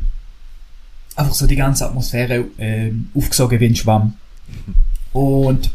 einfach 1.16 1.34
so 1.34 1.48
die 1.48 1.56
ganze 1.56 1.86
Atmosphäre 1.86 2.46
ähm, 2.58 3.10
aufgesogen 3.16 3.60
wie 3.60 3.66
ein 3.66 3.76
Schwamm. 3.76 4.14
Und 5.12 5.70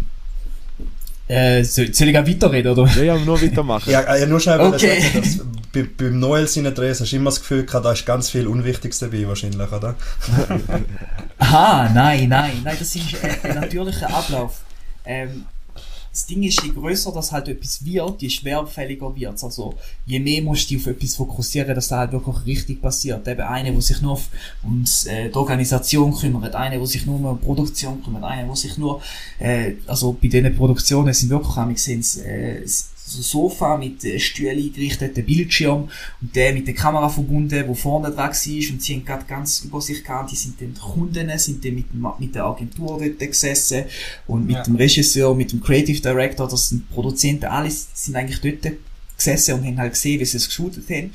äh, 1.26 1.62
soll, 1.64 1.92
soll 1.94 2.08
ich 2.08 2.18
auch 2.18 2.26
weiterreden, 2.26 2.72
oder? 2.72 2.86
Ja, 2.96 3.02
ja, 3.02 3.18
nur 3.18 3.40
weitermachen. 3.40 3.90
Ja, 3.90 4.00
äh, 4.00 4.26
nur 4.26 4.40
schnell 4.40 4.60
Okay. 4.60 5.02
dass 5.14 5.40
bei, 5.72 5.84
beim 5.96 6.18
Noel 6.18 6.46
seinen 6.46 6.74
Drehs 6.74 7.00
hast 7.00 7.12
du 7.12 7.16
immer 7.16 7.30
das 7.30 7.40
Gefühl 7.40 7.64
gehabt, 7.64 7.84
da 7.84 7.92
ist 7.92 8.04
ganz 8.06 8.30
viel 8.30 8.46
Unwichtiges 8.46 8.98
dabei 8.98 9.26
wahrscheinlich, 9.26 9.72
oder? 9.72 9.94
Aha, 11.38 11.90
nein, 11.94 12.28
nein, 12.28 12.60
nein, 12.62 12.76
das 12.78 12.94
ist 12.94 13.14
äh, 13.22 13.48
ein 13.48 13.54
natürlicher 13.56 14.14
Ablauf. 14.14 14.60
Ähm, 15.04 15.46
das 16.14 16.26
Ding 16.26 16.44
ist, 16.44 16.62
je 16.62 16.70
grösser 16.70 17.10
das 17.10 17.32
halt 17.32 17.48
etwas 17.48 17.84
wird, 17.84 18.22
je 18.22 18.30
schwerfälliger 18.30 19.16
wird's. 19.16 19.42
Also, 19.42 19.74
je 20.06 20.20
mehr 20.20 20.42
musst 20.42 20.70
du 20.70 20.74
dich 20.74 20.84
auf 20.84 20.94
etwas 20.94 21.16
fokussieren, 21.16 21.74
dass 21.74 21.88
da 21.88 21.98
halt 21.98 22.12
wirklich 22.12 22.46
richtig 22.46 22.80
passiert. 22.80 23.26
Eben 23.26 23.40
eine, 23.40 23.72
der 23.72 23.82
sich 23.82 24.00
nur 24.00 24.12
auf, 24.12 24.28
ums, 24.62 25.06
äh, 25.06 25.28
die 25.28 25.34
Organisation 25.34 26.14
kümmert, 26.14 26.54
eine, 26.54 26.78
der 26.78 26.86
sich 26.86 27.04
nur 27.04 27.16
um 27.16 27.36
die 27.36 27.44
Produktion 27.44 28.00
kümmert, 28.04 28.22
eine, 28.22 28.46
der 28.46 28.54
sich 28.54 28.78
nur, 28.78 29.02
äh, 29.40 29.72
also 29.88 30.12
bei 30.12 30.28
diesen 30.28 30.54
Produktionen 30.54 31.12
sind 31.12 31.30
wirklich, 31.30 31.56
haben 31.56 31.70
wir 31.70 31.74
gesehen, 31.74 32.04
äh, 32.24 32.62
Sofa 33.22 33.76
mit 33.76 34.04
äh, 34.04 34.18
Stühlen 34.18 34.58
eingerichteten 34.58 35.24
Bildschirm 35.24 35.88
und 36.20 36.34
der 36.36 36.52
mit 36.52 36.66
der 36.66 36.74
Kamera 36.74 37.08
verbunden, 37.08 37.64
wo 37.66 37.74
vorne 37.74 38.08
dran 38.10 38.30
war. 38.30 38.30
Und 38.72 38.82
sie 38.82 38.94
haben 38.94 39.04
gerade 39.04 39.24
ganz 39.26 39.60
Übersicht 39.64 40.04
gehabt, 40.04 40.30
die 40.32 40.36
sind 40.36 40.60
dann 40.60 40.74
die 40.74 40.80
Kunden, 40.80 41.38
sind 41.38 41.64
dann 41.64 41.74
mit, 41.74 41.92
dem, 41.92 42.06
mit 42.18 42.34
der 42.34 42.44
Agentur 42.44 42.98
dort 42.98 43.18
gesessen 43.18 43.84
und 44.26 44.46
mit 44.46 44.56
Ja. 44.56 44.62
dem 44.62 44.76
Regisseur, 44.76 45.34
mit 45.34 45.52
dem 45.52 45.60
Creative 45.62 46.00
Director, 46.00 46.48
das 46.48 46.68
sind 46.70 46.90
Produzenten, 46.90 47.46
alles 47.46 47.88
sind 47.94 48.16
eigentlich 48.16 48.40
dort 48.40 48.74
gesessen 49.16 49.54
und 49.54 49.64
haben 49.66 49.78
halt 49.78 49.92
gesehen, 49.92 50.20
wie 50.20 50.24
sie 50.24 50.36
es 50.38 50.48
geshootet 50.48 50.88
haben 50.90 51.10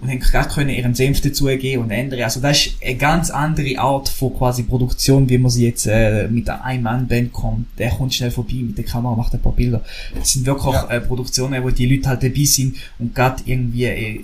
und 0.00 0.08
haben 0.08 0.18
gerade 0.20 0.48
können 0.48 0.70
ihren 0.70 0.94
Senf 0.94 1.20
dazugeben 1.20 1.82
und 1.82 1.90
ändern. 1.90 2.22
Also 2.22 2.40
das 2.40 2.66
ist 2.66 2.76
eine 2.82 2.96
ganz 2.96 3.30
andere 3.30 3.78
Art 3.78 4.08
von 4.08 4.36
quasi 4.36 4.62
Produktion, 4.62 5.28
wie 5.28 5.38
man 5.38 5.50
sie 5.50 5.66
jetzt 5.66 5.86
äh, 5.86 6.26
mit 6.28 6.48
einer 6.48 6.64
Ein-Mann-Band 6.64 7.32
kommt. 7.32 7.66
Der 7.78 7.90
kommt 7.90 8.14
schnell 8.14 8.30
vorbei 8.30 8.54
mit 8.62 8.78
der 8.78 8.84
Kamera, 8.84 9.14
macht 9.14 9.34
ein 9.34 9.40
paar 9.40 9.52
Bilder. 9.52 9.82
Das 10.14 10.32
sind 10.32 10.46
wirklich 10.46 10.72
Ja. 10.74 10.88
äh, 10.88 11.00
Produktionen, 11.00 11.62
wo 11.62 11.70
die 11.70 11.86
Leute 11.86 12.08
halt 12.08 12.22
dabei 12.22 12.44
sind 12.44 12.76
und 12.98 13.14
gerade 13.14 13.42
irgendwie 13.44 13.84
äh, 13.84 14.20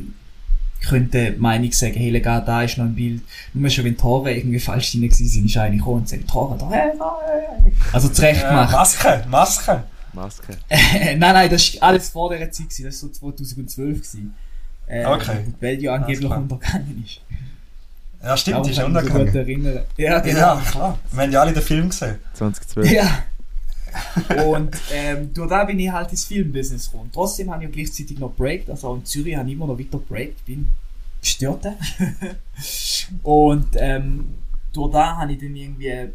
könnte 0.87 1.35
Meinung 1.39 1.73
sagen, 1.73 1.95
hey, 1.95 2.11
legal, 2.11 2.43
da 2.47 2.62
ist 2.62 2.79
noch 2.79 2.85
ein 2.85 2.95
Bild. 2.95 3.21
Nur 3.55 3.69
schon, 3.71 3.85
wenn 3.85 3.97
Tore 3.97 4.33
irgendwie 4.35 4.61
falsch 4.61 4.93
drin 4.93 5.03
gewesen 5.03 5.27
sind, 5.29 5.47
ist 5.47 5.57
einer 5.57 5.77
gekommen 5.77 6.01
und 6.01 6.09
sagt, 6.09 6.29
Tore 6.29 6.57
da, 6.59 6.71
hey, 6.71 6.93
nein. 6.97 7.73
Also 7.93 8.09
zurecht 8.09 8.45
Äh, 8.45 8.49
gemacht. 8.49 8.73
Maske, 8.73 9.25
Maske. 9.29 9.83
Maske. 10.12 10.57
nein, 10.71 11.19
nein, 11.19 11.51
das 11.51 11.62
ist 11.69 11.83
alles 11.83 12.11
vor 12.11 12.31
der 12.31 12.51
Zeit 12.53 12.69
gewesen, 12.69 12.85
das 12.85 13.03
war 13.03 13.09
so 13.09 13.15
2012 13.15 13.97
gewesen. 13.97 14.35
Äh, 14.87 15.05
Okay. 15.07 15.38
Welt 15.61 15.83
ja 15.83 15.94
angeblich 15.94 16.31
untergegangen 16.31 17.05
ist. 17.05 17.20
Ja, 18.22 18.37
stimmt, 18.37 18.55
Darum 18.55 18.66
die 18.66 18.70
ist 18.72 18.79
kann 18.79 18.87
ich 18.90 18.94
mich 18.94 19.03
so 19.05 19.09
gut 19.11 19.20
untergegangen. 19.27 19.66
erinnern. 19.66 19.85
Ja, 19.96 20.18
genau. 20.20 20.38
Ja, 20.38 20.61
klar. 20.70 20.99
Wir 21.12 21.22
haben 21.22 21.33
ja 21.33 21.40
alle 21.40 21.53
den 21.53 21.62
Film 21.62 21.88
gesehen. 21.90 22.16
2012. 22.35 22.90
Ja. 22.90 23.25
Und 24.46 24.77
ähm, 24.92 25.33
durch 25.33 25.49
da 25.49 25.64
bin 25.64 25.79
ich 25.79 25.90
halt 25.90 26.11
ins 26.11 26.25
Filmbusiness 26.25 26.90
gekommen. 26.90 27.11
Trotzdem 27.12 27.51
habe 27.51 27.64
ich 27.64 27.70
ja 27.70 27.75
gleichzeitig 27.75 28.18
noch 28.18 28.33
breakt, 28.35 28.68
also 28.68 28.94
in 28.94 29.05
Zürich 29.05 29.37
habe 29.37 29.49
ich 29.49 29.55
immer 29.55 29.66
noch 29.66 29.79
weiter 29.79 29.99
breakt, 29.99 30.44
bin 30.44 30.68
gestört. 31.20 31.66
Und 33.22 33.68
ähm, 33.77 34.35
durch 34.72 34.92
da 34.92 35.16
habe 35.16 35.33
ich 35.33 35.38
dann 35.38 35.57
irgendwie 35.57 36.09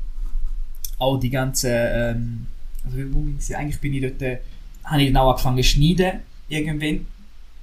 auch 0.99 1.17
die 1.17 1.29
ganze, 1.29 1.69
ähm, 1.71 2.45
also 2.86 2.97
wie 2.97 3.03
muss 3.05 3.34
ich 3.39 3.45
sagen, 3.47 3.62
eigentlich 3.63 3.79
bin 3.79 3.93
ich 3.95 4.01
dort, 4.01 4.21
äh, 4.21 4.38
habe 4.84 5.01
ich 5.01 5.07
dann 5.12 5.17
auch 5.17 5.31
angefangen 5.31 5.57
zu 5.57 5.63
schneiden, 5.63 6.19
irgendwann. 6.49 7.07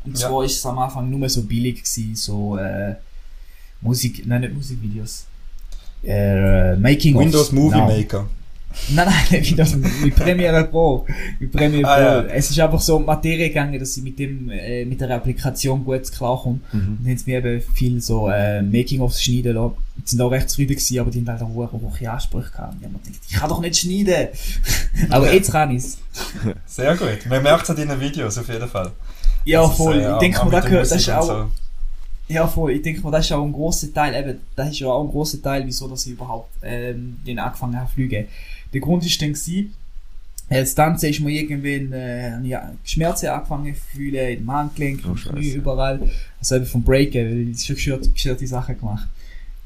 Und 0.08 0.16
zwar 0.16 0.44
ist 0.44 0.56
es 0.56 0.66
am 0.66 0.78
Anfang 0.78 1.10
nur 1.10 1.28
so 1.28 1.42
billig 1.42 1.82
gewesen, 1.82 2.16
so 2.16 2.56
äh, 2.56 2.94
Musik, 3.80 4.26
nein 4.26 4.40
nicht 4.42 4.54
Musikvideos. 4.54 5.26
Äh, 6.04 6.76
Making 6.76 7.18
Windows 7.18 7.52
Movie 7.52 7.78
Maker. 7.78 8.26
Nein, 8.90 9.08
nein, 9.08 9.40
nicht 9.40 9.58
das 9.58 9.74
mit 9.74 10.14
Premiere 10.14 10.64
Pro. 10.64 11.06
Mit 11.40 11.52
Premiere 11.52 11.82
Pro. 11.82 11.90
Ah, 11.90 12.00
ja. 12.00 12.22
Es 12.24 12.50
ist 12.50 12.60
einfach 12.60 12.80
so 12.80 12.96
um 12.96 13.04
Materie 13.04 13.48
gegangen, 13.48 13.78
dass 13.78 13.96
ich 13.96 14.02
mit 14.02 14.18
dem, 14.18 14.50
äh, 14.50 14.84
mit 14.84 15.00
der 15.00 15.10
Applikation 15.10 15.84
gut 15.84 16.10
klarkomme. 16.12 16.60
Mhm. 16.72 16.78
Und 16.78 16.98
dann 17.02 17.10
haben 17.10 17.18
sie 17.18 17.30
mir 17.30 17.38
eben 17.38 17.62
viel 17.74 18.00
so, 18.00 18.28
äh, 18.28 18.62
Making-ofs 18.62 19.22
schneiden 19.22 19.54
lassen. 19.54 19.74
Die 19.96 20.10
sind 20.10 20.20
auch 20.20 20.30
recht 20.30 20.48
zufrieden 20.48 20.74
gewesen, 20.74 20.98
aber 21.00 21.10
die 21.10 21.20
haben 21.20 21.28
halt 21.28 21.42
auch 21.42 21.48
hohe, 21.48 21.72
hohe 21.72 22.10
Ansprüche 22.10 22.50
gehabt. 22.50 22.74
Ich 22.78 22.84
hab 22.84 22.92
mir 22.92 22.98
gedacht, 22.98 23.20
ich 23.28 23.36
kann 23.36 23.48
doch 23.48 23.60
nicht 23.60 23.76
schneiden. 23.78 24.28
aber 25.10 25.32
jetzt 25.32 25.50
kann 25.50 25.70
ich's. 25.70 25.98
Sehr 26.66 26.96
gut. 26.96 27.26
Man 27.28 27.42
merkt 27.42 27.64
es 27.64 27.70
an 27.70 27.76
deinen 27.76 28.00
Videos 28.00 28.38
auf 28.38 28.48
jeden 28.48 28.68
Fall. 28.68 28.92
Ja, 29.48 29.64
ist, 29.64 29.76
voll. 29.76 29.98
äh, 30.00 30.12
ich 30.12 30.18
denke 30.18 30.40
auch 30.40 30.44
mir, 30.44 30.50
mit 30.50 30.58
das, 30.58 30.64
gehört, 30.66 30.92
ist 30.92 31.08
und 31.08 31.14
auch, 31.14 31.22
so. 31.26 31.46
Ja, 32.28 32.46
voll. 32.46 32.72
Ich 32.72 32.82
denke 32.82 33.00
mal, 33.00 33.10
das 33.10 33.24
ist 33.26 33.32
auch 33.32 33.44
ein 33.44 33.52
grosser 33.52 33.92
Teil, 33.92 34.14
eben, 34.14 34.38
das 34.54 34.70
ist 34.70 34.80
ja 34.80 34.88
auch 34.88 35.02
ein 35.02 35.10
grosser 35.10 35.40
Teil, 35.40 35.64
wieso 35.66 35.88
dass 35.88 36.04
ich 36.06 36.12
überhaupt 36.12 36.50
ähm, 36.62 37.16
den 37.26 37.38
angefangen 37.38 37.76
habe 37.76 37.88
zu 37.88 37.94
fliegen. 37.94 38.26
Der 38.72 38.80
Grund 38.80 39.04
ist 39.06 39.20
dann 39.22 39.32
gewesen, 39.32 39.74
äh, 40.50 40.60
das 40.60 40.74
Tanzen 40.74 41.08
ist 41.10 41.20
mir 41.20 41.30
irgendwann, 41.30 41.92
äh, 41.92 42.38
ja, 42.42 42.70
Schmerzen 42.84 43.28
angefangen 43.28 43.74
zu 43.74 43.80
fühlen, 43.96 44.38
im 44.38 44.50
Handgelenk, 44.52 45.00
Oh, 45.06 45.08
im 45.10 45.14
Knie, 45.14 45.42
Scheiße. 45.44 45.56
überall. 45.56 46.00
Also 46.38 46.56
eben 46.56 46.66
vom 46.66 46.82
Breaken, 46.82 47.24
weil 47.30 47.48
ich 47.48 47.64
schon 47.64 47.76
gestört, 47.76 48.12
gestörte 48.12 48.46
Sachen 48.46 48.78
gemacht. 48.78 49.08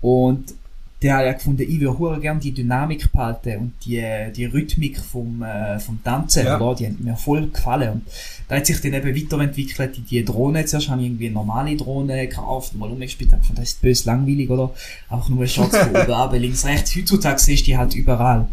Und 0.00 0.54
der 1.02 1.16
hat 1.16 1.24
ja 1.26 1.32
gefunden, 1.32 1.62
ich 1.62 1.80
würde 1.80 1.98
hure 1.98 2.20
gerne 2.20 2.38
die 2.40 2.52
Dynamik 2.52 3.10
behalten 3.10 3.56
und 3.58 3.72
die, 3.84 4.02
die 4.36 4.44
Rhythmik 4.44 4.98
vom, 4.98 5.42
äh, 5.42 5.78
vom 5.80 6.02
Tanzen, 6.04 6.46
Ja. 6.46 6.60
oder? 6.60 6.76
Die 6.76 6.86
haben 6.86 6.98
mir 7.00 7.16
voll 7.16 7.48
gefallen. 7.48 7.90
Und 7.90 8.02
da 8.48 8.56
hat 8.56 8.66
sich 8.66 8.80
dann 8.80 8.94
eben 8.94 9.14
weiterentwickelt 9.14 9.98
in 9.98 10.06
die 10.06 10.24
Drohne. 10.24 10.64
Zuerst 10.64 10.88
habe 10.88 11.00
ich 11.00 11.08
irgendwie 11.08 11.26
eine 11.26 11.34
normale 11.34 11.76
Drohne 11.76 12.26
gekauft, 12.28 12.74
mal 12.76 12.90
umgespielt, 12.90 13.30
habe 13.32 13.40
gefunden, 13.40 13.60
das 13.62 13.70
ist 13.70 13.82
bös 13.82 14.04
langweilig, 14.04 14.48
oder? 14.50 14.72
Einfach 15.08 15.28
nur 15.28 15.46
Shots 15.46 15.76
von 15.76 15.90
oben, 15.90 16.12
aber 16.12 16.38
links, 16.38 16.64
rechts. 16.64 16.94
Heutzutage 16.96 17.38
siehst 17.40 17.62
du 17.62 17.66
die 17.72 17.76
halt 17.78 17.94
überall. 17.94 18.46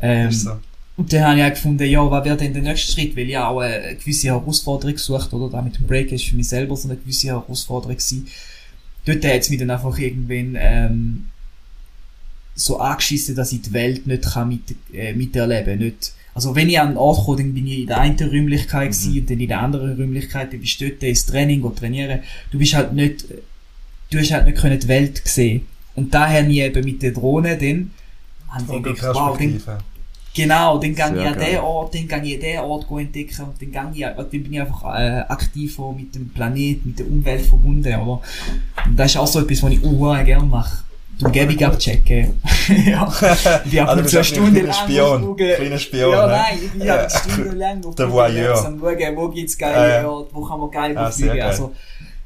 Ähm, 0.00 0.30
so. 0.30 0.52
und 0.96 1.12
dann 1.12 1.24
habe 1.24 1.38
ich 1.38 1.44
auch 1.44 1.50
gefunden, 1.50 1.84
ja, 1.88 2.08
was 2.10 2.24
wäre 2.24 2.36
denn 2.36 2.52
der 2.52 2.62
nächste 2.62 2.92
Schritt? 2.92 3.16
Weil 3.16 3.28
ich 3.28 3.36
auch 3.38 3.58
eine 3.58 3.96
gewisse 3.96 4.28
Herausforderung 4.28 4.94
gesucht, 4.94 5.32
oder? 5.32 5.50
Da 5.50 5.62
mit 5.62 5.76
dem 5.78 5.86
Break 5.86 6.12
ist 6.12 6.24
für 6.28 6.36
mich 6.36 6.48
selber 6.48 6.76
so 6.76 6.88
eine 6.88 6.96
gewisse 6.98 7.26
Herausforderung 7.28 7.96
gewesen. 7.96 8.28
Dort 9.04 9.24
hat 9.24 9.40
es 9.40 9.50
mich 9.50 9.58
dann 9.58 9.70
einfach 9.70 9.98
irgendwann, 9.98 10.56
ähm, 10.60 11.24
so 12.58 12.78
angeschissen, 12.78 13.36
dass 13.36 13.52
ich 13.52 13.62
die 13.62 13.72
Welt 13.72 14.06
nicht 14.06 14.24
kann 14.24 14.48
mit, 14.48 14.62
äh, 14.92 15.12
miterleben 15.12 15.78
nicht 15.78 16.12
Also 16.34 16.54
wenn 16.54 16.68
ich 16.68 16.78
an 16.78 16.88
einen 16.88 16.96
Ort 16.96 17.24
komme, 17.24 17.38
dann 17.38 17.54
bin 17.54 17.66
ich 17.66 17.80
in 17.80 17.86
der 17.86 18.00
einen 18.00 18.18
Räumlichkeit 18.18 18.96
mhm. 19.04 19.18
und 19.18 19.30
dann 19.30 19.40
in 19.40 19.48
der 19.48 19.60
anderen 19.60 19.96
Räumlichkeit, 19.96 20.52
dann 20.52 20.60
bist 20.60 20.80
du 20.80 20.88
dort 20.88 21.02
ins 21.02 21.24
Training 21.26 21.62
und 21.62 21.78
trainieren. 21.78 22.20
Du 22.50 22.58
bist 22.58 22.74
halt 22.74 22.92
nicht, 22.92 23.24
du 24.10 24.18
hast 24.18 24.32
halt 24.32 24.46
nicht 24.46 24.58
können 24.58 24.78
die 24.78 24.88
Welt 24.88 25.22
sehen. 25.24 25.66
Und 25.94 26.12
daher 26.12 26.42
nie 26.42 26.60
eben 26.60 26.84
mit 26.84 27.02
der 27.02 27.12
Drohne 27.12 27.56
dann, 27.56 27.90
habe 28.48 28.76
ich 28.76 28.82
gedacht, 28.82 29.14
wow, 29.14 29.38
dann. 29.38 29.60
Genau, 30.34 30.78
dann 30.78 30.94
Sehr 30.94 31.22
ich 31.22 31.26
an 31.26 31.38
den 31.38 31.58
Ort, 31.58 31.94
dann 31.94 32.06
gang 32.06 32.24
ich 32.24 32.34
an 32.34 32.40
den 32.40 32.58
Ort 32.60 32.86
go 32.86 32.98
entdecken 32.98 33.44
und 33.44 33.60
dann 33.60 33.72
gang 33.72 33.96
ich, 33.96 34.02
dann 34.02 34.28
bin 34.30 34.52
ich 34.52 34.60
einfach 34.60 34.84
äh, 34.94 35.20
aktiv 35.28 35.78
auch 35.80 35.92
mit 35.92 36.14
dem 36.14 36.28
Planet, 36.28 36.86
mit 36.86 36.98
der 36.98 37.06
Umwelt 37.06 37.42
verbunden, 37.42 37.94
oder? 37.94 38.20
Und 38.86 38.96
das 38.96 39.12
ist 39.12 39.16
auch 39.16 39.26
so 39.26 39.40
etwas, 39.40 39.62
was 39.62 39.72
ich 39.72 39.84
auch 39.84 40.24
gerne 40.24 40.46
mache. 40.46 40.84
Die 41.20 41.24
Umgebung 41.24 41.62
abchecken. 41.64 42.40
ja. 42.86 43.12
Ich 43.64 43.70
bin 43.70 43.80
ab 43.80 43.88
Also 43.88 44.00
und 44.00 44.04
du 44.04 44.08
zu 44.08 44.16
eine 44.16 44.16
bist 44.16 44.16
ein 44.16 44.24
Stunde 44.24 44.50
kleiner 44.60 44.66
lang 44.68 44.74
Spion, 44.88 45.36
kleiner 45.36 45.78
Spion, 45.78 46.12
Ja, 46.12 46.26
ne? 46.26 46.32
nein, 46.32 46.58
ich 46.76 46.84
Ja. 46.84 46.92
halt 46.94 47.12
stundenlang 47.12 47.84
auf 47.84 47.94
Der 47.96 48.12
Voyeur. 48.12 48.56
Am 48.66 48.80
schauen, 48.80 49.16
wo 49.16 49.28
gibt's 49.28 49.58
geile 49.58 49.76
Ah, 49.76 49.88
ja. 50.02 50.08
Orte, 50.08 50.30
wo 50.34 50.44
kann 50.44 50.60
man 50.60 50.70
geil 50.70 50.96
Ah, 50.96 51.10
fliegen. 51.10 51.28
geil. 51.36 51.42
Also, 51.42 51.74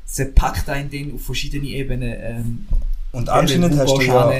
es 0.06 0.34
packt 0.34 0.68
einen 0.68 0.90
dann 0.90 1.12
auf 1.14 1.22
verschiedene 1.24 1.66
Ebenen, 1.68 2.14
ähm, 2.20 2.66
Und 3.12 3.28
anscheinend 3.30 3.78
hast 3.78 3.96
du 3.96 4.02
ja, 4.02 4.30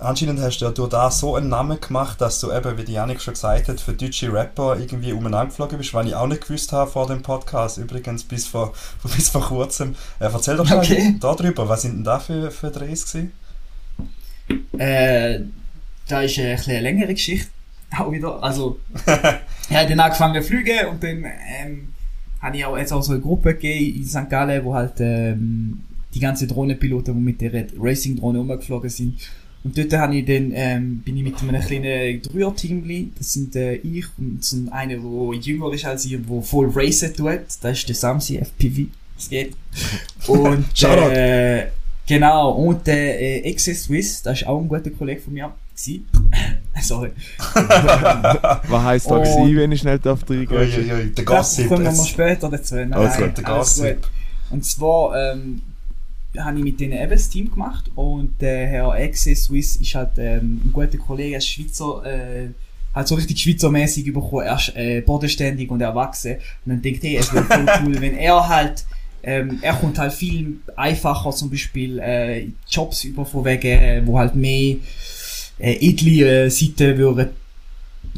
anscheinend 0.00 0.40
hast 0.40 0.58
du 0.58 0.64
ja 0.64 0.70
durch 0.72 0.88
das 0.90 1.20
so 1.20 1.36
einen 1.36 1.48
Namen 1.48 1.78
gemacht, 1.80 2.20
dass 2.20 2.40
du 2.40 2.50
eben, 2.52 2.76
wie 2.76 2.84
die 2.84 2.94
Janik 2.94 3.20
schon 3.20 3.34
gesagt 3.34 3.68
hat, 3.68 3.80
für 3.80 3.92
deutsche 3.92 4.32
Rapper 4.32 4.76
irgendwie 4.80 5.12
umeinander 5.12 5.46
geflogen 5.46 5.78
bist, 5.78 5.94
was 5.94 6.06
ich 6.06 6.14
auch 6.16 6.26
nicht 6.26 6.44
gewusst 6.46 6.72
habe 6.72 6.90
vor 6.90 7.06
dem 7.06 7.22
Podcast, 7.22 7.78
übrigens 7.78 8.24
bis 8.24 8.46
vor, 8.48 8.72
bis 9.16 9.28
vor 9.28 9.42
kurzem. 9.42 9.94
Äh, 10.18 10.24
erzähl 10.32 10.56
doch 10.56 10.68
mal 10.68 10.78
Okay. 10.78 11.14
darüber, 11.20 11.68
was 11.68 11.82
sind 11.82 11.96
denn 11.98 12.04
da 12.04 12.18
für, 12.18 12.50
für 12.50 12.70
Drehs 12.72 13.06
gewesen? 13.06 13.32
Äh, 14.80 15.40
da 16.08 16.22
ist 16.22 16.38
eine, 16.38 16.56
eine 16.58 16.80
längere 16.80 17.12
Geschichte. 17.12 17.50
Auch 17.98 18.10
wieder. 18.10 18.42
Also, 18.42 18.80
ich 19.68 19.76
habe 19.76 19.88
dann 19.88 20.00
angefangen 20.00 20.40
zu 20.40 20.48
fliegen 20.48 20.86
und 20.90 21.02
dann 21.02 21.24
ähm, 21.62 21.88
habe 22.40 22.56
ich 22.56 22.64
auch 22.64 22.78
jetzt 22.78 22.92
auch 22.92 23.02
so 23.02 23.12
eine 23.12 23.20
Gruppe 23.20 23.54
gegeben 23.54 24.00
in 24.00 24.06
St. 24.06 24.30
Gallen, 24.30 24.64
wo 24.64 24.74
halt 24.74 24.94
ähm, 25.00 25.82
die 26.14 26.20
ganzen 26.20 26.48
Drohnenpiloten, 26.48 27.14
die 27.14 27.20
mit 27.20 27.40
der 27.42 27.66
Racing-Drohne 27.78 28.38
rumgeflogen 28.38 28.88
sind. 28.88 29.18
Und 29.64 29.76
dort 29.76 29.92
habe 29.92 30.16
ich 30.16 30.24
dann, 30.24 30.52
ähm, 30.54 30.98
bin 31.00 31.18
ich 31.18 31.24
mit 31.24 31.42
einem 31.42 31.60
kleinen 31.60 32.22
Dreier-Team, 32.22 33.12
das 33.18 33.34
sind 33.34 33.54
äh, 33.56 33.74
ich 33.74 34.06
und 34.16 34.42
so 34.42 34.56
einer, 34.70 34.96
der 34.96 35.40
jünger 35.40 35.70
ist 35.74 35.84
als 35.84 36.06
ich, 36.06 36.12
der 36.12 36.42
voll 36.42 36.70
racen 36.74 37.14
tut, 37.14 37.40
das 37.60 37.78
ist 37.78 37.86
der 37.86 37.94
Samsi, 37.94 38.38
FPV, 38.38 38.86
das 39.16 39.28
geht. 39.28 39.54
Und, 40.26 40.82
äh, 40.82 41.66
genau, 42.14 42.50
und 42.52 42.86
der 42.86 43.20
äh, 43.46 43.52
XS 43.54 43.84
Swiss, 43.84 44.22
das 44.22 44.40
ist 44.42 44.46
auch 44.46 44.60
ein 44.60 44.68
guter 44.68 44.90
Kollege 44.90 45.20
von 45.20 45.32
mir, 45.32 45.52
gewesen. 45.80 46.06
Sorry. 46.82 47.10
Was 48.68 48.82
heisst 48.84 49.10
da 49.10 49.18
gewesen, 49.18 49.56
wenn 49.56 49.72
ich 49.72 49.80
schnell 49.80 49.98
darf 49.98 50.28
reingehen? 50.28 50.48
Uiuiui, 50.50 51.10
der 51.12 51.24
Das 51.24 51.24
Gossip. 51.24 51.68
kommen 51.68 51.84
wir 51.84 52.04
später 52.04 52.48
dazu. 52.48 52.76
Nein, 52.76 52.92
Also, 52.92 53.20
nein, 53.20 53.34
der 53.34 53.48
alles 53.48 53.76
Gossip. 53.76 54.02
gut. 54.02 54.10
Und 54.50 54.64
zwar 54.64 55.32
ähm, 55.32 55.62
habe 56.38 56.58
ich 56.58 56.64
mit 56.64 56.80
denen 56.80 56.92
eben 56.92 57.10
das 57.10 57.28
Team 57.28 57.50
gemacht 57.50 57.90
und 57.94 58.40
der 58.40 58.66
Herr 58.66 58.94
Exe 58.96 59.34
Swiss 59.34 59.76
ist 59.76 59.94
halt 59.94 60.10
ähm, 60.18 60.60
ein 60.64 60.70
guter 60.72 60.98
Kollege, 60.98 61.34
er 61.34 61.38
ist 61.38 61.48
Schweizer, 61.48 62.02
äh, 62.04 62.48
halt 62.94 63.08
so 63.08 63.14
richtig 63.14 63.38
Schweizermäßig 63.40 64.12
bekommen, 64.12 64.46
er 64.46 64.56
ist 64.56 64.74
äh, 64.76 65.00
bodenständig 65.02 65.70
und 65.70 65.80
erwachsen. 65.80 66.36
Und 66.64 66.72
dann 66.72 66.82
denkt 66.82 67.02
hey, 67.02 67.16
es 67.16 67.32
wäre 67.32 67.44
voll 67.44 67.66
cool, 67.84 68.00
wenn 68.00 68.16
er 68.16 68.48
halt 68.48 68.84
ähm, 69.22 69.58
er 69.62 69.74
kommt 69.74 69.98
halt 69.98 70.12
viel 70.12 70.56
einfacher 70.76 71.30
zum 71.30 71.50
Beispiel 71.50 71.98
äh, 71.98 72.46
Jobs 72.68 73.04
über 73.04 73.24
von 73.24 73.44
wegen, 73.44 73.66
äh, 73.66 74.02
wo 74.04 74.18
halt 74.18 74.34
mehr 74.34 74.76
äh, 75.58 75.72
edle 75.88 76.44
äh, 76.46 76.50
Seiten 76.50 76.96
würden 76.96 77.28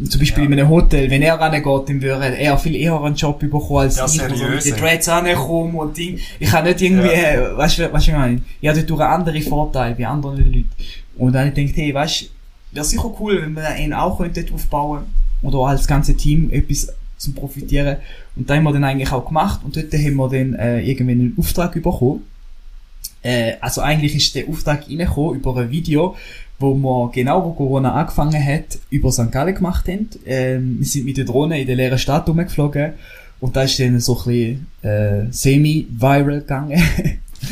zum 0.09 0.21
Beispiel 0.21 0.45
Ja. 0.45 0.49
in 0.51 0.59
einem 0.59 0.69
Hotel, 0.71 1.11
wenn 1.11 1.21
er 1.23 1.35
rangeht, 1.39 1.89
dann 1.89 2.01
würde 2.01 2.37
er 2.39 2.57
viel 2.57 2.77
eher 2.77 2.99
einen 3.03 3.15
Job 3.15 3.39
bekommen 3.41 3.77
als 3.81 3.97
Ja, 3.97 4.07
ich, 4.07 4.31
wo 4.31 4.35
so 4.37 4.45
mit 4.47 4.65
den. 4.65 4.77
Dreads 4.77 5.09
ankomme 5.09 5.79
und 5.79 5.97
Ding. 5.97 6.19
Ich 6.41 6.49
kann 6.49 6.65
nicht 6.65 6.81
irgendwie, 6.81 7.09
Ja. 7.09 7.53
äh, 7.53 7.57
weißt 7.59 7.79
du, 7.79 7.93
was 7.93 8.07
ich 8.07 8.13
meine? 8.15 8.41
Ich 8.61 8.69
habe 8.69 8.83
dort 8.83 9.01
andere 9.03 9.41
Vorteile 9.43 9.95
bei 9.95 10.07
anderen 10.07 10.39
Leuten. 10.39 10.69
Und 11.19 11.33
dann 11.35 11.53
denke 11.53 11.73
ich, 11.73 11.77
hey, 11.77 11.93
weißt 11.93 12.23
du, 12.23 12.27
wäre 12.75 12.87
sicher 12.87 13.13
cool, 13.21 13.43
wenn 13.43 13.53
wir 13.55 13.67
einen 13.67 13.93
auch 13.93 14.17
könnten 14.17 14.47
aufbauen 14.55 15.03
oder 15.43 15.59
auch 15.59 15.67
als 15.69 15.87
ganze 15.87 16.17
Team 16.17 16.49
etwas 16.51 16.89
zum 17.23 17.35
Profitieren. 17.35 17.99
Und 18.37 18.51
da 18.51 18.57
haben 18.57 18.65
wir 18.65 18.73
dann 18.73 18.85
eigentlich 18.85 19.13
auch 19.13 19.27
gemacht 19.27 19.61
und 19.65 19.77
dort 19.77 19.93
haben 19.93 20.17
wir 20.17 20.29
dann 20.29 20.55
äh, 20.55 20.81
irgendwann 20.83 21.21
einen 21.21 21.37
Auftrag 21.39 21.73
bekommen. 21.75 22.23
Äh, 23.23 23.55
also 23.61 23.81
eigentlich 23.81 24.15
ist 24.17 24.35
der 24.35 24.49
Auftrag 24.49 24.89
reingekommen 24.89 25.37
über 25.37 25.57
ein 25.57 25.71
Video, 25.71 26.17
wo 26.59 26.75
wir 26.75 27.11
genau, 27.13 27.45
wo 27.45 27.53
Corona 27.53 27.93
angefangen 27.95 28.45
hat, 28.45 28.79
über 28.91 29.13
St. 29.13 29.31
Gallen 29.31 29.55
gemacht 29.55 29.87
haben. 29.89 30.09
Ähm, 30.27 30.79
wir 30.79 30.87
sind 30.87 31.05
mit 31.05 31.17
der 31.17 31.25
Drohne 31.25 31.61
in 31.61 31.67
der 31.67 31.77
leeren 31.77 31.99
Stadt 31.99 32.29
rumgeflogen 32.29 32.95
und 33.41 33.57
da 33.57 33.63
ist 33.63 33.79
dann 33.79 33.99
so 34.01 34.19
ein 34.19 34.25
bisschen 34.25 34.67
äh, 34.83 35.33
semi-viral 35.33 36.41
gegangen. 36.41 36.83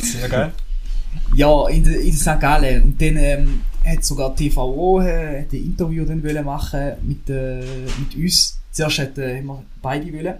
Sehr 0.03 0.29
geil. 0.29 0.53
ja, 1.35 1.69
in 1.69 1.85
der, 1.85 2.01
in 2.01 2.13
St. 2.13 2.41
Gallen. 2.41 2.83
Und 2.83 3.01
dann 3.01 3.17
ähm, 3.17 3.61
hat 3.91 4.05
sogar 4.05 4.35
TVO 4.35 5.01
äh, 5.01 5.43
hat 5.43 5.53
ein 5.53 5.65
Interview 5.65 6.05
dann 6.05 6.23
wollen 6.23 6.45
machen 6.45 6.93
mit, 7.03 7.29
äh, 7.29 7.61
mit 7.99 8.17
uns. 8.17 8.59
Zuerst 8.71 8.99
hat, 8.99 9.19
äh, 9.19 9.43
wir 9.43 9.63
beide 9.83 10.13
wollen. 10.13 10.35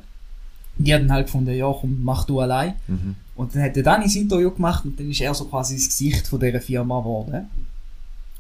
Die 0.79 0.95
haben 0.95 1.13
halt 1.13 1.27
gefunden, 1.27 1.55
ja 1.55 1.73
komm, 1.79 2.03
mach 2.03 2.25
du 2.25 2.41
allein. 2.41 2.75
Mhm. 2.87 3.17
Und 3.37 3.55
dann 3.55 3.63
hat 3.63 3.77
er 3.77 3.83
dann 3.83 4.03
ein 4.03 4.11
Interview 4.11 4.51
gemacht 4.51 4.85
und 4.85 4.99
dann 4.99 5.11
ist 5.11 5.21
er 5.21 5.35
so 5.35 5.45
quasi 5.47 5.75
das 5.75 5.89
Gesicht 5.89 6.27
von 6.27 6.41
dieser 6.41 6.61
Firma 6.61 7.01
geworden. 7.01 7.49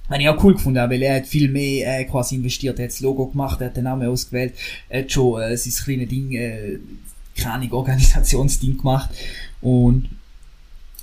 Habe 0.08 0.22
ich 0.22 0.28
auch 0.28 0.42
cool 0.42 0.54
gefunden, 0.54 0.90
weil 0.90 1.02
er 1.02 1.16
hat 1.16 1.26
viel 1.26 1.48
mehr 1.48 2.00
äh, 2.00 2.04
quasi 2.04 2.34
investiert. 2.34 2.78
Er 2.78 2.84
hat 2.84 2.90
das 2.90 3.00
Logo 3.00 3.26
gemacht, 3.26 3.60
er 3.60 3.68
hat 3.68 3.76
den 3.76 3.84
Namen 3.84 4.08
ausgewählt, 4.08 4.54
er 4.88 5.02
hat 5.02 5.12
schon 5.12 5.40
äh, 5.40 5.56
sein 5.56 5.72
kleines 5.84 6.08
Ding, 6.08 6.32
äh, 6.32 6.78
keine 7.36 7.72
Organisationsding 7.72 8.78
gemacht. 8.78 9.10
Und 9.60 10.08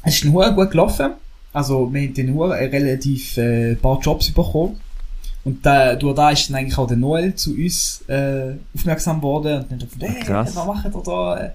es 0.03 0.15
ist 0.15 0.25
nur 0.25 0.51
gut 0.51 0.71
gelaufen. 0.71 1.13
Also, 1.53 1.91
wir 1.91 2.01
haben 2.01 2.13
den 2.13 2.33
nur 2.33 2.51
relativ 2.51 3.37
äh, 3.37 3.75
paar 3.75 3.99
Jobs 3.99 4.31
bekommen. 4.31 4.79
Und 5.43 5.65
da, 5.65 5.95
durch 5.95 6.15
da 6.15 6.31
ist 6.31 6.49
dann 6.49 6.57
eigentlich 6.57 6.77
auch 6.77 6.87
der 6.87 6.97
Noel 6.97 7.33
zu 7.35 7.53
uns 7.55 8.03
äh, 8.07 8.53
aufmerksam 8.75 9.17
geworden. 9.17 9.61
Und 9.61 9.71
dann 9.71 9.79
dachte 9.79 9.95
ich, 9.99 10.07
hey, 10.09 10.23
Krass. 10.23 10.55
was 10.55 10.65
macht 10.65 10.85
ihr 10.93 11.01
da? 11.03 11.51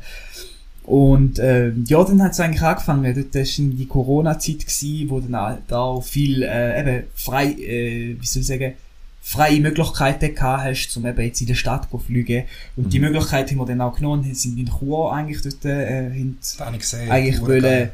Und 0.85 1.39
äh, 1.39 1.73
ja, 1.87 2.03
dann 2.03 2.23
hat 2.23 2.33
es 2.33 2.41
eigentlich 2.41 2.63
angefangen. 2.63 3.15
Dort 3.15 3.35
war 3.35 3.59
in 3.65 3.77
die 3.77 3.87
Corona-Zeit, 3.87 4.61
gewesen, 4.61 5.11
wo 5.11 5.21
dann 5.21 5.35
auch, 5.35 5.57
da 5.69 5.79
auch 5.81 6.03
viel 6.03 6.43
äh, 6.43 6.81
eben 6.81 7.05
frei, 7.15 7.53
äh, 7.53 8.17
wie 8.19 8.27
soll 8.27 8.41
ich 8.41 8.47
sagen, 8.49 8.73
freie 9.21 9.61
Möglichkeiten 9.61 10.35
gehabt 10.35 10.65
hast, 10.65 10.97
um 10.97 11.07
eben 11.07 11.21
jetzt 11.23 11.41
in 11.41 11.47
der 11.47 11.55
Stadt 11.55 11.87
zu 11.89 11.99
fliegen. 11.99 12.45
Und 12.77 12.93
die 12.93 12.99
Mhm. 12.99 13.05
Möglichkeit 13.07 13.49
haben 13.51 13.59
wir 13.59 13.67
dann 13.67 13.81
auch 13.81 13.95
genommen, 13.95 14.25
und 14.25 14.37
sind 14.37 14.59
in 14.59 14.69
Chur 14.69 15.13
eigentlich 15.15 15.41
dort 15.43 15.65
äh, 15.67 16.11
hin, 16.11 16.39
Das 16.41 16.59
habe 16.59 16.75
ich 16.77 16.81
gesehen. 16.83 17.11
eigentlich 17.11 17.41
wollen, 17.41 17.91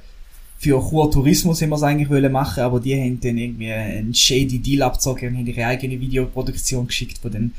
für 0.59 0.81
Chur 0.81 1.11
Tourismus 1.11 1.63
haben 1.63 1.71
wir 1.71 1.77
es 1.77 1.83
eigentlich 1.83 2.11
wollen 2.11 2.33
machen, 2.33 2.65
aber 2.65 2.81
die 2.81 2.95
haben 2.95 3.21
dann 3.21 3.39
irgendwie 3.39 3.73
einen 3.73 4.13
shady 4.13 4.59
Deal 4.59 4.83
abgezogen 4.83 5.29
und 5.29 5.37
haben 5.39 5.47
ihre 5.47 5.67
eigene 5.67 6.01
Videoproduktion 6.01 6.87
geschickt, 6.89 7.21
die 7.23 7.31
dann 7.31 7.55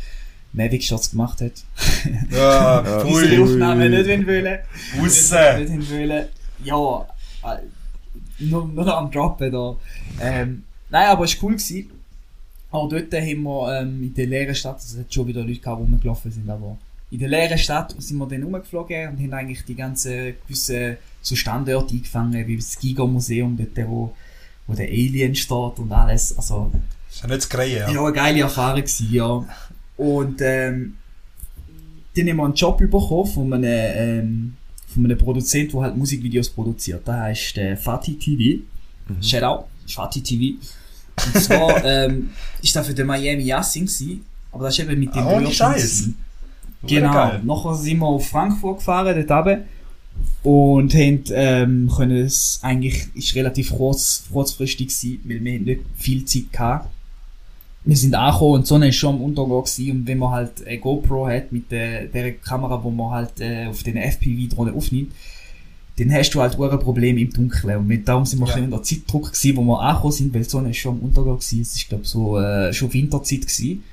Mavic 0.52 0.84
Shots 0.84 1.12
gemacht 1.12 1.42
hat. 1.42 1.52
Ja, 2.32 2.82
Ja. 2.84 3.04
Diese 3.04 3.28
pfui. 3.28 3.42
Aufnahmen 3.42 3.92
nicht 3.92 4.08
wollen 4.08 4.28
wollen. 4.28 4.60
Raus. 5.00 5.32
Nicht 5.60 5.70
hin 5.70 5.90
wollen. 5.90 6.26
Ja, 6.64 7.08
äh, 7.46 7.58
nur, 8.40 8.68
nur 8.68 8.86
noch 8.86 8.98
am 8.98 9.12
Droppen 9.12 9.52
da. 9.52 9.76
Ähm, 10.22 10.64
nein, 10.90 11.08
aber 11.08 11.24
es 11.24 11.36
war 11.42 11.50
cool. 11.50 11.56
Gewesen. 11.56 11.92
Auch 12.72 12.90
dort 12.90 13.14
haben 13.14 13.44
wir 13.44 13.80
ähm, 13.82 14.04
in 14.04 14.14
der 14.14 14.28
leeren 14.28 14.54
Stadt, 14.56 14.76
also 14.76 14.98
es 14.98 15.06
hat 15.06 15.14
schon 15.14 15.28
wieder 15.28 15.42
Leute 15.42 15.60
gehabt, 15.60 15.82
die 15.82 15.92
rumgelaufen 15.92 16.32
sind, 16.32 16.50
aber 16.50 16.78
in 17.10 17.20
der 17.20 17.30
leeren 17.30 17.58
Stadt 17.58 17.96
sind 17.98 18.18
wir 18.18 18.28
dann 18.28 18.44
rumgeflogen 18.44 19.10
und 19.10 19.20
haben 19.20 19.34
eigentlich 19.34 19.66
die 19.66 19.74
ganzen 19.74 20.36
gewissen 20.46 20.98
so 21.22 21.36
Standorte 21.36 21.94
eingefangen, 21.94 22.48
wie 22.48 22.56
das 22.58 22.78
Giga-Museum, 22.80 23.58
dort, 23.58 23.88
wo, 23.88 24.14
wo 24.68 24.74
der 24.74 24.88
Alien 24.88 25.36
steht 25.36 25.80
und 25.80 25.92
alles. 25.92 26.36
Also, 26.38 26.72
Das 27.08 27.16
ist 27.16 27.22
ja 27.22 27.28
nicht 27.28 27.38
das 27.42 27.50
Greie, 27.50 27.80
ja. 27.80 27.92
ja, 27.92 28.04
eine 28.04 28.14
geile 28.14 28.40
Erfahrung 28.42 28.82
gewesen, 28.82 29.08
ja. 29.12 29.46
Und, 29.98 30.42
ähm, 30.42 30.96
dann 32.16 32.28
haben 32.30 32.38
wir 32.38 32.46
einen 32.46 32.54
Job 32.54 32.78
bekommen 32.80 33.26
von 33.28 33.54
einem, 33.54 33.64
ähm, 33.66 34.54
von 34.88 35.06
einem 35.06 35.18
Produzent, 35.18 35.72
der 35.74 35.82
halt 35.82 35.96
Musikvideos 35.98 36.50
produziert. 36.50 37.08
Der 37.08 37.18
heißt 37.22 37.58
äh, 37.60 37.76
Fatih 37.78 38.18
TV. 38.18 38.64
Mhm. 39.08 39.22
Shoutout, 39.24 39.66
Fatih 39.88 40.22
TV. 40.22 40.58
Und 41.26 41.42
zwar, 41.44 41.84
ähm, 41.86 42.32
ist 42.62 42.76
das 42.76 42.88
für 42.88 42.94
den 42.94 43.08
Miami 43.08 43.44
Yassin 43.44 43.86
gewesen, 43.86 44.26
aber 44.52 44.66
das 44.66 44.80
ist 44.80 44.86
eben 44.86 45.00
mit 45.00 45.14
dem 45.14 45.22
Ah, 45.22 45.28
ohne 45.28 45.42
Rührteam 45.48 45.54
Scheiß. 45.54 45.76
gewesen. 45.76 46.18
Hure 46.82 46.94
Genau. 46.96 47.38
Nachher 47.44 47.76
sind 47.76 48.00
wir 48.00 48.08
auf 48.08 48.28
Frankfurt 48.28 48.78
gefahren, 48.80 49.26
dort 49.28 49.46
oben. 49.48 49.64
Und 50.44 50.94
haben, 50.94 51.24
ähm, 51.34 51.92
können 51.96 52.18
es 52.18 52.60
eigentlich, 52.62 53.08
ist 53.14 53.36
relativ 53.36 53.72
kurz, 53.76 54.24
kurzfristig 54.32 54.88
gewesen, 54.88 55.20
weil 55.26 55.44
wir 55.44 55.60
nicht 55.60 55.82
viel 55.98 56.24
Zeit 56.26 56.52
gehabt. 56.52 56.90
Wir 57.86 57.98
sind 57.98 58.14
angekommen 58.14 58.56
und 58.56 58.62
die 58.66 58.68
Sonne 58.68 58.88
ist 58.90 58.96
schon 58.96 59.16
am 59.16 59.22
Untergang 59.22 59.64
gewesen. 59.64 59.92
Und 59.92 60.08
wenn 60.08 60.18
man 60.18 60.32
halt 60.32 60.66
eine 60.66 60.78
GoPro 60.80 61.28
hat 61.28 61.52
mit 61.52 61.72
der, 61.72 62.06
der 62.06 62.34
Kamera, 62.34 62.82
wo 62.84 62.90
man 62.90 63.12
halt, 63.12 63.40
äh, 63.40 63.68
auf 63.68 63.84
den 63.84 63.98
FPV-Drohnen 63.98 64.76
aufnimmt, 64.76 65.12
dann 65.98 66.14
hast 66.14 66.32
du 66.32 66.42
halt 66.42 66.58
auch 66.58 66.72
ein 66.72 66.80
Problem 66.80 67.18
im 67.18 67.30
Dunkeln. 67.32 67.78
Und 67.78 67.88
mit, 67.88 68.08
darum 68.08 68.26
sind 68.26 68.40
wir 68.40 68.48
Ja. 68.48 68.58
ja. 68.58 68.64
in 68.64 68.72
der 68.72 68.84
Zeitdruck 68.84 69.34
gewesen, 69.34 69.58
wo 69.58 69.62
wir 69.64 69.82
angekommen 69.82 70.14
sind, 70.14 70.34
weil 70.34 70.44
die 70.44 70.50
Sonne 70.50 70.70
ist 70.70 70.78
schon 70.78 70.98
am 70.98 71.04
Untergang 71.04 71.36
gewesen. 71.36 71.62
Es 71.62 71.76
ist, 71.76 71.90
glaube 71.90 72.06
so, 72.06 72.40
äh, 72.40 72.72
schon 72.74 72.94
Winterzeit 72.94 73.42
gewesen. 73.42 73.84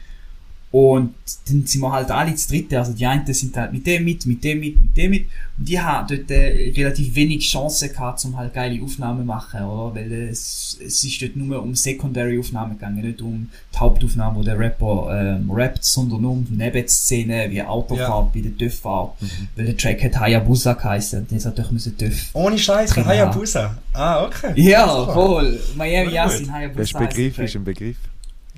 Und 0.79 1.15
dann 1.49 1.65
sind 1.65 1.81
wir 1.81 1.91
halt 1.91 2.11
alle 2.11 2.35
zu 2.35 2.51
dritte, 2.51 2.79
also 2.79 2.93
die 2.93 3.07
einen 3.07 3.33
sind 3.33 3.57
halt 3.57 3.73
mit 3.73 3.87
dem 3.87 4.05
mit, 4.05 4.27
mit 4.27 4.45
dem 4.45 4.61
mit, 4.61 4.79
mit 4.79 4.95
dem 4.95 5.11
mit. 5.11 5.27
Und 5.57 5.67
die 5.67 5.81
haben 5.81 6.07
dort 6.07 6.31
äh, 6.31 6.71
relativ 6.77 7.15
wenig 7.15 7.49
Chancen 7.51 7.89
gehabt, 7.89 8.23
um 8.27 8.37
halt 8.37 8.53
geile 8.53 8.85
Aufnahmen 8.85 9.21
zu 9.21 9.25
machen, 9.25 9.63
oder? 9.63 9.95
Weil 9.95 10.13
es, 10.13 10.79
es 10.85 11.03
ist 11.03 11.23
dort 11.23 11.35
nur 11.35 11.63
um 11.63 11.75
Secondary-Aufnahmen 11.75 12.73
gegangen, 12.75 13.01
nicht 13.01 13.23
um 13.23 13.49
die 13.73 13.79
Hauptaufnahme, 13.79 14.37
wo 14.37 14.43
der 14.43 14.59
Rapper 14.59 15.39
ähm, 15.41 15.51
rappt, 15.51 15.83
sondern 15.83 16.21
nur 16.21 16.33
um 16.33 16.47
Nebenszenen, 16.51 17.51
wie 17.51 17.63
Autofahrt 17.63 18.35
bei 18.35 18.41
der 18.41 18.55
TÜV-Fahrt. 18.59 19.13
Weil 19.57 19.65
der 19.65 19.77
Track 19.79 20.05
hat 20.05 20.21
Hayabusa 20.21 20.75
geheißen, 20.75 21.21
und 21.21 21.33
das 21.33 21.47
hat 21.47 21.59
doch 21.59 21.71
müssen 21.71 21.97
TÜV. 21.97 22.29
Ohne 22.35 22.59
Scheiß. 22.59 22.95
Hayabusa. 22.95 23.79
Ah, 23.95 24.25
okay. 24.27 24.53
Ja, 24.57 24.87
voll. 25.07 25.59
Miami. 25.75 26.13
Yassin, 26.13 26.53
Hayabusa. 26.53 26.99
Das 26.99 27.09
Begriff, 27.09 27.39
ist 27.39 27.57
ein 27.57 27.65
Begriff. 27.65 27.97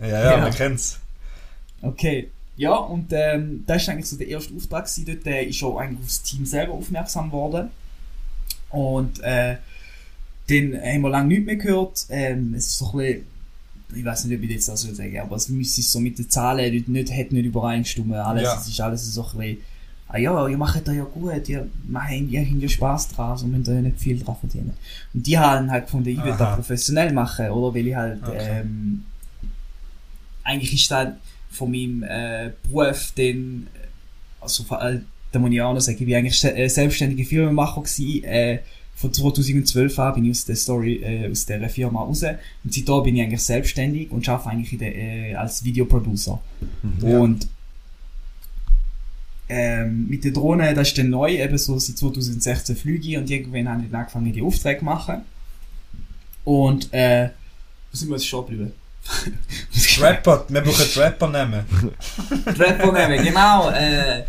Ja, 0.00 0.08
ja, 0.08 0.32
Ja. 0.32 0.38
man 0.38 0.52
kennt's. 0.52 0.98
Okay. 1.82 2.30
Ja, 2.56 2.74
und 2.74 3.06
ähm, 3.12 3.62
das 3.66 3.82
ist 3.82 3.88
eigentlich 3.88 4.06
so 4.06 4.16
der 4.16 4.28
erste 4.28 4.52
Auftrag 4.54 4.84
gewesen. 4.86 5.04
Dort 5.06 5.26
äh, 5.26 5.44
ist 5.44 5.62
auch 5.62 5.78
eigentlich 5.78 6.00
aufs 6.04 6.22
Team 6.22 6.44
selber 6.44 6.72
aufmerksam 6.72 7.30
worden. 7.30 7.70
Und 8.70 9.20
äh, 9.20 9.56
dann 10.48 10.74
haben 10.82 11.02
wir 11.02 11.10
lange 11.10 11.28
nichts 11.28 11.46
mehr 11.46 11.56
gehört. 11.56 12.06
Ähm, 12.10 12.54
es 12.54 12.66
ist 12.66 12.78
so 12.78 12.86
ein 12.92 12.98
bisschen, 12.98 13.24
ich 13.96 14.04
weiß 14.04 14.24
nicht, 14.24 14.36
ob 14.38 14.44
ich 14.44 14.50
jetzt 14.50 14.68
das 14.68 14.80
so 14.82 14.92
sagen 14.92 15.18
aber 15.20 15.36
es 15.36 15.48
müsste 15.48 15.82
so 15.82 16.00
mit 16.00 16.18
den 16.18 16.28
Zahlen 16.28 16.72
nicht, 16.72 16.88
nicht, 16.88 17.12
hat 17.12 17.32
nicht 17.32 17.46
übereingestimmt. 17.46 18.12
Alles, 18.14 18.42
Ja. 18.42 18.56
es 18.60 18.66
ist 18.68 18.80
alles 18.80 19.14
so 19.14 19.22
ein 19.24 19.38
bisschen, 19.38 19.58
ah 20.08 20.18
ja, 20.18 20.48
ihr 20.48 20.58
macht 20.58 20.86
da 20.88 20.92
ja 20.92 21.04
gut, 21.04 21.48
ihr, 21.48 21.68
machen, 21.86 22.28
ihr 22.28 22.40
habt 22.40 22.60
ja 22.62 22.68
Spaß 22.68 23.08
dran, 23.10 23.38
so 23.38 23.46
müsst 23.46 23.68
ihr 23.68 23.74
ja 23.74 23.80
nicht 23.82 24.00
viel 24.00 24.18
dran 24.18 24.36
verdienen. 24.40 24.74
Und 25.14 25.26
die 25.26 25.38
haben 25.38 25.70
halt 25.70 25.84
gefunden, 25.86 26.08
ich 26.08 26.22
will 26.22 26.32
Aha. 26.32 26.38
das 26.38 26.54
professionell 26.56 27.12
machen, 27.12 27.48
oder? 27.50 27.74
Weil 27.74 27.86
ich 27.86 27.94
halt, 27.94 28.22
Okay. 28.22 28.36
ähm, 28.62 29.04
eigentlich 30.44 30.72
ist 30.74 30.90
das 30.90 31.08
von 31.50 31.70
meinem 31.70 32.02
äh, 32.02 32.50
Beruf 32.62 33.12
dann, 33.16 33.66
äh, 33.74 33.86
also 34.40 34.64
vor 34.64 34.80
allem, 34.80 35.06
da 35.32 35.38
muss 35.38 35.50
ich 35.52 35.60
auch 35.60 35.74
noch 35.74 35.80
sagen, 35.80 35.98
ich 36.00 36.08
war 36.10 36.18
eigentlich 36.18 36.38
se- 36.38 36.54
äh, 36.56 36.68
selbstständiger 36.68 37.28
Firmenmacher 37.28 37.82
gewesen, 37.82 38.24
äh, 38.24 38.58
von 38.96 39.12
2012 39.12 39.96
an 40.00 40.14
bin 40.14 40.24
ich 40.24 40.30
aus 40.32 40.44
der 40.44 40.56
Story, 40.56 40.96
äh, 40.96 41.30
aus 41.30 41.46
der 41.46 41.68
Firma 41.70 42.00
raus. 42.02 42.24
Und 42.64 42.74
seitdem 42.74 43.02
bin 43.04 43.16
ich 43.16 43.22
eigentlich 43.22 43.42
selbstständig 43.42 44.10
und 44.10 44.28
arbeite 44.28 44.50
eigentlich 44.50 44.72
in 44.72 44.78
der, 44.80 44.96
äh, 44.96 45.34
als 45.34 45.64
Videoproducer. 45.64 46.40
Ja. 47.02 47.18
Und 47.20 47.46
ähm, 49.48 50.06
mit 50.08 50.24
der 50.24 50.32
Drohne, 50.32 50.74
das 50.74 50.88
ist 50.88 50.98
dann 50.98 51.10
neu, 51.10 51.30
eben 51.40 51.56
so 51.58 51.78
seit 51.78 51.96
2016 51.96 52.76
fliege 52.76 53.08
ich 53.08 53.16
und 53.16 53.30
irgendwann 53.30 53.68
habe 53.68 53.82
ich 53.84 53.90
dann 53.90 54.00
angefangen, 54.00 54.32
die 54.32 54.42
Aufträge 54.42 54.80
zu 54.80 54.84
machen. 54.84 55.22
Und, 56.44 56.92
äh, 56.92 57.30
wo 57.90 57.96
sind 57.96 58.08
wir 58.08 58.16
jetzt 58.16 58.26
schon 58.26 58.46
geblieben? 58.46 58.72
Rapper, 60.00 60.44
wir 60.48 60.60
brauchen 60.60 60.86
Rapper 61.00 61.28
nehmen. 61.28 61.64
Rapper 62.46 62.92
nehmen, 62.92 63.24
genau. 63.24 63.70
Äh, 63.70 64.24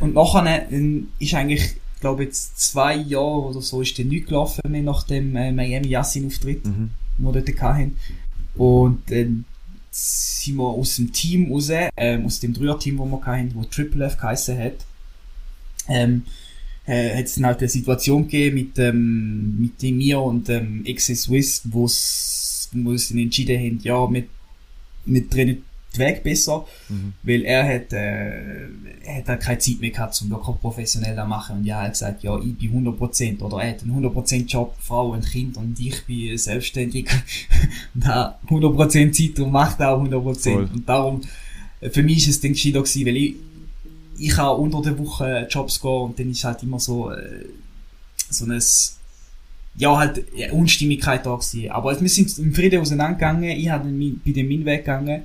und 0.00 0.14
nachher 0.14 0.70
äh, 0.72 1.02
ist 1.18 1.34
eigentlich, 1.34 1.76
glaube 2.00 2.24
jetzt 2.24 2.58
zwei 2.58 2.94
Jahre 2.96 3.42
oder 3.50 3.60
so 3.60 3.80
ist 3.82 3.98
dann 3.98 4.08
nichts 4.08 4.28
gelaufen 4.28 4.60
mehr 4.68 4.82
nach 4.82 5.04
dem 5.04 5.34
äh, 5.36 5.52
Miami 5.52 5.88
Yassin 5.88 6.26
Auftritt, 6.26 6.64
Mhm. 6.64 6.90
den 7.18 7.24
wir 7.24 7.32
dort 7.32 7.62
hatten. 7.62 7.96
Und 8.56 9.02
dann 9.10 9.44
sind 9.90 10.56
wir 10.56 10.64
aus 10.64 10.96
dem 10.96 11.12
Team 11.12 11.52
raus, 11.52 11.70
ähm, 11.96 12.26
aus 12.26 12.40
dem 12.40 12.52
Dreier-Team, 12.52 12.98
das 12.98 13.06
wir 13.06 13.26
hatten, 13.26 13.50
wo 13.54 13.62
Triple 13.64 14.04
F 14.06 14.16
geheißen 14.16 14.58
hat. 14.58 14.74
Ähm, 15.88 16.22
äh, 16.86 17.16
hat 17.16 17.24
es 17.24 17.34
dann 17.36 17.46
halt 17.46 17.60
eine 17.60 17.68
Situation 17.68 18.22
gegeben 18.24 18.54
mit, 18.56 18.78
ähm, 18.78 19.56
mit 19.60 19.80
dem 19.82 19.96
mir 19.96 20.20
und 20.20 20.48
dem 20.48 20.84
XS 20.84 21.22
Swiss, 21.22 21.62
wo 21.64 21.86
es, 21.86 22.43
wo 22.82 22.92
dann 22.92 23.18
entschieden 23.18 23.58
haben, 23.58 23.80
ja, 23.82 24.12
wir, 24.12 24.24
wir 25.06 25.30
trennen 25.30 25.62
den 25.92 25.98
Weg 26.00 26.22
besser, 26.24 26.66
Mhm. 26.88 27.12
weil 27.22 27.42
er 27.44 27.62
hat, 27.72 27.92
äh, 27.92 28.66
hat 29.06 29.28
halt 29.28 29.40
keine 29.42 29.58
Zeit 29.58 29.80
mehr 29.80 29.90
gehabt, 29.90 30.20
um 30.22 30.30
wirklich 30.30 30.56
professionell 30.60 31.16
zu 31.16 31.24
machen. 31.26 31.58
Und 31.58 31.64
ja, 31.66 31.78
er 31.80 31.84
hat 31.84 31.92
gesagt, 31.92 32.22
ja, 32.24 32.36
ich 32.40 32.54
bin 32.56 32.72
100%, 32.72 33.40
oder 33.42 33.58
er 33.62 33.70
hat 33.70 33.82
einen 33.82 33.92
100% 33.92 34.46
Job, 34.46 34.74
Frau 34.80 35.12
und 35.12 35.24
Kind, 35.30 35.56
und 35.56 35.78
ich 35.78 36.04
bin 36.04 36.36
selbstständig 36.36 37.08
und 37.94 38.06
habe 38.06 38.34
100% 38.48 39.12
Zeit 39.12 39.38
und 39.38 39.52
macht 39.52 39.80
auch 39.82 40.02
100%. 40.02 40.52
Voll. 40.52 40.70
Und 40.72 40.88
darum, 40.88 41.20
äh, 41.80 41.90
für 41.90 42.02
mich 42.02 42.18
ist 42.18 42.28
es 42.28 42.40
dann 42.40 42.52
gescheiter 42.54 42.82
gewesen, 42.82 43.06
weil 43.06 43.16
ich, 43.16 43.34
ich 44.18 44.30
kann 44.30 44.56
unter 44.56 44.82
der 44.82 44.98
Woche 44.98 45.46
Jobs 45.50 45.80
gehen 45.80 45.90
und 45.90 46.18
dann 46.18 46.30
ist 46.30 46.42
halt 46.44 46.62
immer 46.62 46.80
so, 46.80 47.10
äh, 47.10 47.44
so 48.30 48.46
ein, 48.46 48.62
ja, 49.76 49.96
halt, 49.96 50.24
ja, 50.36 50.52
Unstimmigkeit 50.52 51.26
da 51.26 51.34
gewesen. 51.34 51.70
Aber 51.70 52.00
wir 52.00 52.08
sind 52.08 52.38
im 52.38 52.54
Frieden 52.54 52.80
auseinandergegangen, 52.80 53.50
ich 53.50 53.68
habe 53.68 53.88
bei 54.24 54.32
dem 54.32 54.48
meinen 54.48 54.64
Weg 54.64 54.84
gegangen 54.84 55.22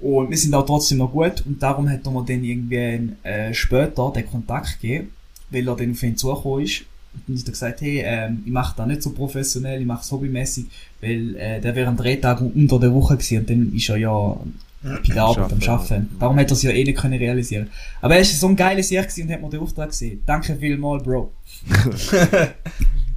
und 0.00 0.30
wir 0.30 0.36
sind 0.36 0.54
auch 0.54 0.66
trotzdem 0.66 0.98
noch 0.98 1.12
gut 1.12 1.44
und 1.46 1.62
darum 1.62 1.88
hat 1.88 2.04
er 2.04 2.12
mir 2.12 2.24
dann 2.24 2.44
irgendwie 2.44 3.12
äh, 3.22 3.54
später 3.54 4.12
den 4.14 4.26
Kontakt 4.26 4.80
gegeben, 4.80 5.10
weil 5.50 5.68
er 5.68 5.76
dann 5.76 5.92
auf 5.92 6.02
ihn 6.02 6.16
zugekommen 6.16 6.64
ist. 6.64 6.84
Und 7.14 7.22
dann 7.28 7.36
hat 7.36 7.46
er 7.46 7.50
gesagt, 7.50 7.80
hey, 7.82 8.02
ähm, 8.04 8.42
ich 8.46 8.52
mache 8.52 8.74
das 8.76 8.86
nicht 8.86 9.02
so 9.02 9.10
professionell, 9.10 9.80
ich 9.80 9.86
mache 9.86 10.02
es 10.02 10.10
hobbymäßig, 10.10 10.66
weil 11.00 11.36
äh, 11.36 11.60
der 11.60 11.74
wäre 11.76 11.90
ein 11.90 11.96
Drehtag 11.96 12.40
unter 12.40 12.80
der 12.80 12.92
Woche 12.92 13.16
gewesen 13.16 13.38
und 13.38 13.50
dann 13.50 13.72
ist 13.74 13.88
er 13.88 13.96
ja 13.96 14.36
bei 14.82 15.14
der 15.14 15.22
Arbeit 15.22 15.52
am 15.52 15.60
Schaffen. 15.60 15.94
Arbeiten. 15.94 16.16
Darum 16.18 16.36
hat 16.36 16.50
er 16.50 16.52
es 16.52 16.62
ja 16.62 16.70
eh 16.70 16.84
nicht 16.84 16.98
können 16.98 17.18
realisieren. 17.18 17.68
Aber 18.00 18.14
er 18.14 18.22
ist 18.22 18.40
so 18.40 18.48
ein 18.48 18.56
geiles 18.56 18.90
Jahr 18.90 19.04
gewesen 19.04 19.26
und 19.26 19.32
hat 19.32 19.42
mir 19.42 19.50
den 19.50 19.60
Auftrag 19.60 19.90
gesehen. 19.90 20.22
Danke 20.26 20.56
vielmals, 20.56 21.04
Bro. 21.04 21.30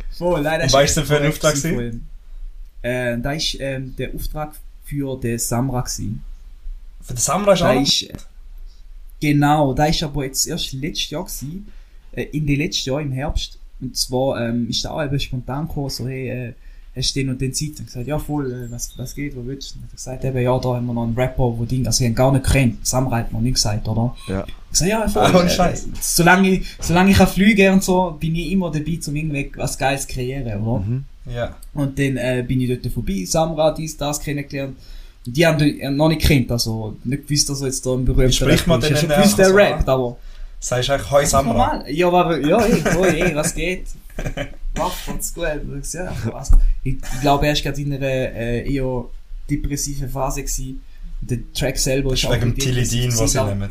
Das 0.60 0.74
Und 0.74 0.74
was 0.74 0.92
ist 0.92 0.98
echt 0.98 0.98
denn 0.98 1.06
für 1.06 1.18
ein 1.18 1.28
Auftrag. 1.28 1.56
Äh, 2.82 3.18
da 3.18 3.32
ist 3.32 3.58
ähm, 3.60 3.96
der 3.98 4.14
Auftrag 4.14 4.56
für 4.86 5.20
den 5.20 5.40
Samra 5.40 5.82
gewesen. 5.82 6.24
Für 7.02 7.14
den 7.14 7.20
Samurai 7.20 7.54
ist 7.54 7.62
Da 7.62 7.74
ist, 7.74 8.04
äh, 8.04 8.14
genau, 9.20 9.74
da 9.74 9.86
ist 9.86 10.04
aber 10.04 10.26
jetzt 10.26 10.46
erst 10.48 10.74
letztes 10.74 11.10
Jahr 11.10 11.24
gewesen, 11.24 11.68
äh, 12.12 12.24
in 12.24 12.48
den 12.48 12.60
letzten 12.60 12.90
Jahr 12.90 13.02
im 13.02 13.12
Herbst. 13.12 13.58
Und 13.82 13.98
zwar 13.98 14.40
ähm, 14.42 14.70
ist 14.70 14.86
da 14.86 14.92
auch 14.92 15.04
eben 15.04 15.20
spontan 15.20 15.68
gekommen, 15.68 15.90
so 15.90 16.08
hey, 16.08 16.30
äh, 16.30 16.54
hast 16.96 17.16
du 17.16 17.20
den 17.20 17.30
und 17.30 17.42
den 17.42 17.54
Zeit? 17.54 17.70
Und 17.70 17.82
ich 17.82 17.86
gesagt, 17.88 18.08
ja 18.08 18.18
voll, 18.18 18.52
äh, 18.52 18.72
was, 18.72 18.98
was 18.98 19.16
geht, 19.16 19.36
wo 19.36 19.46
willst 19.46 19.72
du? 19.72 19.80
Und 19.80 19.84
er 19.84 19.88
hat 19.88 19.96
gesagt, 19.96 20.26
eben, 20.26 20.42
ja, 20.42 20.58
da 20.58 20.76
haben 20.76 20.86
wir 20.86 20.94
noch 20.94 21.04
einen 21.04 21.16
Rapper, 21.16 21.58
wo 21.58 21.66
Ding, 21.66 21.86
also 21.86 22.04
ich 22.04 22.10
hab 22.10 22.12
ihn 22.12 22.16
gar 22.16 22.32
nicht 22.32 22.46
gekannt, 22.46 22.88
Samra 22.88 23.18
hat 23.18 23.34
noch 23.34 23.42
nicht 23.42 23.56
gesagt, 23.56 23.88
oder? 23.88 24.16
Ja. 24.28 24.46
Ich 24.72 24.80
sag, 24.80 24.88
ja, 24.88 25.08
voll. 25.08 25.46
Äh, 25.46 25.50
Scheiß. 25.50 25.88
solange, 26.02 26.50
ich, 26.50 26.68
solange 26.80 27.12
ich 27.12 27.18
kann 27.18 27.28
fliegen 27.28 27.74
und 27.74 27.84
so, 27.84 28.16
bin 28.20 28.36
ich 28.36 28.52
immer 28.52 28.72
dabei, 28.72 29.00
um 29.06 29.16
irgendwie 29.16 29.52
was 29.56 29.78
Geiles 29.78 30.08
zu 30.08 30.14
kreieren, 30.14 30.62
oder? 30.62 30.80
Mhm. 30.80 31.04
Ja. 31.34 31.56
Und 31.74 32.00
dann 32.00 32.18
äh, 32.18 32.44
bin 32.48 32.62
ich 32.62 32.70
dort 32.70 32.94
vorbei, 32.94 33.24
Samra, 33.26 33.72
dies, 33.72 33.98
das 33.98 34.20
kennengelernt. 34.20 34.76
Und 35.26 35.36
die 35.36 35.46
haben 35.46 35.58
den 35.58 35.96
noch 35.96 36.08
nicht 36.08 36.22
gekannt, 36.22 36.52
also 36.52 36.96
nicht 37.04 37.28
gewusst, 37.28 37.50
dass 37.50 37.62
er 37.62 37.68
jetzt 37.68 37.86
da 37.86 37.94
ein 37.94 38.06
berühmter 38.06 38.30
Wie 38.30 38.34
spricht 38.34 38.68
man 38.68 38.80
denn 38.80 38.94
Ich 38.94 39.02
gewusst, 39.02 39.38
der 39.38 39.50
so 39.50 39.56
rappt, 39.56 39.90
aber... 39.90 40.18
Sagst 40.60 40.90
du 40.90 40.94
eigentlich 40.94 41.12
Hoi 41.12 41.26
Samurai? 41.26 41.58
Normal. 41.58 41.92
Ja, 41.92 42.08
aber, 42.08 42.40
ja, 42.40 42.60
ey, 42.60 42.84
oh, 42.98 43.04
ey, 43.04 43.36
was 43.36 43.54
geht? 43.54 43.88
Gut. 44.76 44.92
Und 45.08 45.20
ich 45.80 45.86
so, 45.86 45.98
Ja, 46.00 46.14
was? 46.32 46.52
Ich, 46.84 46.96
ich 46.96 47.22
glaube, 47.22 47.48
er 47.48 47.54
war 47.56 47.62
gerade 47.62 47.82
in 47.82 47.94
einer 47.94 48.06
äh, 48.06 48.74
eher 48.74 49.06
depressiven 49.50 50.10
Phase 50.10 50.42
gewesen. 50.44 50.82
Der 51.22 51.40
Track 51.54 51.78
selber 51.78 52.14
ist 52.14 52.30
Wegen 52.30 52.42
dem 52.54 52.58
Tilidin, 52.58 53.18
was 53.18 53.32
sie 53.32 53.44
nehmen. 53.44 53.70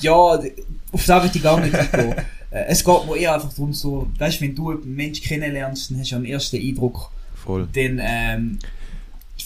ja, 0.00 0.12
auf 0.12 1.04
das 1.06 1.22
würde 1.22 1.30
ich 1.36 1.42
gar 1.42 1.60
nicht 1.60 1.74
eingehen. 1.74 2.14
Äh, 2.50 2.64
Es 2.68 2.84
geht 2.84 3.06
mir 3.06 3.16
eher 3.16 3.34
einfach 3.34 3.50
darum, 3.50 3.72
so, 3.72 4.08
weißt, 4.18 4.40
wenn 4.40 4.54
du 4.54 4.70
einen 4.70 4.94
Menschen 4.94 5.24
kennenlernst, 5.24 5.90
dann 5.90 6.00
hast 6.00 6.12
du 6.12 6.16
einen 6.16 6.24
ersten 6.24 6.56
Eindruck, 6.56 7.10
Voll. 7.34 7.68
dann 7.74 8.00
ähm, 8.02 8.58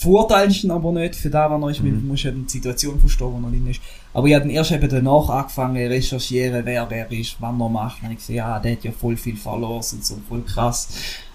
ihn 0.04 0.70
aber 0.70 0.92
nicht 0.92 1.14
für 1.16 1.30
das, 1.30 1.50
was 1.50 1.60
noch 1.60 1.68
ist, 1.68 1.82
Mhm. 1.82 2.00
du 2.00 2.06
musst 2.06 2.24
ja 2.24 2.30
die 2.30 2.48
Situation 2.48 2.98
verstehen, 3.00 3.28
wo 3.32 3.38
noch 3.38 3.50
drin 3.50 3.66
ist. 3.68 3.80
Aber 4.14 4.26
ich 4.26 4.34
habe 4.34 4.50
erst 4.50 4.72
eben 4.72 4.88
danach 4.88 5.28
angefangen 5.28 5.76
zu 5.76 5.90
recherchieren, 5.90 6.62
wer 6.64 6.88
wer 6.90 7.10
ist, 7.12 7.36
wann 7.40 7.60
er 7.60 7.68
macht. 7.68 8.02
Und 8.02 8.10
ich 8.10 8.18
gesehen, 8.18 8.36
ja, 8.36 8.58
der 8.58 8.72
hat 8.72 8.84
ja 8.84 8.92
voll 8.92 9.16
viel 9.16 9.36
Followers 9.36 9.92
und 9.94 10.04
so, 10.04 10.16
voll 10.28 10.42
krass. 10.42 10.88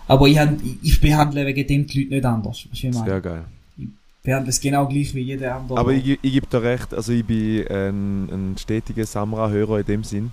Aber 0.07 0.27
ich, 0.27 0.37
hab, 0.39 0.49
ich, 0.63 0.77
ich 0.81 1.01
behandle 1.01 1.45
wegen 1.45 1.67
dem 1.67 1.85
die 1.85 2.03
Leute 2.03 2.15
nicht 2.15 2.25
anders. 2.25 2.65
Wie 2.71 2.87
ich 2.87 2.93
meine? 2.93 3.05
Sehr 3.05 3.21
geil. 3.21 3.43
Ich 3.77 3.87
behandle 4.23 4.49
es 4.49 4.59
genau 4.61 4.85
gleich 4.87 5.13
wie 5.15 5.21
jeder 5.21 5.55
andere. 5.55 5.79
Aber 5.79 5.91
ich, 5.93 6.07
ich 6.21 6.31
gebe 6.33 6.47
dir 6.47 6.61
recht, 6.61 6.93
also 6.93 7.11
ich 7.11 7.25
bin 7.25 7.67
ein, 7.67 8.29
ein 8.29 8.55
stetiger 8.57 9.05
Samra-Hörer 9.05 9.79
in 9.79 9.85
dem 9.85 10.03
Sinn. 10.03 10.31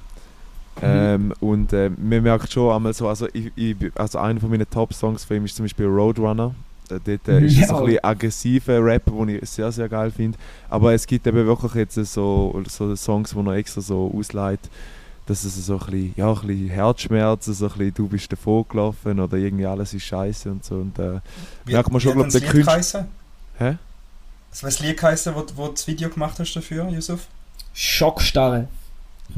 Ähm, 0.83 1.33
und 1.40 1.73
äh, 1.73 1.88
man 1.90 2.23
merkt 2.23 2.53
schon 2.53 2.75
einmal 2.75 2.92
so, 2.94 3.09
also, 3.09 3.29
ich, 3.33 3.53
ich, 3.55 3.77
also 3.94 4.18
einer 4.18 4.40
von 4.40 4.51
meinen 4.51 4.68
Top-Songs 4.68 5.25
von 5.25 5.37
ihm 5.37 5.44
ist 5.44 5.55
zum 5.57 5.64
Beispiel 5.64 5.87
Roadrunner. 5.87 6.55
Äh, 6.90 6.99
Dort 7.05 7.29
äh, 7.29 7.44
ist 7.47 7.59
es 7.59 7.68
so 7.68 7.75
ein 7.77 7.81
Ja. 7.81 7.85
bisschen 7.87 8.05
aggressiver 8.05 8.85
Rap, 8.85 9.05
den 9.07 9.29
ich 9.29 9.49
sehr, 9.51 9.73
sehr 9.73 9.88
geil 9.88 10.11
finde. 10.11 10.38
Aber 10.68 10.92
es 10.94 11.07
gibt 11.07 11.27
eben 11.27 11.47
wirklich 11.47 11.75
jetzt 11.75 11.94
so, 11.94 12.62
so 12.68 12.94
Songs, 12.97 13.35
wo 13.35 13.42
er 13.42 13.57
extra 13.57 13.81
so 13.81 14.12
ausleiht, 14.16 14.61
dass 15.27 15.44
es 15.44 15.64
so 15.66 15.75
ein 15.75 15.79
bisschen, 15.87 16.14
ja, 16.16 16.31
ein 16.33 16.47
bisschen 16.47 16.68
Herzschmerzen, 16.68 17.55
so 17.55 17.64
ein 17.66 17.73
bisschen, 17.73 17.94
du 17.94 18.09
bist 18.09 18.31
davor 18.31 18.66
gelaufen 18.68 19.18
oder 19.18 19.37
irgendwie 19.38 19.64
alles 19.66 19.94
ist 19.94 20.05
scheiße 20.05 20.51
und 20.51 20.64
so. 20.64 20.75
Und, 20.77 20.99
äh, 20.99 21.20
merkt 21.64 21.90
man 21.90 22.01
schon, 22.01 22.14
wie 22.18 22.23
hat 22.25 22.31
glaub, 22.31 22.31
denn 22.31 22.31
der 22.31 22.31
das 22.31 22.35
Lied 22.42 22.51
Künstler- 22.51 22.73
geheißen? 22.75 23.07
hä? 23.59 23.77
Was 24.51 24.61
das 24.61 24.81
Lied 24.81 24.97
geheißen, 24.99 25.35
wo, 25.35 25.44
wo 25.57 25.66
du 25.68 25.73
das 25.73 25.87
Video 25.87 26.11
gemacht 26.11 26.38
hast 26.38 26.53
dafür, 26.55 26.88
Yusuf? 26.90 27.27
Schockstarre. 27.73 28.68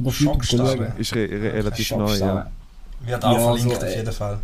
Ich 0.05 0.17
Schockstarre. 0.17 0.93
Ist 0.99 1.15
re 1.15 1.29
re 1.31 1.53
relativ 1.55 1.91
neu, 1.93 2.15
ja. 2.17 2.51
Wird 3.05 3.25
auch 3.25 3.33
Ja, 3.33 3.39
verlinkt 3.39 3.71
so, 3.71 3.77
auf 3.77 3.83
äh, 3.85 3.97
jeden 3.99 4.13
Fall. 4.13 4.39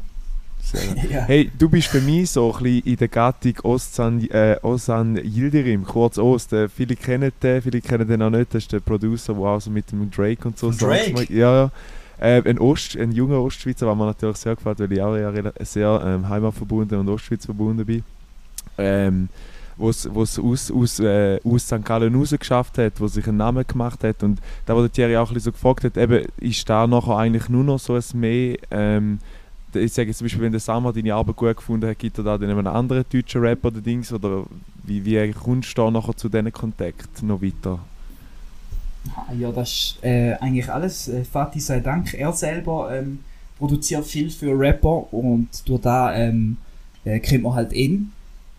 Sehr. 0.62 0.80
Ja. 1.10 1.22
Hey, 1.22 1.50
du 1.58 1.68
bist 1.68 1.88
für 1.88 2.00
mich 2.00 2.30
so 2.30 2.52
ein 2.54 2.62
bisschen 2.62 2.86
in 2.86 2.96
der 2.96 3.08
Gattung 3.08 3.54
Ozan, 3.64 4.20
äh, 4.30 4.56
Ozan 4.62 5.16
Yildirim, 5.16 5.84
kurz 5.84 6.16
Ost. 6.18 6.52
Äh, 6.52 6.68
viele 6.68 6.96
kennen 6.96 7.32
den, 7.42 7.60
viele 7.62 7.80
kennen 7.80 8.08
den 8.08 8.22
auch 8.22 8.30
nicht. 8.30 8.54
Das 8.54 8.62
ist 8.62 8.72
der 8.72 8.80
Producer, 8.80 9.34
der 9.34 9.42
auch 9.42 9.60
so 9.60 9.70
mit 9.70 9.90
dem 9.92 10.10
Drake 10.10 10.46
und 10.48 10.58
so 10.58 10.70
Drake? 10.70 11.12
macht. 11.12 11.30
Ja, 11.30 11.64
ja. 11.64 11.70
Äh, 12.18 12.48
ein, 12.48 12.58
Ost, 12.58 12.96
ein 12.96 13.10
junger 13.12 13.40
Ostschweizer, 13.42 13.86
was 13.86 13.96
mir 13.96 14.06
natürlich 14.06 14.36
sehr 14.36 14.54
gefällt, 14.54 14.78
weil 14.78 14.92
ich 14.92 15.02
auch 15.02 15.16
ja 15.16 15.28
rela- 15.30 15.64
sehr 15.64 16.00
ähm, 16.04 16.28
heimatverbunden 16.28 16.98
und 17.00 17.08
Ostschweiz 17.08 17.44
verbunden 17.44 17.84
bin. 17.84 18.04
Ähm, 18.78 19.28
wo 19.76 19.88
es 19.90 20.06
aus, 20.06 20.70
aus, 20.70 21.00
äh, 21.00 21.40
aus 21.44 21.66
St. 21.66 21.84
Gallen 21.84 22.14
rausgeschafft 22.14 22.78
hat, 22.78 23.00
wo 23.00 23.08
sich 23.08 23.26
einen 23.26 23.38
Namen 23.38 23.66
gemacht 23.66 24.04
hat. 24.04 24.22
Und 24.22 24.38
da, 24.66 24.76
wo 24.76 24.80
der 24.80 24.92
Thierry 24.92 25.16
auch 25.16 25.28
ein 25.28 25.34
bisschen 25.34 25.52
so 25.52 25.52
gefragt 25.52 25.82
hat, 25.84 25.96
eben, 25.96 26.24
ist 26.38 26.68
da 26.70 26.86
nachher 26.86 27.16
eigentlich 27.16 27.48
nur 27.48 27.64
noch 27.64 27.78
so 27.80 27.94
ein 27.94 28.02
mehr, 28.14 28.56
ähm, 28.70 29.18
ich 29.74 29.92
sage 29.92 30.08
jetzt 30.08 30.18
zum 30.18 30.26
Beispiel, 30.26 30.42
wenn 30.42 30.52
der 30.52 30.60
Sammer 30.60 30.92
deine 30.92 31.14
Arbeit 31.14 31.36
gut 31.36 31.56
gefunden 31.56 31.88
hat, 31.88 31.98
gibt 31.98 32.18
er 32.18 32.24
da 32.24 32.38
dann 32.38 32.50
einen 32.50 32.66
anderen 32.66 33.04
deutschen 33.12 33.40
Rapper 33.40 33.68
oder 33.68 33.80
Dings, 33.80 34.12
oder 34.12 34.44
wie, 34.84 35.04
wie 35.04 35.32
kommst 35.32 35.76
du 35.76 35.82
da 35.82 35.90
nachher 35.90 36.16
zu 36.16 36.28
diesen 36.28 36.52
Kontakt 36.52 37.22
noch 37.22 37.40
weiter? 37.42 37.78
Ah, 39.16 39.32
Ja, 39.38 39.50
das 39.50 39.68
ist 39.70 39.98
äh, 40.04 40.34
eigentlich 40.34 40.70
alles. 40.70 41.08
Äh, 41.08 41.24
Fatih 41.24 41.60
sei 41.60 41.80
Dank. 41.80 42.14
Er 42.14 42.32
selber 42.32 42.90
ähm, 42.92 43.20
produziert 43.58 44.04
viel 44.04 44.30
für 44.30 44.58
Rapper 44.58 45.12
und 45.12 45.48
durch 45.66 45.80
da 45.80 46.14
ähm, 46.14 46.56
äh, 47.04 47.18
kennt 47.18 47.42
man 47.42 47.54
halt 47.54 47.72
ihn. 47.72 48.12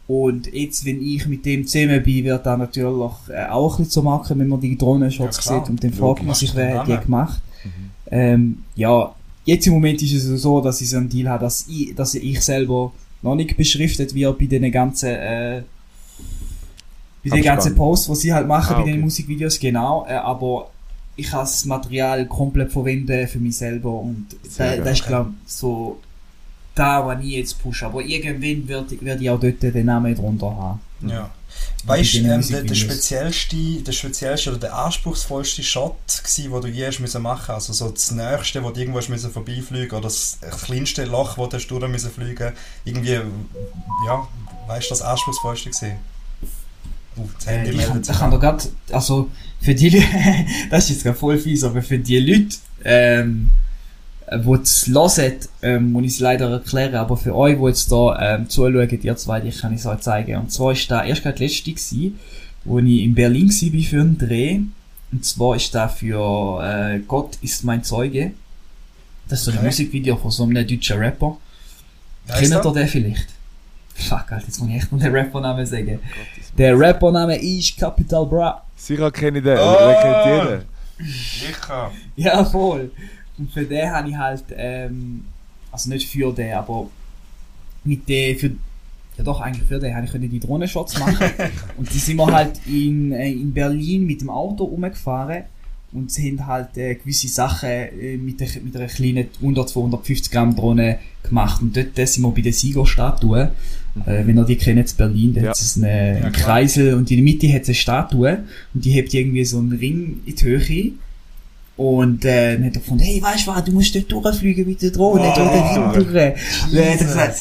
Und 0.06 0.52
jetzt, 0.54 0.84
wenn 0.86 1.02
ich 1.02 1.26
mit 1.28 1.46
dem 1.46 1.66
zusammen 1.66 2.04
bin, 2.04 2.26
wird 2.26 2.46
da 2.46 2.58
natürlich 2.58 3.14
äh, 3.30 3.46
auch 3.50 3.80
ein 3.80 3.86
bisschen 3.86 3.92
so 3.92 4.02
machen, 4.02 4.38
wenn 4.38 4.50
man 4.50 4.60
die 4.60 4.78
Drohnenshots 4.78 5.46
Ja, 5.46 5.60
sieht 5.60 5.70
und 5.70 5.82
dann 5.82 5.94
fragt 5.94 6.24
man 6.24 6.36
sich, 6.36 6.54
wer 6.56 6.80
hat 6.80 6.88
die 6.88 6.98
gemacht. 6.98 7.42
Ähm, 8.12 8.64
ja, 8.76 9.16
jetzt 9.46 9.68
im 9.68 9.74
Moment 9.74 10.02
ist 10.02 10.14
es 10.14 10.42
so, 10.42 10.62
dass 10.62 10.82
ich 10.82 10.90
so 10.90 10.98
einen 10.98 11.10
Deal 11.10 11.30
habe, 11.30 11.44
dass 11.44 11.68
ich, 11.68 11.94
dass 11.96 12.16
ich 12.16 12.42
selber 12.42 12.92
noch 13.22 13.36
nicht 13.36 13.56
beschriftet 13.58 14.14
wird 14.14 14.38
bei 14.38 14.46
den 14.46 14.72
ganzen, 14.72 15.10
äh, 15.10 15.64
bei 17.24 17.36
den 17.38 17.44
ganzen 17.44 17.76
Posts, 17.76 18.10
was 18.10 18.20
sie 18.22 18.34
halt 18.34 18.48
machen 18.48 18.76
Ah, 18.76 18.80
bei 18.80 18.86
den 18.86 18.96
okay. 18.96 19.04
Musikvideos, 19.04 19.60
genau, 19.60 20.06
äh, 20.08 20.14
aber 20.14 20.70
ich 21.16 21.28
kann 21.28 21.42
das 21.42 21.66
Material 21.66 22.26
komplett 22.28 22.72
verwenden 22.72 23.28
für 23.28 23.40
mich 23.40 23.56
selber 23.56 24.00
und 24.00 24.28
da, 24.58 24.78
das 24.78 25.00
ist 25.00 25.08
glaub 25.08 25.28
so 25.46 26.00
da, 26.76 27.06
was 27.06 27.24
ich 27.24 27.32
jetzt 27.32 27.62
pushe, 27.62 27.86
aber 27.86 28.02
irgendwann 28.02 28.68
werde 28.68 29.02
werd 29.02 29.22
ich 29.22 29.30
auch 29.30 29.40
dort 29.40 29.62
den 29.62 29.86
Namen 29.86 30.16
drunter 30.16 30.56
haben. 30.56 30.80
Ja. 31.08 31.30
Weißt 31.86 32.14
du, 32.14 32.18
den 32.20 32.32
ähm, 32.32 32.48
der, 32.50 32.64
der 32.64 32.76
speziellste, 32.76 33.82
der 33.82 33.92
speziellste 33.92 34.52
oder 34.52 34.60
der 34.60 34.78
anspruchsvollste 34.78 35.64
Shot 35.64 35.96
gsi, 36.24 36.50
wo 36.50 36.62
du 36.62 36.70
je 36.70 36.88
hast 36.88 37.00
müssen 37.00 37.22
machen, 37.22 37.52
also 37.52 37.74
so 37.74 37.90
das 37.90 38.12
nächste, 38.12 38.64
wo 38.64 38.72
du 38.72 38.80
irgendwo 38.80 39.00
hast 39.00 39.10
müssen 39.10 39.32
vorbeifliegen 39.32 39.92
oder 39.92 40.04
das 40.04 40.40
kleinste 40.66 41.04
Loch, 41.04 41.38
wo 41.38 41.46
du 41.48 41.58
hast 41.58 41.68
durch 41.68 41.88
müssen 41.90 42.10
fliegen, 42.10 42.54
irgendwie, 42.86 43.20
ja, 44.08 44.28
weißt 44.68 44.86
du, 44.86 44.90
das 44.92 45.02
anspruchsvollste 45.02 45.70
gesehen? 45.70 45.98
Uh, 47.18 47.28
das 47.36 47.48
Äh, 47.48 47.58
Handy 47.58 47.72
ich, 47.72 47.78
meldet 47.78 48.06
sich 48.06 48.16
ich 48.16 48.20
kann 48.20 48.34
an. 48.34 48.40
da 48.40 48.52
grad, 48.52 48.70
also 48.92 49.30
für 49.62 49.76
die 49.76 49.90
Leute, 49.90 50.08
das 50.70 50.90
ist 50.90 51.04
jetzt 51.04 51.20
voll 51.20 51.38
fies, 51.38 51.64
aber 51.66 51.82
für 51.82 52.00
die 52.00 52.20
Leute, 52.20 52.56
ähm, 52.86 53.50
äh, 53.50 53.63
wo 54.44 54.56
es 54.56 54.88
hören, 54.88 55.34
ähm, 55.62 55.92
muss 55.92 56.04
ich 56.04 56.12
es 56.14 56.20
leider 56.20 56.50
erklären, 56.50 56.96
aber 56.96 57.18
für 57.18 57.36
euch, 57.36 57.58
die 57.58 57.64
jetzt 57.66 57.92
da 57.92 58.36
ähm, 58.36 58.50
zuschauen, 58.50 58.90
ihr 59.02 59.16
zwei, 59.18 59.42
ich 59.44 59.60
kann 59.60 59.74
es 59.74 59.86
euch 59.86 60.00
zeigen. 60.00 60.38
Und 60.38 60.52
zwar 60.52 60.72
ist 60.72 60.90
da 60.90 61.04
erst 61.04 61.24
gerade 61.24 61.44
letzte 61.44 61.72
gewesen, 61.72 62.20
wo 62.66 62.80
ich 62.80 63.02
in 63.04 63.14
Berlin 63.14 63.50
war 63.50 63.82
für 63.84 64.02
einen 64.02 64.18
Dreh. 64.18 64.60
Und 65.12 65.26
zwar 65.26 65.56
ist 65.56 65.74
da 65.76 65.88
für 65.88 66.62
äh, 66.64 67.00
Gott 67.08 67.38
ist 67.42 67.64
mein 67.64 67.84
Zeuge. 67.84 68.32
Das 69.28 69.40
ist 69.40 69.46
so 69.46 69.52
ein 69.52 69.58
Okay. 69.58 69.66
Musikvideo 69.68 70.18
von 70.18 70.32
so 70.32 70.44
einem 70.44 70.68
deutschen 70.68 70.98
Rapper. 70.98 71.38
Kennt 72.28 72.52
ihr 72.54 72.72
den 72.74 72.88
vielleicht? 72.88 73.28
Fuck, 73.96 74.32
Alter, 74.32 74.46
jetzt 74.48 74.60
muss 74.60 74.70
ich 74.70 74.76
echt 74.76 74.92
noch 74.92 75.00
den 75.00 75.16
Rappernamen 75.16 75.66
sagen. 75.66 76.00
Der 76.58 76.78
Rappername 76.80 77.36
ist 77.38 77.78
Capital 77.78 78.26
Bra. 78.26 78.64
Sicher 78.76 79.12
kenne 79.12 79.38
ich 79.38 79.44
den, 79.44 79.58
Oh! 79.58 79.76
den 79.78 80.02
kennt 80.02 80.26
jeder. 80.26 80.62
Sicher. 81.00 81.92
Ja, 82.16 82.44
voll. 82.46 82.92
Und 83.38 83.52
für 83.52 83.64
den 83.64 83.90
habe 83.90 84.10
ich 84.10 84.16
halt, 84.18 84.44
ähm, 84.56 85.26
also 85.72 85.90
nicht 85.90 86.08
für 86.08 86.32
den, 86.32 86.54
aber 86.54 86.88
mit 87.84 88.08
dem, 88.08 88.38
für, 88.38 88.52
ja 89.18 89.24
doch, 89.24 89.42
eigentlich 89.42 89.68
für 89.68 89.80
den 89.80 89.96
habe 89.96 90.06
ich 90.06 90.30
die 90.30 90.40
Drohnenshots 90.40 91.00
machen. 91.00 91.28
und 91.78 91.92
die 91.92 91.98
sind 91.98 92.18
wir 92.18 92.28
halt 92.28 92.60
in, 92.68 93.12
äh, 93.12 93.32
in 93.32 93.54
Berlin 93.54 94.06
mit 94.06 94.22
dem 94.22 94.30
Auto 94.30 94.66
rumgefahren 94.66 95.44
und 95.92 96.12
sind 96.12 96.46
halt 96.46 96.76
äh, 96.78 96.96
gewisse 96.96 97.28
Sachen 97.28 97.70
äh, 97.70 98.18
mit, 98.18 98.40
der, 98.40 98.48
mit 98.64 98.76
einer 98.76 98.88
kleinen 98.88 99.28
100, 99.42 99.70
250 99.70 100.32
Gramm 100.32 100.56
Drohne 100.56 101.00
gemacht. 101.24 101.62
Und 101.62 101.76
dort 101.76 101.98
äh, 101.98 102.06
sind 102.06 102.24
wir 102.24 102.32
bei 102.32 102.42
der 102.42 102.54
Siegerstatue. 102.54 103.52
Äh, 104.06 104.26
wenn 104.26 104.38
ihr 104.38 104.44
die 104.46 104.56
kennt, 104.56 104.90
in 104.92 104.98
Berlin, 104.98 105.34
da 105.36 105.42
Ja. 105.42 105.50
hat 105.50 105.58
es 105.58 105.76
einen, 105.78 106.24
Ja. 106.24 106.30
Kreisel 106.32 106.96
und 106.96 107.12
in 107.12 107.18
der 107.18 107.24
Mitte 107.24 107.52
hat 107.54 107.64
es 107.64 107.68
eine 107.70 107.76
Statue 107.76 108.44
und 108.74 108.84
die 108.86 108.92
hebt 108.92 109.14
irgendwie 109.14 109.46
so 109.46 109.60
einen 109.60 109.74
Ring 109.74 110.22
in 110.26 110.36
die 110.36 110.44
Höhe. 110.44 110.92
Und 111.76 112.24
äh, 112.26 112.54
dann 112.56 112.66
hat 112.66 112.76
er 112.76 112.82
gefunden, 112.82 113.04
hey, 113.04 113.22
weißt 113.22 113.48
du 113.48 113.52
was, 113.52 113.64
du 113.64 113.72
musst 113.72 113.96
dort 113.96 114.12
durchfliegen 114.12 114.68
mit 114.68 114.82
der 114.82 114.92
Drohne, 114.92 115.32
Oh. 115.32 115.36
den 115.36 115.48
Ring 115.48 115.94
durch. 115.94 116.08
Und 116.08 116.14
dann 116.78 116.90
hat 116.94 117.00
er 117.02 117.06
gesagt, 117.06 117.40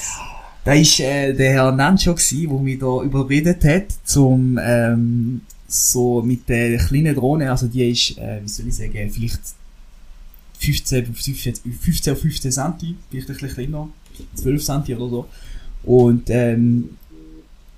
da 0.65 0.73
ist 0.73 1.01
äh, 1.01 1.33
der 1.35 1.53
Herr 1.53 1.73
Nancho 1.73 2.15
gsi, 2.15 2.47
der 2.49 2.59
mich 2.59 2.79
da 2.79 3.03
überredet 3.03 3.65
hat, 3.65 3.87
zum 4.05 4.59
ähm, 4.63 5.41
so 5.69 6.23
mit 6.23 6.49
der 6.49 6.79
kleinen 6.79 7.15
Drohne, 7.15 7.51
also 7.51 7.67
die 7.67 7.91
ist, 7.91 8.17
äh, 8.19 8.41
wie 8.43 8.49
soll 8.49 8.69
ich 8.69 8.75
sagen, 8.77 9.11
vielleicht 9.11 9.41
15 10.61 11.11
auf 11.11 11.17
15, 11.17 11.55
15 11.81 12.13
auf 12.13 12.21
15 12.21 12.53
Centi, 12.53 12.95
vielleicht 13.11 13.29
ein 13.29 13.35
bisschen 13.37 13.55
kleiner, 13.55 13.89
12 14.37 14.65
Centi 14.65 14.95
oder 14.95 15.09
so. 15.11 15.27
Und 15.85 16.31
ähm, 16.31 16.91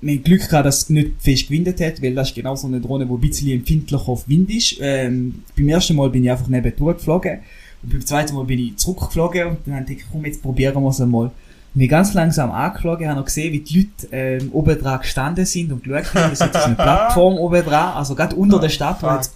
haben 0.09 0.23
Glück 0.25 0.49
gehabt, 0.49 0.67
dass 0.67 0.79
es 0.83 0.91
nicht 0.91 1.13
fest 1.19 1.49
gewindet 1.49 1.81
hat, 1.81 2.03
weil 2.03 2.15
das 2.15 2.29
ist 2.29 2.35
genau 2.35 2.55
so 2.57 2.67
eine 2.67 2.81
Drohne, 2.81 3.07
die 3.07 3.13
ein 3.13 3.21
bisschen 3.21 3.51
empfindlicher 3.51 4.09
auf 4.09 4.29
Wind 4.29 4.51
ist. 4.51 4.77
Ähm, 4.81 5.43
beim 5.57 5.69
ersten 5.69 5.97
Mal 5.97 6.11
bin 6.11 6.25
ich 6.25 6.31
einfach 6.31 6.49
neben 6.49 6.73
geflogen 6.77 7.39
und 7.83 7.93
beim 7.93 8.05
zweiten 8.07 8.35
Mal 8.35 8.45
bin 8.45 8.59
ich 8.59 8.77
zurückgeflogen 8.77 9.47
und 9.49 9.59
dann 9.67 9.77
habe 9.81 9.93
ich 9.93 10.03
komm, 10.11 10.25
jetzt 10.25 10.43
probieren 10.43 10.83
wir 10.83 10.89
es 10.91 11.01
einmal. 11.01 11.31
Und 11.75 11.81
ich 11.81 11.89
ganz 11.89 12.15
langsam 12.15 12.53
angeflogen, 12.53 13.09
habe 13.09 13.19
noch 13.19 13.25
gesehen, 13.27 13.53
wie 13.53 13.59
die 13.61 13.79
Leute 13.81 14.09
ähm, 14.13 14.51
oben 14.53 14.79
dran 14.79 15.01
gestanden 15.01 15.45
sind 15.45 15.73
und 15.73 15.83
geschaut 15.83 16.15
haben. 16.15 16.33
Es 16.33 16.39
so 16.39 16.45
eine 16.45 16.75
Plattform 16.77 17.35
oben 17.35 17.65
dran, 17.65 17.95
also 17.97 18.15
gerade 18.15 18.37
unter 18.37 18.61
der 18.61 18.69
Stadt, 18.69 19.03
wo 19.03 19.09
jetzt 19.09 19.33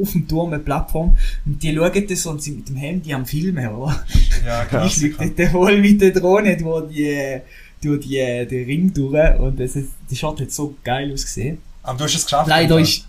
auf 0.00 0.10
dem 0.12 0.26
Turm 0.26 0.52
eine 0.54 0.62
Plattform 0.62 1.16
und 1.44 1.62
die 1.62 1.74
schauen 1.74 2.06
das 2.08 2.24
und 2.26 2.42
sind 2.42 2.56
mit 2.56 2.68
dem 2.70 2.76
Handy 2.76 3.12
am 3.12 3.26
Filmen, 3.26 3.68
oder? 3.68 4.04
Ja, 4.44 4.62
Ich 4.62 4.68
krass. 4.70 4.94
fliege 4.94 5.30
dort 5.36 5.50
voll 5.50 5.80
mit 5.82 6.00
der 6.00 6.12
Drohne 6.12 6.56
durch 6.56 6.88
die, 6.90 7.36
durch 7.82 8.06
die, 8.06 8.46
den 8.48 8.64
Ring 8.64 8.94
durch 8.94 9.38
und 9.38 9.58
das, 9.60 9.76
ist, 9.76 9.88
das 10.08 10.18
schaut 10.18 10.40
jetzt 10.40 10.54
so 10.54 10.74
geil 10.84 11.12
ausgesehen. 11.12 11.58
Aber 11.82 11.98
du 11.98 12.04
hast 12.04 12.14
es 12.14 12.24
geschafft. 12.24 12.48
Leider 12.48 12.78
ist, 12.78 13.06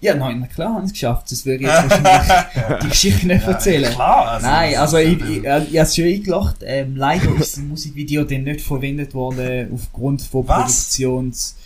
ja, 0.00 0.14
nein, 0.14 0.38
na 0.40 0.46
klar 0.46 0.74
habe 0.74 0.80
ich 0.84 0.86
es 0.88 0.92
geschafft, 0.92 1.30
das 1.32 1.46
würde 1.46 1.64
ich 1.64 1.70
jetzt 1.70 1.90
wahrscheinlich 2.04 2.78
die 2.82 2.88
Geschichte 2.88 3.26
nicht 3.26 3.46
erzählen. 3.46 3.92
Klar, 3.92 4.28
also, 4.32 4.46
Nein, 4.46 4.76
also 4.76 4.96
ist 4.98 5.22
ich, 5.22 5.42
ja- 5.42 5.58
ich, 5.58 5.64
ich, 5.68 5.72
ich 5.72 5.78
habe 5.78 5.88
es 5.88 5.96
schon 5.96 6.04
eingelacht. 6.04 6.56
Ähm, 6.62 6.96
leider 6.96 7.34
ist 7.36 7.56
das 7.56 7.64
Musikvideo 7.64 8.24
dann 8.24 8.42
nicht 8.44 8.60
verwendet 8.60 9.14
worden 9.14 9.70
aufgrund 9.72 10.20
von 10.22 10.46
Was? 10.46 10.56
Produktions... 10.56 11.56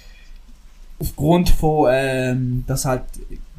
Aufgrund 1.00 1.50
von, 1.50 1.88
ähm, 1.92 2.64
dass 2.66 2.84
halt 2.84 3.02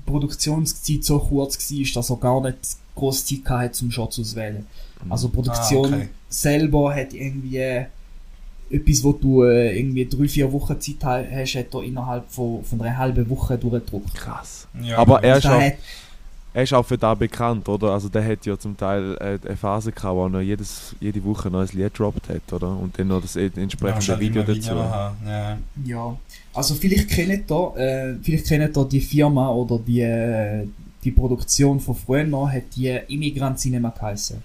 Produktionszeit 0.06 1.04
so 1.06 1.20
kurz 1.20 1.58
war, 1.72 1.86
dass 1.94 2.10
er 2.10 2.18
gar 2.18 2.42
nicht 2.42 2.58
groß 2.96 3.26
Zeit 3.26 3.40
hatte, 3.48 3.72
zum 3.72 3.92
Shots 3.92 4.20
auszuwählen. 4.20 4.66
Also 5.10 5.30
die 5.30 5.36
Produktion 5.36 5.94
Ah, 5.94 5.98
okay. 5.98 6.10
selber 6.28 6.94
hat 6.94 7.14
irgendwie 7.14 7.58
äh, 7.58 7.86
etwas, 8.70 9.04
wo 9.04 9.14
du 9.14 9.44
äh, 9.44 9.78
irgendwie 9.78 10.06
drei, 10.06 10.28
vier 10.28 10.52
Wochen 10.52 10.80
Zeit 10.80 11.04
ha- 11.04 11.24
hast, 11.32 11.56
hat 11.56 11.74
er 11.74 11.84
innerhalb 11.84 12.30
von, 12.32 12.64
von 12.64 12.82
einer 12.82 12.98
halben 12.98 13.30
Woche 13.30 13.58
durchgedruckt. 13.58 14.14
Krass. 14.16 14.68
Ja, 14.84 14.98
Aber 14.98 15.24
er 15.24 15.38
ist, 15.38 15.46
Da 15.46 15.58
auch, 15.58 15.62
hat, 15.62 15.74
er 16.54 16.64
ist 16.64 16.74
auch 16.74 16.86
für 16.86 16.98
das 16.98 17.18
bekannt, 17.18 17.68
oder? 17.70 17.92
Also 17.92 18.10
der 18.10 18.26
hat 18.26 18.46
ja 18.46 18.58
zum 18.58 18.76
Teil 18.78 19.16
äh, 19.20 19.48
eine 19.48 19.56
Phase 19.58 19.92
gehabt, 19.92 20.16
wo 20.16 20.26
er 20.26 20.30
noch 20.30 20.42
jedes, 20.42 20.96
jede 21.00 21.24
Woche 21.24 21.50
ein 21.50 21.52
neues 21.52 21.74
Lied 21.74 21.94
gedroppt 21.94 22.30
hat, 22.30 22.54
oder? 22.54 22.70
Und 22.78 22.98
dann 22.98 23.08
noch 23.08 23.22
das 23.22 23.36
entsprechende 23.36 23.84
Wahrscheinlich 23.84 24.30
Video 24.30 24.44
dazu. 24.44 24.70
Ja. 25.26 25.58
Ja, 25.86 26.18
also 26.54 26.76
vielleicht 26.76 27.10
kennt 27.10 27.50
ihr, 27.52 27.76
äh, 27.78 28.16
vielleicht 28.22 28.48
kennt 28.48 28.76
ihr 28.78 28.86
die 28.86 29.02
Firma 29.02 29.50
oder 29.50 29.80
die, 29.80 30.02
äh, 30.02 30.66
die 31.04 31.12
Produktion 31.12 31.80
von 31.80 31.96
früher 31.96 32.24
noch, 32.26 32.50
hat 32.52 32.64
die 32.76 32.88
Immigrant 33.08 33.58
Cinema 33.60 33.90
geheißen. 33.90 34.42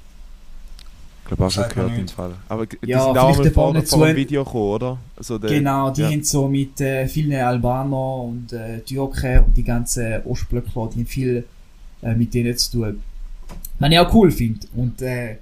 Ich 1.24 1.28
glaube 1.28 1.46
auch 1.46 1.50
schon 1.50 1.68
gehört 1.70 1.96
im. 1.96 2.06
Fall. 2.06 2.34
Aber 2.50 2.66
die 2.66 2.76
Ja, 2.84 3.02
sind 3.02 3.16
auch 3.16 3.34
vielleicht 3.34 3.56
mal 3.56 3.72
vor, 3.72 3.82
vor 3.86 4.04
einem 4.04 4.16
Video 4.16 4.44
gekommen, 4.44 4.64
oder? 4.64 4.98
Also 5.16 5.38
der, 5.38 5.48
genau, 5.48 5.90
die 5.90 6.02
ja. 6.02 6.10
haben 6.10 6.22
so 6.22 6.48
mit 6.48 6.78
äh, 6.82 7.08
vielen 7.08 7.40
Albaner 7.40 8.16
und 8.16 8.52
äh, 8.52 8.80
Türken 8.80 9.38
und 9.38 9.56
die 9.56 9.64
ganzen 9.64 10.22
Ostblöckler, 10.26 10.90
die 10.94 10.98
haben 10.98 11.06
viel 11.06 11.44
äh, 12.02 12.14
mit 12.14 12.34
denen 12.34 12.54
zu 12.58 12.72
tun. 12.72 13.02
Was 13.78 13.90
ich 13.90 13.98
auch 13.98 14.12
cool 14.12 14.30
finde. 14.30 14.66
Und 14.76 15.00
äh, 15.00 15.38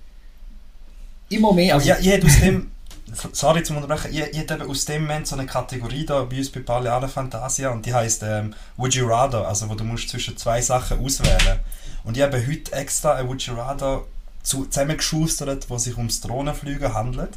immer 1.30 1.53
mehr, 1.53 1.74
also 1.74 1.89
ja, 1.89 1.97
ich 1.99 2.07
hätte 2.07 2.26
aus 2.28 2.39
dem, 2.39 2.70
sorry 3.33 3.64
zum 3.64 3.78
Unterbrechen, 3.78 4.12
ich, 4.12 4.20
ich 4.20 4.39
hätte 4.39 4.64
aus 4.64 4.85
dem 4.85 5.03
Moment 5.03 5.26
so 5.26 5.35
eine 5.35 5.47
Kategorie 5.47 6.07
da 6.07 6.22
bei 6.22 6.39
uns 6.39 6.51
bei 6.51 6.61
Balearen 6.61 7.09
Fantasia 7.09 7.70
und 7.70 7.85
die 7.87 7.93
heisst 7.93 8.22
ähm, 8.22 8.55
Would 8.76 8.95
You 8.95 9.09
Rather, 9.09 9.49
also 9.49 9.68
wo 9.68 9.74
du 9.74 9.83
musst 9.83 10.09
zwischen 10.11 10.37
zwei 10.37 10.62
Sachen 10.62 11.05
auswählen. 11.05 11.59
Und 12.05 12.16
ich 12.16 12.22
habe 12.22 12.41
heute 12.47 12.72
extra 12.72 13.14
ein 13.14 13.26
Would 13.26 13.43
You 13.43 13.55
Rather 13.55 14.03
zu, 14.43 14.66
zusammengeschustert, 14.66 15.68
wo 15.70 15.78
sich 15.78 15.97
ums 15.97 16.20
Drohnenfliegen 16.20 16.93
handelt. 16.95 17.30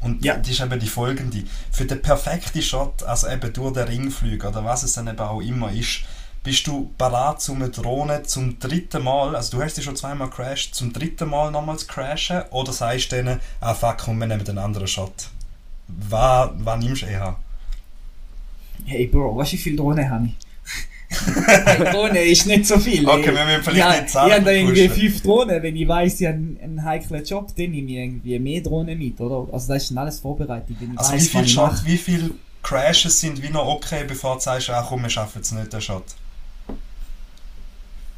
Und 0.00 0.24
Ja. 0.24 0.36
das 0.36 0.48
ist 0.48 0.60
eben 0.60 0.80
die 0.80 0.88
folgende. 0.88 1.44
Für 1.70 1.84
den 1.84 2.02
perfekten 2.02 2.62
Shot, 2.62 3.02
also 3.04 3.28
eben 3.28 3.52
durch 3.52 3.72
den 3.74 3.86
Ringflug 3.86 4.44
oder 4.44 4.64
was 4.64 4.82
es 4.82 4.94
dann 4.94 5.06
eben 5.08 5.18
auch 5.20 5.40
immer 5.40 5.70
ist, 5.72 6.00
bist 6.42 6.66
du 6.66 6.92
bereit, 6.98 7.40
zum 7.40 7.56
eine 7.62 7.70
Drohne 7.70 8.24
zum 8.24 8.58
dritten 8.58 9.04
Mal, 9.04 9.36
also 9.36 9.56
du 9.56 9.62
hast 9.62 9.76
sie 9.76 9.82
schon 9.82 9.94
zweimal 9.94 10.28
crashed, 10.28 10.74
zum 10.74 10.92
dritten 10.92 11.28
Mal 11.30 11.52
nochmals 11.52 11.86
crashen 11.86 12.42
oder 12.50 12.72
sagst 12.72 13.12
du 13.12 13.16
denen, 13.16 13.40
ah 13.60 13.74
fuck, 13.74 13.98
komm, 13.98 14.18
wir 14.18 14.26
nehmen 14.26 14.44
den 14.44 14.58
anderen 14.58 14.88
Shot. 14.88 15.28
Was, 15.86 16.50
was 16.56 16.80
nimmst 16.80 17.02
du 17.02 17.06
eher? 17.06 17.36
hey 18.86 19.06
Bro, 19.06 19.36
weißt 19.36 19.52
du, 19.52 19.56
wie 19.56 19.60
viele 19.60 19.76
Drohnen 19.76 20.10
habe 20.10 20.26
ich? 20.26 20.32
Eine 21.66 21.90
Drohne 21.90 22.20
ist 22.22 22.46
nicht 22.46 22.66
so 22.66 22.78
viel. 22.78 23.06
Okay, 23.08 23.28
ey. 23.30 23.34
wir 23.34 23.44
müssen 23.44 23.62
vielleicht 23.62 23.76
ja, 23.78 23.90
nicht 23.92 24.04
Ich 24.06 24.12
Zahlen 24.12 24.32
habe 24.32 24.44
da 24.44 24.50
irgendwie 24.50 24.88
fünf 24.88 25.22
Drohnen. 25.22 25.62
Wenn 25.62 25.76
ich 25.76 25.88
weiss, 25.88 26.20
ich 26.20 26.26
habe 26.26 26.36
einen, 26.36 26.84
heiklen 26.84 27.24
Job, 27.24 27.48
dann 27.56 27.70
nehme 27.70 27.90
ich 27.90 27.96
irgendwie 27.96 28.38
mehr 28.38 28.60
Drohnen 28.60 28.98
mit, 28.98 29.20
oder? 29.20 29.52
Also 29.52 29.72
das 29.72 29.84
ist 29.90 29.96
alles 29.96 30.20
vorbereitet. 30.20 30.76
Wenn 30.80 30.92
ich 30.92 30.98
Also 30.98 31.12
wie 31.12 31.16
weiss, 31.16 31.28
viel 31.28 31.40
was 31.40 31.46
ich 31.46 31.52
Shot, 31.52 31.72
mache. 31.72 31.86
wie 31.86 31.96
viel 31.96 32.30
Crashes 32.62 33.20
sind 33.20 33.42
wie 33.42 33.48
noch 33.50 33.66
okay, 33.66 34.04
bevor 34.06 34.34
du 34.36 34.40
sagst, 34.40 34.70
ah 34.70 34.84
komm, 34.88 35.02
wir 35.02 35.10
schaffen 35.10 35.40
es 35.42 35.52
nicht, 35.52 35.72
den 35.72 35.80
Shot? 35.80 36.04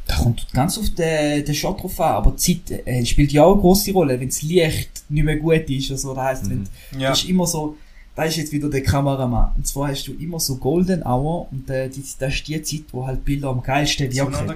Da 0.07 0.17
kommt 0.17 0.47
ganz 0.53 0.77
auf 0.77 0.91
den, 0.91 1.45
den 1.47 1.55
Shot 1.55 1.83
drauf 1.83 1.99
an, 2.01 2.17
aber 2.17 2.33
die 2.33 2.61
Zeit 2.67 2.87
äh, 2.87 3.05
spielt 3.07 3.33
ja 3.33 3.43
auch 3.45 3.53
eine 3.53 3.61
grosse 3.63 3.91
Rolle, 3.93 4.21
wenn 4.21 4.29
das 4.29 4.43
Licht 4.43 4.91
nicht 5.09 5.25
mehr 5.25 5.37
gut 5.37 5.69
ist. 5.71 5.91
Also, 5.91 6.15
das 6.15 6.25
heisst, 6.25 6.51
wenn, 6.51 6.59
Mhm. 6.93 7.01
Ja. 7.01 7.09
das 7.11 7.23
ist 7.23 7.29
immer 7.31 7.47
so, 7.47 7.77
da 8.17 8.25
ist 8.25 8.37
jetzt 8.37 8.53
wieder 8.53 8.71
der 8.71 8.83
Kameramann. 8.83 9.53
Und 9.57 9.67
zwar 9.67 9.89
hast 9.89 10.07
du 10.07 10.13
immer 10.13 10.39
so 10.39 10.57
Golden 10.57 11.03
Hour 11.03 11.49
und 11.51 11.69
äh, 11.69 11.89
das 11.89 11.99
ist 11.99 12.49
die 12.49 12.63
Zeit, 12.63 12.85
wo 12.93 13.07
halt 13.07 13.25
Bilder 13.25 13.49
am 13.49 13.63
geilsten 13.63 14.13
wirken. 14.13 14.49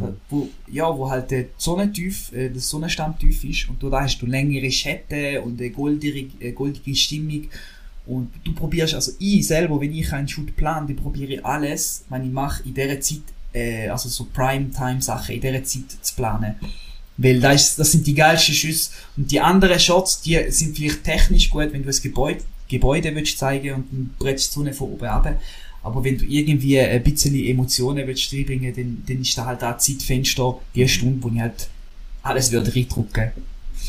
Ja. 0.00 0.12
Wo, 0.28 0.48
ja, 0.68 0.96
wo 0.96 1.10
halt 1.10 1.30
der 1.30 1.46
Sonnentief, 1.56 2.32
äh, 2.32 2.48
der 2.50 2.60
Sonnenstand 2.60 3.18
tief 3.18 3.42
ist 3.42 3.68
und 3.68 3.82
da 3.82 4.00
hast 4.00 4.18
du 4.20 4.26
längere 4.26 4.70
Schatten 4.70 5.38
und 5.38 5.60
eine 5.60 5.70
goldige, 5.70 6.28
äh, 6.44 6.52
goldige 6.52 6.94
Stimmung. 6.94 7.48
Und 8.06 8.30
du 8.44 8.54
probierst, 8.54 8.94
also 8.94 9.12
ich 9.18 9.46
selber, 9.46 9.80
wenn 9.80 9.92
ich 9.92 10.12
einen 10.12 10.28
Shoot 10.28 10.54
plane, 10.54 10.90
ich 10.90 10.96
probiere 10.96 11.44
alles, 11.44 12.04
was 12.08 12.22
ich 12.22 12.30
mache, 12.30 12.62
in 12.64 12.74
dieser 12.74 13.00
Zeit, 13.00 13.22
äh, 13.52 13.88
also 13.88 14.08
so 14.08 14.26
Primetime-Sachen, 14.32 15.34
in 15.34 15.40
dieser 15.40 15.64
Zeit 15.64 15.90
zu 16.00 16.14
planen. 16.14 16.54
Weil 17.16 17.40
das, 17.40 17.62
ist, 17.62 17.78
das 17.78 17.92
sind 17.92 18.06
die 18.06 18.14
geilsten 18.14 18.54
Schüsse. 18.54 18.92
Und 19.16 19.30
die 19.30 19.40
anderen 19.40 19.78
Shots, 19.78 20.22
die 20.22 20.38
sind 20.50 20.76
vielleicht 20.76 21.04
technisch 21.04 21.50
gut, 21.50 21.72
wenn 21.72 21.82
du 21.82 21.90
ein 21.90 22.02
Gebäude, 22.02 22.40
Gebäude 22.70 23.14
willst 23.14 23.38
zeigen 23.38 23.74
und 23.74 23.86
dann 24.20 24.38
Sonne 24.38 24.72
von 24.72 24.88
oben 24.92 25.06
runter. 25.06 25.38
Aber 25.82 26.04
wenn 26.04 26.18
du 26.18 26.24
irgendwie 26.26 26.78
ein 26.78 27.02
bisschen 27.02 27.34
Emotionen 27.34 28.06
willst 28.06 28.32
reinbringen, 28.32 28.74
dann, 28.74 29.02
dann 29.06 29.20
ist 29.22 29.36
da 29.36 29.46
halt 29.46 29.64
auch 29.64 29.78
Zeitfenster, 29.78 30.58
die 30.74 30.86
Stunde, 30.88 31.22
wo 31.22 31.28
ich 31.28 31.40
halt 31.40 31.68
alles 32.22 32.52
würde 32.52 32.74
reindrücken. 32.74 33.32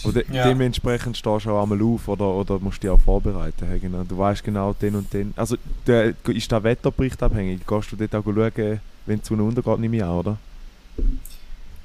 Und 0.04 0.16
de 0.16 0.24
Ja. 0.34 0.46
dementsprechend 0.48 1.18
stehst 1.18 1.46
du 1.46 1.52
auch 1.52 1.64
einmal 1.64 1.82
auf 1.82 2.08
oder, 2.08 2.34
oder 2.34 2.60
musst 2.60 2.82
dich 2.82 2.90
auch 2.90 3.00
vorbereiten. 3.00 3.68
hey, 3.68 3.78
Genau. 3.80 4.04
Du 4.04 4.18
weißt 4.18 4.44
genau 4.44 4.74
den 4.74 4.96
und 4.96 5.14
den. 5.14 5.34
Also 5.36 5.58
der, 5.86 6.14
ist 6.28 6.52
der 6.52 6.64
Wetterbericht 6.64 7.22
abhängig? 7.22 7.68
Gehst 7.68 7.92
du 7.92 7.96
dort 7.98 8.16
auch 8.16 8.24
schauen, 8.24 8.80
wenn 9.06 9.20
die 9.20 9.26
Sonne 9.26 9.44
untergeht, 9.44 9.80
nehme 9.80 9.98
ich 9.98 10.04
an, 10.04 10.10
oder? 10.12 10.38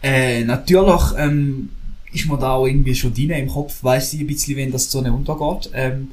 Äh, 0.02 0.44
natürlich 0.44 1.02
ähm, 1.18 1.70
ist 2.12 2.26
mir 2.28 2.38
da 2.38 2.52
auch 2.52 2.66
irgendwie 2.66 2.94
schon 2.94 3.12
drin 3.12 3.30
im 3.30 3.48
Kopf, 3.48 3.82
weiss 3.82 4.12
ich 4.14 4.20
ein 4.20 4.26
bisschen, 4.26 4.56
wenn 4.56 4.70
das 4.70 4.84
die 4.86 4.90
Sonne 4.92 5.12
untergeht. 5.12 5.70
Ähm, 5.74 6.10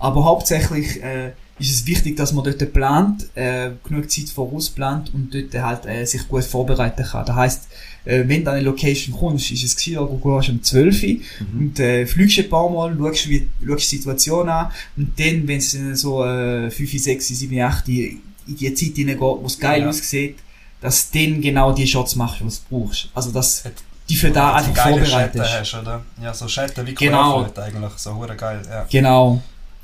aber 0.00 0.24
hauptsächlich 0.24 1.02
äh, 1.02 1.28
ist 1.58 1.70
es 1.70 1.86
wichtig, 1.86 2.16
dass 2.16 2.32
man 2.32 2.42
dort 2.44 2.72
plant, 2.72 3.26
äh, 3.36 3.70
genug 3.86 4.10
Zeit 4.10 4.30
vorausplant 4.30 5.12
und 5.12 5.32
dort 5.34 5.54
halt 5.62 5.84
äh, 5.86 6.04
sich 6.06 6.26
gut 6.26 6.42
vorbereiten 6.44 7.04
kann. 7.04 7.26
Das 7.26 7.36
heisst, 7.36 7.68
äh, 8.06 8.24
wenn 8.26 8.42
du 8.44 8.50
an 8.50 8.56
eine 8.56 8.64
Location 8.64 9.14
kommst, 9.14 9.50
ist 9.50 9.62
es 9.62 9.76
gewesen, 9.76 9.96
du 10.08 10.18
gehst 10.38 10.48
um 10.48 10.62
12 10.62 11.02
Uhr 11.02 11.16
und 11.58 11.78
äh, 11.78 12.06
fliegst 12.06 12.38
ein 12.38 12.48
paar 12.48 12.68
Mal, 12.70 12.96
schaust, 12.98 13.28
wie, 13.28 13.46
schaust 13.66 13.92
die 13.92 13.96
Situation 13.96 14.48
an 14.48 14.70
und 14.96 15.12
dann, 15.20 15.46
wenn 15.46 15.58
es 15.58 15.72
so 16.00 16.24
äh, 16.24 16.70
5, 16.70 16.98
6, 16.98 17.28
7, 17.28 17.60
8 17.60 17.88
in 17.88 18.20
die 18.46 18.74
Zeit 18.74 18.94
hineingeht, 18.96 19.20
wo 19.20 19.42
es 19.44 19.58
geil 19.58 19.82
Ja. 19.82 19.88
aussieht, 19.90 20.38
dass 20.80 21.10
du 21.10 21.18
dann 21.18 21.42
genau 21.42 21.72
die 21.72 21.86
Shots 21.86 22.16
machst, 22.16 22.42
was 22.42 22.64
du 22.64 22.78
brauchst. 22.84 23.10
Also 23.14 23.30
dass 23.32 23.66
Hat- 23.66 23.72
die 24.08 24.16
für 24.16 24.30
da 24.30 24.58
die 24.60 24.68
einfach 24.70 24.88
vorbereitet 24.88 25.40
hast, 25.42 25.74
oder? 25.74 26.02
Ja, 26.20 26.32
so 26.34 26.48
Schatten 26.48 26.84
wie 26.86 26.94
Genau. 26.94 27.44
Eigentlich, 27.54 27.92
so 27.96 28.18
geil, 28.36 28.62
ja. 28.68 28.86
Genau. 28.90 29.40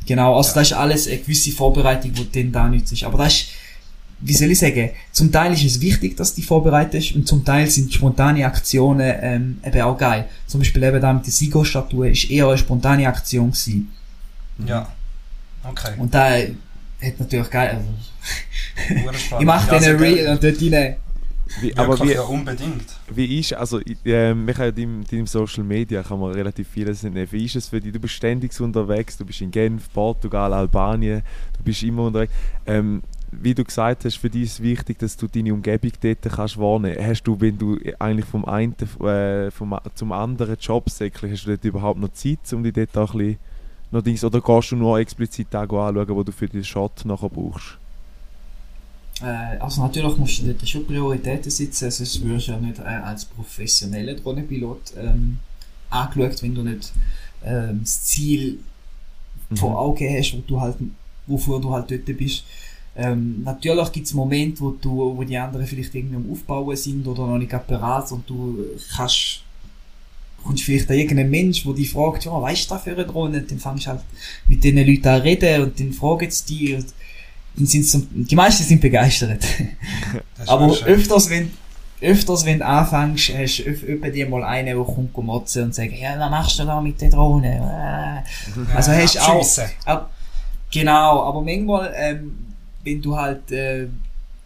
Genau, 0.07 0.37
also 0.37 0.51
Ja. 0.51 0.55
das 0.55 0.69
ist 0.71 0.73
alles 0.77 1.09
eine 1.09 1.19
gewisse 1.19 1.51
Vorbereitung, 1.53 2.13
die 2.13 2.31
dann 2.33 2.53
da 2.53 2.69
nützt. 2.69 3.03
Aber 3.05 3.19
das 3.19 3.35
ist, 3.35 3.47
wie 4.21 4.33
soll 4.33 4.51
ich 4.51 4.59
sagen, 4.59 4.91
zum 5.13 5.31
Teil 5.31 5.53
ist 5.53 5.65
es 5.65 5.81
wichtig, 5.81 6.17
dass 6.17 6.31
du 6.35 6.37
dich 6.41 6.47
vorbereitest 6.47 7.15
und 7.17 7.27
zum 7.29 7.45
Teil 7.45 7.69
sind 7.69 7.93
spontane 7.93 8.47
Aktionen 8.47 9.15
ähm, 9.21 9.59
eben 9.65 9.81
auch 9.83 9.99
geil. 9.99 10.27
Zum 10.47 10.61
Beispiel 10.61 10.83
eben 10.85 11.01
da 11.01 11.13
mit 11.13 11.27
der 11.27 11.33
Sigo-Statue 11.33 12.11
ist 12.11 12.31
eher 12.31 12.47
eine 12.49 12.57
spontane 12.57 13.07
Aktion 13.07 13.51
gewesen. 13.51 13.91
Ja. 14.67 14.89
Okay. 15.69 15.93
Und 15.99 16.15
da 16.15 16.31
hat 16.31 17.19
natürlich 17.19 17.51
geil, 17.51 17.77
also, 17.77 19.39
ich 19.41 19.45
mache 19.45 19.67
Ja, 19.75 19.79
den 19.81 19.99
geil. 19.99 20.15
Reel 20.15 20.29
und 20.29 20.43
dort 20.43 20.63
rein. 20.63 20.97
Wie, 21.61 21.69
Ja, 21.71 21.83
aber 21.83 22.01
wie, 22.01 22.13
ja, 22.13 22.23
unbedingt. 22.23 22.85
wie 23.13 23.39
ist, 23.39 23.53
also 23.55 23.81
wir 23.81 23.95
können 23.95 24.49
ja 24.59 24.71
deinem, 24.71 25.05
deinem 25.05 25.27
Social 25.27 25.65
Media 25.65 26.03
kann 26.03 26.19
man 26.19 26.33
relativ 26.33 26.69
vieles 26.69 27.05
entnehmen. 27.05 27.31
Wie 27.31 27.45
ist 27.45 27.57
es 27.57 27.69
für 27.69 27.81
dich? 27.81 27.93
Du 27.93 28.01
bist 28.01 28.15
ständig 28.15 28.59
unterwegs, 28.61 29.17
du 29.17 29.25
bist 29.25 29.41
in 29.41 29.51
Genf, 29.51 29.93
Portugal, 29.93 30.53
Albanien, 30.53 31.23
du 31.57 31.63
bist 31.63 31.83
immer 31.83 32.05
unterwegs. 32.07 32.33
Ähm, 32.67 33.03
wie 33.31 33.55
du 33.55 33.65
gesagt 33.65 34.05
hast, 34.05 34.17
für 34.17 34.31
dich 34.31 34.43
ist 34.43 34.53
es 34.55 34.63
wichtig, 34.63 34.99
dass 34.99 35.17
du 35.17 35.27
deine 35.27 35.53
Umgebung 35.53 35.93
dort 36.01 36.23
kannst 36.23 36.59
wahrnehmen. 36.59 37.05
Hast 37.05 37.25
du, 37.25 37.41
wenn 37.41 37.59
du 37.59 37.79
eigentlich 37.99 38.27
vom 38.27 38.45
einen 38.45 38.75
äh, 39.03 39.51
vom, 39.51 39.77
zum 39.95 40.13
anderen 40.13 40.57
Job 40.59 40.89
säcklich, 40.91 41.33
hast 41.33 41.45
du 41.45 41.51
dort 41.51 41.65
überhaupt 41.65 42.01
noch 42.01 42.13
Zeit, 42.13 42.39
um 42.53 42.63
dich 42.63 42.73
dort 42.73 42.97
auch 42.97 43.15
ein 43.15 43.19
bisschen 43.19 43.39
noch 43.91 44.03
Dings, 44.03 44.25
oder 44.25 44.41
gehst 44.41 44.73
du 44.73 44.77
nur 44.77 44.99
explizit 44.99 45.55
auch 45.55 45.63
anschauen, 45.63 46.09
wo 46.09 46.23
du 46.23 46.33
für 46.33 46.49
den 46.49 46.65
Shot 46.65 47.05
nachher 47.05 47.29
brauchst? 47.29 47.79
Äh, 49.23 49.59
also 49.59 49.83
natürlich 49.83 50.17
musst 50.17 50.41
du 50.41 50.47
dort 50.47 50.69
schon 50.69 50.87
Prioritäten 50.87 51.51
setzen, 51.51 51.91
sonst 51.91 52.25
wirst 52.25 52.49
du 52.49 52.53
ja 52.53 52.59
nicht 52.59 52.79
äh, 52.79 52.83
als 52.83 53.25
professioneller 53.25 54.15
Drohnenpilot 54.15 54.95
ähm, 54.99 55.39
angeschaut, 55.91 56.43
wenn 56.43 56.55
du 56.55 56.63
nicht 56.63 56.93
ähm, 57.45 57.81
das 57.83 58.05
Ziel 58.05 58.59
mhm. 59.49 59.57
vor 59.57 59.79
Augen 59.79 60.09
hast, 60.17 60.35
wo 60.35 60.43
du 60.47 60.61
halt, 60.61 60.77
wofür 61.27 61.61
du 61.61 61.73
halt 61.73 61.91
dort 61.91 62.17
bist. 62.17 62.45
Ähm, 62.99 63.43
natürlich 63.43 63.93
gibt 63.93 64.07
es 64.07 64.15
Momente, 64.15 64.61
wo, 64.61 64.71
du, 64.71 65.17
wo 65.17 65.23
die 65.23 65.37
anderen 65.37 65.67
vielleicht 65.67 65.95
irgendwie 65.95 66.17
am 66.17 66.31
Aufbauen 66.33 66.77
sind 66.77 67.07
oder 67.07 67.27
noch 67.27 67.39
nicht 67.39 67.67
bereit 67.67 68.11
und 68.11 68.29
du 68.29 68.65
kannst 68.97 69.43
kommst 70.47 70.63
vielleicht 70.63 70.91
an 70.91 70.97
irgendeinen 70.97 71.31
Mensch, 71.31 71.65
der 71.65 71.73
dich 71.75 71.91
fragt, 71.91 72.25
ja, 72.25 72.41
weißt 72.41 72.71
du 72.71 72.75
da 72.75 72.79
für 72.79 72.93
eine 72.93 73.05
Drohne? 73.05 73.41
Und 73.41 73.51
dann 73.51 73.59
fängst 73.59 73.87
du 73.87 73.91
halt 73.91 74.01
mit 74.49 74.63
diesen 74.63 74.87
Leuten 74.87 75.09
an 75.09 75.21
reden 75.21 75.63
und 75.63 75.81
dann 75.81 75.93
fragen 75.93 76.31
sie 76.31 76.47
dich 76.47 76.75
und 76.77 76.87
sind 77.65 77.87
so, 77.87 78.03
die 78.11 78.37
meisten 78.37 78.65
sind 78.65 78.81
begeistert. 78.81 79.45
Aber 80.47 80.77
öfters, 80.85 81.31
wenn, 81.31 81.51
öfters, 82.01 82.45
wenn 82.45 82.59
du 82.59 82.67
anfängst, 82.67 83.31
hast 83.35 83.59
du 83.59 83.63
öfter 83.65 84.11
dir 84.11 84.29
mal 84.29 84.45
einen, 84.45 84.77
der 84.77 84.85
kommt 84.85 85.17
motzen 85.17 85.65
und 85.65 85.75
sagt, 85.75 85.93
ja, 85.93 86.19
was 86.19 86.31
machst 86.31 86.59
du 86.59 86.65
da 86.65 86.81
mit 86.81 87.01
der 87.01 87.11
Drohne? 87.11 88.23
Also 88.75 88.91
ja, 88.93 88.99
hast 88.99 89.21
auch, 89.21 89.47
auch, 89.87 90.03
genau, 90.71 91.23
aber 91.23 91.41
manchmal, 91.41 91.95
ähm, 91.97 92.37
wenn 92.85 93.01
du 93.01 93.17
halt, 93.17 93.51
äh, 93.51 93.87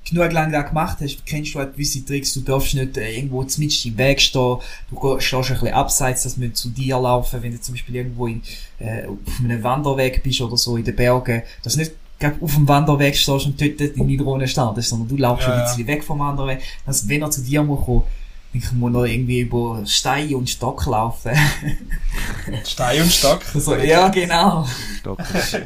genug 0.09 0.33
lange 0.33 0.53
da 0.53 0.63
gemacht 0.63 0.99
hast, 1.01 1.25
kennst 1.27 1.55
du 1.55 1.59
halt 1.59 1.75
gewisse 1.75 2.05
Tricks, 2.05 2.35
du 2.35 2.41
darfst 2.41 2.75
nicht 2.75 2.97
äh, 2.97 3.17
irgendwo 3.17 3.43
mitten 3.43 3.89
im 3.89 3.99
Weg 3.99 4.21
stehen, 4.21 4.57
du 4.91 5.21
stehst 5.21 5.51
ein 5.51 5.59
bisschen 5.61 5.75
abseits, 5.75 6.23
dass 6.25 6.41
wir 6.41 6.53
zu 6.53 6.69
dir 6.71 6.99
laufen, 6.99 7.43
wenn 7.43 7.53
du 7.53 7.61
zum 7.61 7.75
Beispiel 7.75 7.97
irgendwo 7.97 8.27
in, 8.27 8.43
äh, 8.79 9.05
auf 9.07 9.41
einem 9.41 9.63
Wanderweg 9.63 10.23
bist 10.23 10.41
oder 10.41 10.57
so 10.57 10.77
in 10.77 10.85
den 10.85 10.97
Bergen, 10.97 11.43
dass 11.63 11.77
du 11.77 11.85
nicht 12.23 12.43
auf 12.43 12.55
dem 12.55 12.69
Wanderweg 12.69 13.17
stehst 13.17 13.47
und 13.47 13.61
dort 13.61 13.81
in 13.81 14.09
die 14.09 14.17
Drohne 14.17 14.47
startest, 14.47 14.91
sondern 14.91 15.09
du 15.09 15.17
laufst 15.17 15.47
ja, 15.47 15.55
ein 15.55 15.63
bisschen 15.63 15.87
ja. 15.87 15.95
weg 15.95 16.05
vom 16.05 16.19
Wanderweg, 16.19 16.61
dass 16.87 17.09
wenn 17.09 17.23
er 17.23 17.31
zu 17.31 17.43
dir 17.43 17.63
muss 17.63 17.85
kommen, 17.85 18.03
ich 18.53 18.73
muss 18.73 18.91
noch 18.91 19.05
irgendwie 19.05 19.41
über 19.41 19.83
Stein 19.87 20.35
und 20.35 20.51
Stock 20.51 20.85
laufen. 20.87 21.31
Stein 22.65 23.03
und 23.03 23.13
Stock? 23.13 23.41
Also, 23.55 23.77
ja, 23.77 24.09
genau. 24.09 24.67
Stock. 24.99 25.19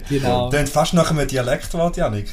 genau. 0.09 0.51
Dann 0.51 0.67
fast 0.67 0.93
nach 0.93 1.11
einem 1.11 1.27
Dialektwort, 1.27 1.97
Janik. 1.97 2.29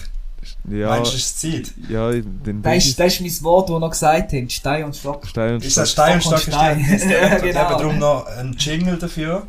Ja, 0.69 0.89
Meinst 0.89 1.13
du, 1.13 1.17
es 1.17 1.37
Zeit? 1.37 1.71
Ja, 1.87 2.11
dann 2.11 2.63
das, 2.63 2.85
ist, 2.85 2.99
das 2.99 3.19
ist 3.19 3.21
mein 3.21 3.43
Wort, 3.43 3.69
das 3.69 3.75
wir 3.75 3.79
noch 3.79 3.91
gesagt 3.91 4.33
haben. 4.33 4.49
Stein 4.49 4.83
und 4.85 4.95
Stock. 4.95 5.27
Stein 5.27 5.53
und 5.53 5.61
Stock. 5.61 5.67
Ist 5.67 5.77
das 5.77 5.91
Stein 5.91 6.15
und 6.15 6.23
Stock? 6.23 6.39
Stein. 6.39 6.79
ja, 7.09 7.37
genau. 7.37 7.45
Ich 7.47 7.55
habe 7.55 7.83
darum 7.83 7.99
noch 7.99 8.25
einen 8.25 8.53
Jingle 8.57 8.97
dafür. 8.97 9.47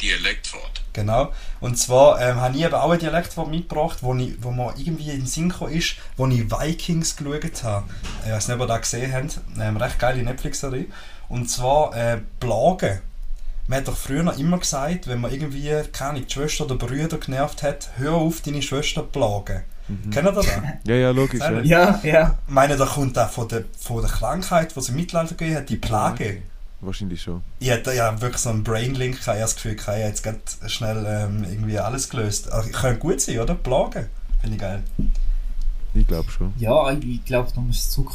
Dialektwort. 0.00 0.82
Genau. 0.92 1.32
Und 1.60 1.76
zwar 1.78 2.20
ähm, 2.20 2.40
habe 2.40 2.56
ich 2.56 2.64
eben 2.64 2.74
auch 2.74 2.90
ein 2.90 2.98
Dialektwort 2.98 3.48
mitgebracht, 3.48 3.98
wo, 4.02 4.14
ich, 4.14 4.34
wo 4.42 4.50
mir 4.50 4.74
irgendwie 4.76 5.10
in 5.10 5.26
Synchro 5.26 5.66
ist, 5.66 5.96
wo 6.16 6.26
ich 6.26 6.50
Vikings 6.50 7.16
geschaut 7.16 7.64
habe. 7.64 7.88
Ich 8.24 8.32
weiß 8.32 8.48
nicht, 8.48 8.56
ob 8.56 8.62
ihr 8.62 8.66
das 8.66 8.80
gesehen 8.82 9.12
habt. 9.12 9.40
Ähm, 9.58 9.76
recht 9.76 9.98
geile 9.98 10.22
Netflix-Serie. 10.22 10.86
Und 11.28 11.48
zwar 11.48 11.96
äh, 11.96 12.20
Blagen 12.40 13.00
man 13.68 13.78
hat 13.78 13.88
doch 13.88 13.96
früher 13.96 14.22
noch 14.22 14.38
immer 14.38 14.58
gesagt, 14.58 15.06
wenn 15.06 15.20
man 15.20 15.32
irgendwie, 15.32 15.70
keine 15.92 16.20
die 16.20 16.30
Schwester 16.30 16.64
oder 16.64 16.74
Brüder 16.74 17.18
genervt 17.18 17.62
hat, 17.62 17.90
hör 17.96 18.14
auf, 18.14 18.40
deine 18.40 18.60
Schwester 18.60 19.02
plagen. 19.02 19.62
Mhm. 19.88 20.10
Kennt 20.10 20.26
ihr 20.26 20.32
das? 20.32 20.46
ja, 20.84 20.94
ja, 20.94 21.10
logisch. 21.10 21.40
Ja, 21.40 21.60
ja. 21.60 22.00
ja. 22.02 22.38
Ich 22.46 22.52
meine, 22.52 22.76
da 22.76 22.86
kommt 22.86 23.18
auch 23.18 23.30
von 23.30 23.48
der, 23.48 23.64
von 23.78 24.02
der 24.02 24.10
Krankheit, 24.10 24.74
die 24.74 24.78
es 24.78 24.88
im 24.88 24.96
Mittelalter 24.96 25.34
gegeben 25.34 25.56
hat, 25.56 25.68
die 25.68 25.76
Plage. 25.76 26.42
Wahrscheinlich 26.82 27.22
schon. 27.22 27.42
Ich 27.60 27.70
hatte 27.70 27.94
ja 27.94 28.20
wirklich 28.20 28.42
so 28.42 28.50
einen 28.50 28.64
Brainlink, 28.64 29.18
ich 29.20 29.26
habe 29.26 29.38
das 29.38 29.54
Gefühl, 29.54 29.76
ich 29.76 29.86
habe 29.86 29.98
jetzt 29.98 30.22
ganz 30.22 30.58
schnell 30.66 31.04
ähm, 31.06 31.44
irgendwie 31.48 31.78
alles 31.78 32.08
gelöst. 32.08 32.50
Also, 32.50 32.70
könnte 32.70 32.98
gut 32.98 33.20
sein, 33.20 33.38
oder? 33.38 33.54
Plagen. 33.54 34.06
Finde 34.40 34.56
ich 34.56 34.60
geil. 34.60 34.82
Ich 35.94 36.06
glaube 36.06 36.30
schon. 36.30 36.52
Ja, 36.58 36.90
ich 36.90 37.24
glaube, 37.24 37.50
da 37.54 37.60
muss 37.60 37.90
zurück 37.90 38.12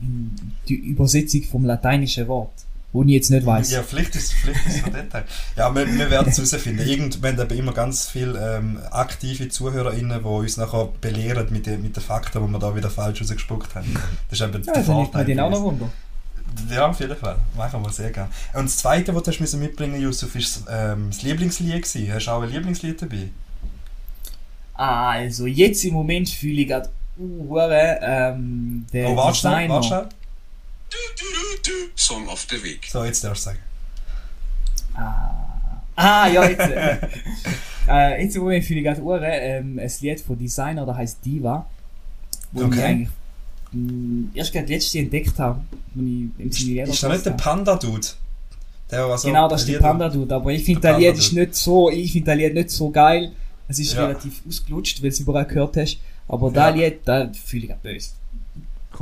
in 0.00 0.52
die 0.68 0.74
Übersetzung 0.74 1.44
vom 1.44 1.64
lateinischen 1.64 2.26
Wort 2.26 2.52
wo 2.92 3.02
ich 3.02 3.10
jetzt 3.10 3.30
nicht 3.30 3.44
weiß. 3.44 3.70
Ja, 3.70 3.82
vielleicht 3.82 4.16
ist, 4.16 4.34
es 4.66 4.82
Detail. 4.82 5.24
Ja, 5.56 5.74
wir, 5.74 5.86
wir 5.86 6.10
werden 6.10 6.28
es 6.30 6.38
herausfinden. 6.38 6.86
Irgendwann 6.86 7.38
haben 7.38 7.56
immer 7.56 7.72
ganz 7.72 8.08
viele 8.08 8.56
ähm, 8.56 8.78
aktive 8.90 9.48
ZuhörerInnen, 9.48 10.22
die 10.22 10.26
uns 10.26 10.56
nachher 10.56 10.88
belehren 11.00 11.48
mit 11.50 11.66
den, 11.66 11.82
mit 11.82 11.96
den 11.96 12.02
Fakten, 12.02 12.44
die 12.44 12.50
wir 12.50 12.58
da 12.58 12.74
wieder 12.74 12.90
falsch 12.90 13.20
rausgespuckt 13.20 13.74
haben. 13.74 13.94
Das 14.30 14.40
ist 14.40 14.46
eben 14.46 14.62
ja, 14.64 14.72
der 14.72 14.84
Vorteil. 14.84 15.24
den 15.26 15.40
auch 15.40 15.50
noch 15.50 15.62
Wunder. 15.62 15.90
Ja, 16.70 16.88
auf 16.88 17.00
jeden 17.00 17.16
Fall. 17.16 17.36
Machen 17.56 17.82
wir 17.82 17.90
sehr 17.90 18.10
gerne. 18.10 18.30
Und 18.54 18.64
das 18.64 18.78
Zweite, 18.78 19.14
was 19.14 19.22
du 19.22 19.30
hast 19.30 19.54
mitbringen 19.54 20.00
Yusuf, 20.00 20.34
ist 20.34 20.64
ähm, 20.70 21.10
das 21.10 21.22
Lieblingslied 21.22 21.82
gewesen. 21.82 22.12
Hast 22.12 22.26
du 22.26 22.30
auch 22.30 22.42
ein 22.42 22.50
Lieblingslied 22.50 23.00
dabei? 23.00 23.30
Also, 24.74 25.46
jetzt 25.46 25.84
im 25.84 25.94
Moment 25.94 26.28
fühle 26.28 26.62
ich 26.62 26.68
gerade 26.68 26.88
uh, 27.18 27.58
ähm, 27.58 28.86
der 28.92 29.10
oh, 29.10 29.16
warte 29.16 29.32
Designer. 29.32 29.74
Warte 29.74 29.86
schnell. 29.88 30.08
Song 31.96 32.28
of 32.28 32.46
the 32.50 32.62
Week. 32.62 32.86
So, 32.88 33.04
jetzt 33.04 33.24
darfst 33.24 33.46
du 33.46 33.50
sagen. 33.50 33.58
Ah, 34.94 35.82
ah 35.96 36.28
ja, 36.28 36.48
jetzt. 36.48 36.60
Äh, 36.60 36.98
äh, 37.88 38.22
jetzt 38.22 38.40
wo 38.40 38.50
ich 38.50 38.66
für 38.66 38.74
die 38.74 38.82
ganze 38.82 39.02
Uhr 39.02 39.20
ähm, 39.22 39.78
ein 39.78 39.92
Lied 40.00 40.20
von 40.20 40.38
Designer, 40.38 40.86
das 40.86 40.96
heißt 40.96 41.24
Diva. 41.24 41.66
Wo 42.52 42.64
okay. 42.64 42.76
ich 42.76 42.84
eigentlich 42.84 43.08
mh, 43.72 43.92
mm, 43.92 44.30
erst 44.34 44.52
gerade 44.52 44.66
letztes 44.66 44.94
entdeckt 44.94 45.38
habe. 45.38 45.60
Wo 45.94 46.02
ich 46.02 46.28
im 46.38 46.52
Sinne 46.52 46.82
Ist 46.82 47.02
das 47.02 47.12
nicht 47.12 47.26
der 47.26 47.30
Panda-Dude? 47.32 48.06
Der 48.90 49.18
so 49.18 49.28
genau, 49.28 49.48
das 49.48 49.62
ist 49.62 49.68
der 49.68 49.78
Panda-Dude. 49.78 50.34
Aber 50.34 50.50
ich 50.50 50.64
finde, 50.64 50.80
das 50.80 50.98
Lied 50.98 51.16
ist 51.16 51.32
nicht 51.32 51.54
so, 51.54 51.90
ich 51.90 52.12
finde 52.12 52.26
das 52.26 52.36
Lied 52.38 52.54
nicht 52.54 52.70
so 52.70 52.90
geil. 52.90 53.32
Es 53.68 53.78
ist 53.78 53.94
ja. 53.94 54.06
relativ 54.06 54.42
ausgelutscht, 54.48 55.02
weil 55.02 55.10
du 55.10 55.14
es 55.14 55.20
überall 55.20 55.44
gehört 55.44 55.76
hast. 55.76 55.98
Aber 56.26 56.48
ja. 56.48 56.70
das 56.70 56.74
Lied, 56.74 57.00
da 57.04 57.30
fühle 57.32 57.64
ich 57.66 57.72
auch 57.72 57.76
böse. 57.76 58.10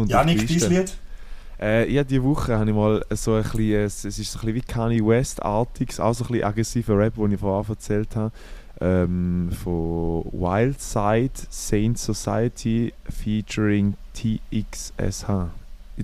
Janik, 0.07 0.47
dieses 0.47 0.69
Lied? 0.69 0.97
Äh, 1.59 1.91
ja, 1.91 2.05
diese 2.05 2.23
Woche 2.23 2.59
habe 2.59 2.69
ich 2.69 2.77
mal 2.77 3.05
so 3.11 3.35
ein 3.35 3.43
bisschen, 3.43 3.85
es 3.85 4.05
ist 4.05 4.17
so 4.17 4.39
ein 4.39 4.45
bisschen 4.45 4.55
wie 4.55 4.61
Kanye 4.61 5.07
West-artiges, 5.07 6.01
auch 6.01 6.13
so 6.13 6.25
ein 6.25 6.29
bisschen 6.29 6.45
aggressiver 6.45 6.99
Rap, 6.99 7.15
den 7.15 7.33
ich 7.33 7.41
vorher 7.41 7.69
erzählt 7.69 8.15
habe, 8.15 8.33
ähm, 8.81 9.51
von 9.53 10.25
Wildside 10.33 11.33
Saint 11.49 11.99
Society 11.99 12.93
featuring 13.09 13.95
TXSH. 14.15 15.51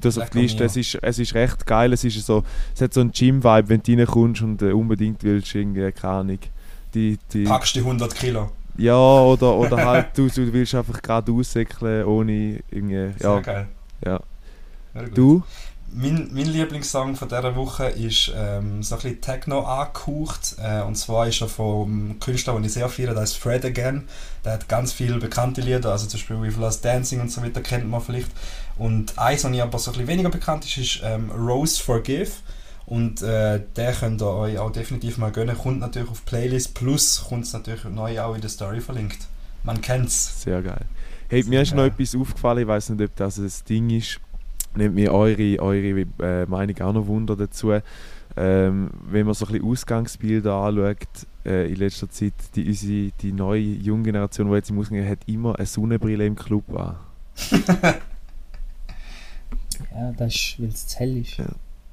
Es 0.01 0.19
auf 0.19 0.31
die 0.31 0.39
Liste, 0.41 0.65
es 0.65 0.77
ist, 0.77 0.99
es 1.03 1.19
ist 1.19 1.35
recht 1.35 1.67
geil, 1.67 1.93
es, 1.93 2.03
ist 2.03 2.25
so, 2.25 2.43
es 2.75 2.81
hat 2.81 2.95
so 2.95 3.01
einen 3.01 3.13
Gym-Vibe, 3.13 3.69
wenn 3.69 3.83
du 3.83 3.93
reinkommst 3.93 4.41
und 4.41 4.63
äh, 4.63 4.73
unbedingt 4.73 5.23
willst, 5.23 5.55
irgendwie, 5.55 5.93
keine 5.93 6.15
Ahnung. 6.15 6.39
Die, 6.95 7.19
die, 7.33 7.45
Packst 7.45 7.75
die 7.75 7.81
100 7.81 8.15
Kilo. 8.15 8.51
Ja, 8.79 8.97
oder, 8.97 9.55
oder 9.55 9.85
halt, 9.85 10.17
du, 10.17 10.29
du 10.29 10.51
willst 10.51 10.75
einfach 10.75 11.01
gerade 11.03 11.31
aussäckeln, 11.31 12.07
ohne 12.07 12.61
irgendwie, 12.71 12.95
ja. 12.95 13.13
Sehr 13.19 13.41
geil. 13.43 13.69
Ja. 14.05 14.21
Du? 15.15 15.43
Mein, 15.95 16.31
mein 16.33 16.47
Lieblingssong 16.47 17.17
von 17.17 17.29
dieser 17.29 17.55
Woche 17.55 17.87
ist 17.87 18.33
ähm, 18.35 18.83
so 18.83 18.95
ein 18.95 19.03
bisschen 19.03 19.21
Techno 19.21 19.61
angehaucht. 19.61 20.57
Äh, 20.59 20.81
und 20.83 20.97
zwar 20.97 21.27
ist 21.27 21.43
er 21.43 21.49
vom 21.49 22.19
Künstler, 22.19 22.55
den 22.55 22.65
ich 22.65 22.73
sehr 22.73 22.89
feiere, 22.89 23.13
der 23.13 23.25
ist 23.25 23.37
Fred 23.37 23.65
Again. 23.65 24.05
Der 24.43 24.55
hat 24.55 24.69
ganz 24.69 24.93
viele 24.93 25.19
bekannte 25.19 25.61
Lieder, 25.61 25.93
also 25.93 26.07
zum 26.07 26.19
Beispiel 26.19 26.41
With 26.41 26.57
Last 26.57 26.85
Dancing 26.85 27.21
und 27.21 27.31
so 27.31 27.43
weiter, 27.43 27.61
kennt 27.61 27.89
man 27.89 28.01
vielleicht. 28.01 28.31
Und 28.79 29.19
eins, 29.19 29.45
was 29.45 29.61
aber 29.61 29.79
so 29.79 29.91
ein 29.91 29.93
bisschen 29.93 30.09
weniger 30.09 30.31
bekannt 30.31 30.65
ist, 30.65 30.79
ist 30.79 31.01
ähm, 31.05 31.31
Rose 31.31 31.83
Forgive. 31.83 32.33
Und 32.87 33.21
äh, 33.23 33.61
den 33.77 33.95
könnt 33.95 34.23
ihr 34.23 34.35
euch 34.35 34.59
auch 34.59 34.73
definitiv 34.73 35.19
mal 35.19 35.31
gönnen. 35.31 35.57
Kommt 35.57 35.81
natürlich 35.81 36.11
auf 36.11 36.25
Playlist, 36.25 36.75
plus 36.75 37.25
kommt 37.29 37.45
es 37.45 37.53
natürlich 37.53 37.85
neu 37.85 38.19
auch 38.21 38.35
in 38.35 38.41
der 38.41 38.51
Story 38.51 38.81
verlinkt. 38.81 39.19
Man 39.63 39.81
kennt 39.81 40.09
es. 40.09 40.43
Sehr 40.43 40.63
geil. 40.63 40.87
Hey, 41.29 41.45
mir 41.45 41.63
ist 41.63 41.75
noch 41.75 41.85
etwas 41.85 42.15
aufgefallen, 42.15 42.59
ich 42.61 42.67
weiß 42.67 42.91
nicht, 42.91 43.09
ob 43.09 43.17
das 43.17 43.39
ein 43.39 43.53
Ding 43.69 43.91
ist 43.91 44.21
Nehmt 44.75 44.95
mir 44.95 45.13
eure, 45.13 45.59
eure 45.61 46.07
äh, 46.21 46.47
Meinung 46.47 46.81
auch 46.81 46.93
noch 46.93 47.07
Wunder 47.07 47.37
dazu. 47.37 47.73
Ähm, 48.35 48.91
wenn 49.11 49.27
man 49.27 49.35
so 49.35 49.45
ein 49.47 49.53
bisschen 49.53 49.69
Ausgangsbilder 49.69 50.55
anschaut, 50.55 51.27
äh, 51.45 51.71
in 51.71 51.77
letzter 51.77 52.09
Zeit, 52.09 52.33
die, 52.55 52.67
unsere, 52.67 53.13
die 53.21 53.33
neue 53.33 53.61
junge 53.61 54.05
Generation, 54.05 54.49
die 54.49 54.55
jetzt 54.55 54.71
im 54.71 54.79
Ausgang 54.79 55.07
hat 55.07 55.19
immer 55.27 55.57
eine 55.57 55.67
Sonnenbrille 55.67 56.25
im 56.25 56.35
Club 56.35 56.65
an. 56.75 56.97
ja, 59.95 60.13
das 60.17 60.35
ist, 60.35 60.55
weil 60.59 60.69
es 60.69 60.87
zu 60.87 60.99
hell 60.99 61.19
ist. 61.19 61.37
Ja. 61.37 61.47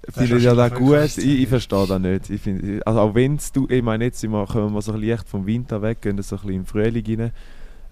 Finde 0.08 0.38
ich 0.38 0.44
ja 0.44 0.56
da 0.56 0.70
gut, 0.70 1.18
ich, 1.18 1.42
ich 1.44 1.48
verstehe 1.48 1.86
das 1.86 2.00
nicht. 2.00 2.30
Ich 2.30 2.42
find, 2.42 2.86
also 2.88 3.00
auch 3.02 3.16
wenn 3.16 3.38
du, 3.54 3.68
ich 3.70 3.84
meine 3.84 4.06
jetzt 4.06 4.24
wir, 4.24 4.46
kommen 4.46 4.74
wir 4.74 4.82
so 4.82 4.94
ein 4.94 5.02
leicht 5.02 5.28
vom 5.28 5.46
Winter 5.46 5.82
weg, 5.82 6.02
gehen 6.02 6.22
so 6.22 6.36
ein 6.36 6.42
bisschen 6.42 6.56
im 6.56 6.66
Frühling 6.66 7.20
rein 7.20 7.32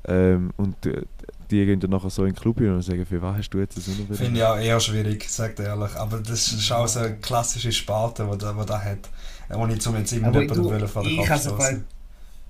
ähm, 0.05 0.51
und 0.57 0.85
äh, 0.85 1.03
die 1.51 1.65
gehen 1.65 1.79
dann 1.79 1.91
nachher 1.91 2.09
so 2.09 2.23
in 2.25 2.33
den 2.33 2.39
Club 2.39 2.59
und 2.59 2.81
sagen, 2.81 3.05
für 3.05 3.21
was 3.21 3.37
hast 3.37 3.49
du 3.49 3.59
jetzt 3.59 3.77
das 3.77 3.85
Finde 3.85 4.33
ich 4.33 4.37
ja 4.37 4.59
eher 4.59 4.79
schwierig, 4.79 5.29
sagt 5.29 5.59
ehrlich. 5.59 5.95
Aber 5.95 6.17
das 6.19 6.51
ist 6.51 6.71
auch 6.71 6.87
so 6.87 6.99
eine 6.99 7.15
klassische 7.17 7.71
Sparte, 7.71 8.27
die 8.31 8.37
da, 8.37 8.53
da 8.53 8.81
hat. 8.81 9.09
Ohne 9.55 9.77
zum 9.77 9.95
jetzt 9.95 10.11
immer 10.11 10.31
jemanden 10.31 10.87
vor 10.87 11.03
der 11.03 11.15
Kopf 11.15 11.73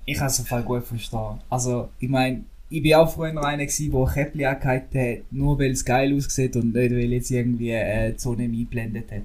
Ich 0.06 0.18
kann 0.18 0.28
es 0.28 0.40
auf 0.40 0.48
Fall 0.48 0.64
gut 0.64 0.84
verstehen. 0.84 1.40
Also, 1.50 1.90
ich 2.00 2.10
meine, 2.10 2.44
ich 2.70 2.82
bin 2.82 2.96
auch 2.96 3.14
früher 3.14 3.44
einer 3.44 3.66
gewesen, 3.66 3.92
der 3.92 4.14
Käppli 4.14 4.46
angehalten 4.46 5.00
hat, 5.00 5.32
nur 5.32 5.58
weil 5.60 5.72
es 5.72 5.86
geil 5.86 6.14
aussieht 6.16 6.56
und 6.56 6.74
nicht 6.74 6.92
weil 6.92 7.14
jetzt 7.14 7.32
irgendwie 7.32 7.72
äh, 7.72 8.14
die 8.14 8.20
Sonne 8.20 8.44
eingeblendet 8.44 9.12
hat. 9.12 9.22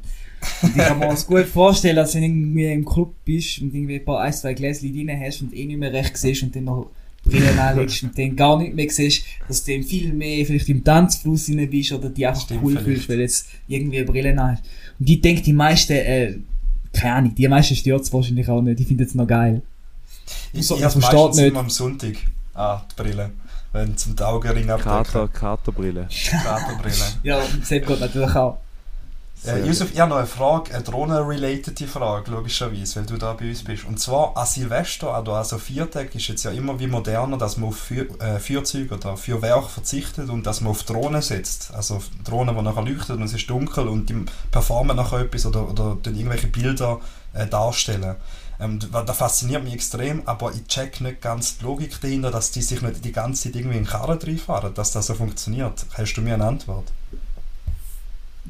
Und 0.62 0.76
ich 0.76 0.82
kann 0.82 0.98
mir 0.98 1.08
das 1.08 1.26
gut 1.26 1.46
vorstellen, 1.46 1.96
dass 1.96 2.14
wenn 2.14 2.22
du 2.22 2.26
irgendwie 2.28 2.72
im 2.72 2.84
Club 2.84 3.14
bist 3.24 3.60
und 3.60 3.74
irgendwie 3.74 3.96
ein 3.96 4.04
paar 4.04 4.20
ein, 4.20 4.32
zwei 4.32 4.54
Gläschen 4.54 4.92
drin 4.92 5.20
hast 5.20 5.42
und 5.42 5.54
eh 5.54 5.66
nicht 5.66 5.78
mehr 5.78 5.92
recht 5.92 6.16
siehst 6.16 6.42
und 6.42 6.54
dann 6.54 6.64
noch 6.64 6.90
Brillen 7.32 7.58
anlegst 7.58 8.02
und 8.02 8.18
dann 8.18 8.36
gar 8.36 8.58
nicht 8.58 8.74
mehr 8.74 8.88
siehst, 8.90 9.24
dass 9.48 9.64
du 9.64 9.72
dann 9.72 9.82
viel 9.82 10.12
mehr 10.12 10.44
vielleicht 10.46 10.68
im 10.68 10.84
Tanzfluss 10.84 11.48
rein 11.48 11.68
bist 11.70 11.92
oder 11.92 12.08
die 12.08 12.26
einfach 12.26 12.42
Stimmt 12.42 12.62
cool 12.62 12.72
vielleicht. 12.72 12.86
fühlst, 12.86 13.08
weil 13.08 13.16
du 13.16 13.22
jetzt 13.22 13.46
irgendwie 13.68 13.96
eine 13.98 14.06
Brille 14.06 14.36
hast. 14.36 14.62
Und 14.98 15.08
ich 15.10 15.20
denke, 15.20 15.42
die 15.42 15.52
meisten, 15.52 15.92
äh, 15.94 16.34
keine 16.92 17.14
Ahnung, 17.14 17.34
die 17.34 17.48
meisten 17.48 17.74
stört 17.74 18.02
es 18.02 18.12
wahrscheinlich 18.12 18.48
auch 18.48 18.60
nicht, 18.62 18.78
die 18.78 18.84
finden 18.84 19.04
es 19.04 19.14
noch 19.14 19.26
geil. 19.26 19.62
Ich, 20.52 20.66
So, 20.66 20.76
ich 20.76 20.84
habe 20.84 20.98
meistens 20.98 21.36
nicht. 21.36 21.48
immer 21.48 21.60
am 21.60 21.70
Sonntag 21.70 22.14
ah, 22.54 22.82
die 22.90 23.02
Brille. 23.02 23.30
Wenn 23.72 23.96
zum 23.96 24.18
Augenring 24.18 24.66
Kater, 24.66 24.90
abdecken. 25.22 25.32
Katerbrille. 25.32 26.08
Katerbrille. 26.30 26.94
Ja, 27.22 27.38
und 27.38 27.64
Sepp 27.66 27.86
geht 27.86 28.00
natürlich 28.00 28.34
auch. 28.36 28.58
Äh, 29.44 29.66
Yusuf, 29.66 29.92
ich 29.92 29.98
habe 29.98 30.10
noch 30.10 30.18
eine 30.18 30.26
Frage, 30.28 30.72
eine 30.72 30.84
Drohnen-related 30.84 31.76
Frage, 31.88 32.30
logischerweise, 32.30 33.00
weil 33.00 33.06
du 33.06 33.16
da 33.16 33.32
bei 33.32 33.48
uns 33.48 33.64
bist. 33.64 33.84
Und 33.84 33.98
zwar 33.98 34.36
an 34.36 34.46
Silvester, 34.46 35.12
also 35.12 35.58
Viertag, 35.58 36.14
ist 36.14 36.28
jetzt 36.28 36.44
ja 36.44 36.52
immer 36.52 36.78
wie 36.78 36.86
moderner, 36.86 37.38
dass 37.38 37.56
man 37.56 37.70
auf 37.70 37.76
Feuer, 37.76 38.04
äh, 38.20 38.38
Feuerzeuge 38.38 38.94
oder 38.94 39.16
Feuerwerk 39.16 39.68
verzichtet 39.68 40.30
und 40.30 40.46
dass 40.46 40.60
man 40.60 40.70
auf 40.70 40.84
Drohnen 40.84 41.22
setzt. 41.22 41.74
Also 41.74 41.96
auf 41.96 42.08
Drohnen, 42.22 42.54
die 42.56 42.62
nachher 42.62 42.82
leuchten 42.84 43.16
und 43.16 43.24
es 43.24 43.34
ist 43.34 43.50
dunkel 43.50 43.88
und 43.88 44.08
die 44.08 44.24
performen 44.52 44.96
nachher 44.96 45.20
etwas 45.20 45.44
oder, 45.44 45.68
oder 45.68 46.00
tun 46.00 46.14
irgendwelche 46.14 46.46
Bilder 46.46 47.00
äh, 47.32 47.48
darstellen. 47.48 48.14
Ähm, 48.60 48.78
das 48.78 49.16
fasziniert 49.16 49.64
mich 49.64 49.74
extrem, 49.74 50.22
aber 50.24 50.52
ich 50.52 50.68
check 50.68 51.00
nicht 51.00 51.20
ganz 51.20 51.58
die 51.58 51.64
Logik 51.64 52.00
dahinter, 52.00 52.30
dass 52.30 52.52
die 52.52 52.62
sich 52.62 52.80
nicht 52.80 53.04
die 53.04 53.10
ganze 53.10 53.42
Zeit 53.42 53.56
irgendwie 53.56 53.78
in 53.78 53.84
den 53.84 53.90
Karren 53.90 54.20
reinfahren, 54.20 54.72
dass 54.72 54.92
das 54.92 55.08
so 55.08 55.14
funktioniert. 55.14 55.84
Hast 55.94 56.14
du 56.14 56.20
mir 56.20 56.34
eine 56.34 56.44
Antwort? 56.44 56.84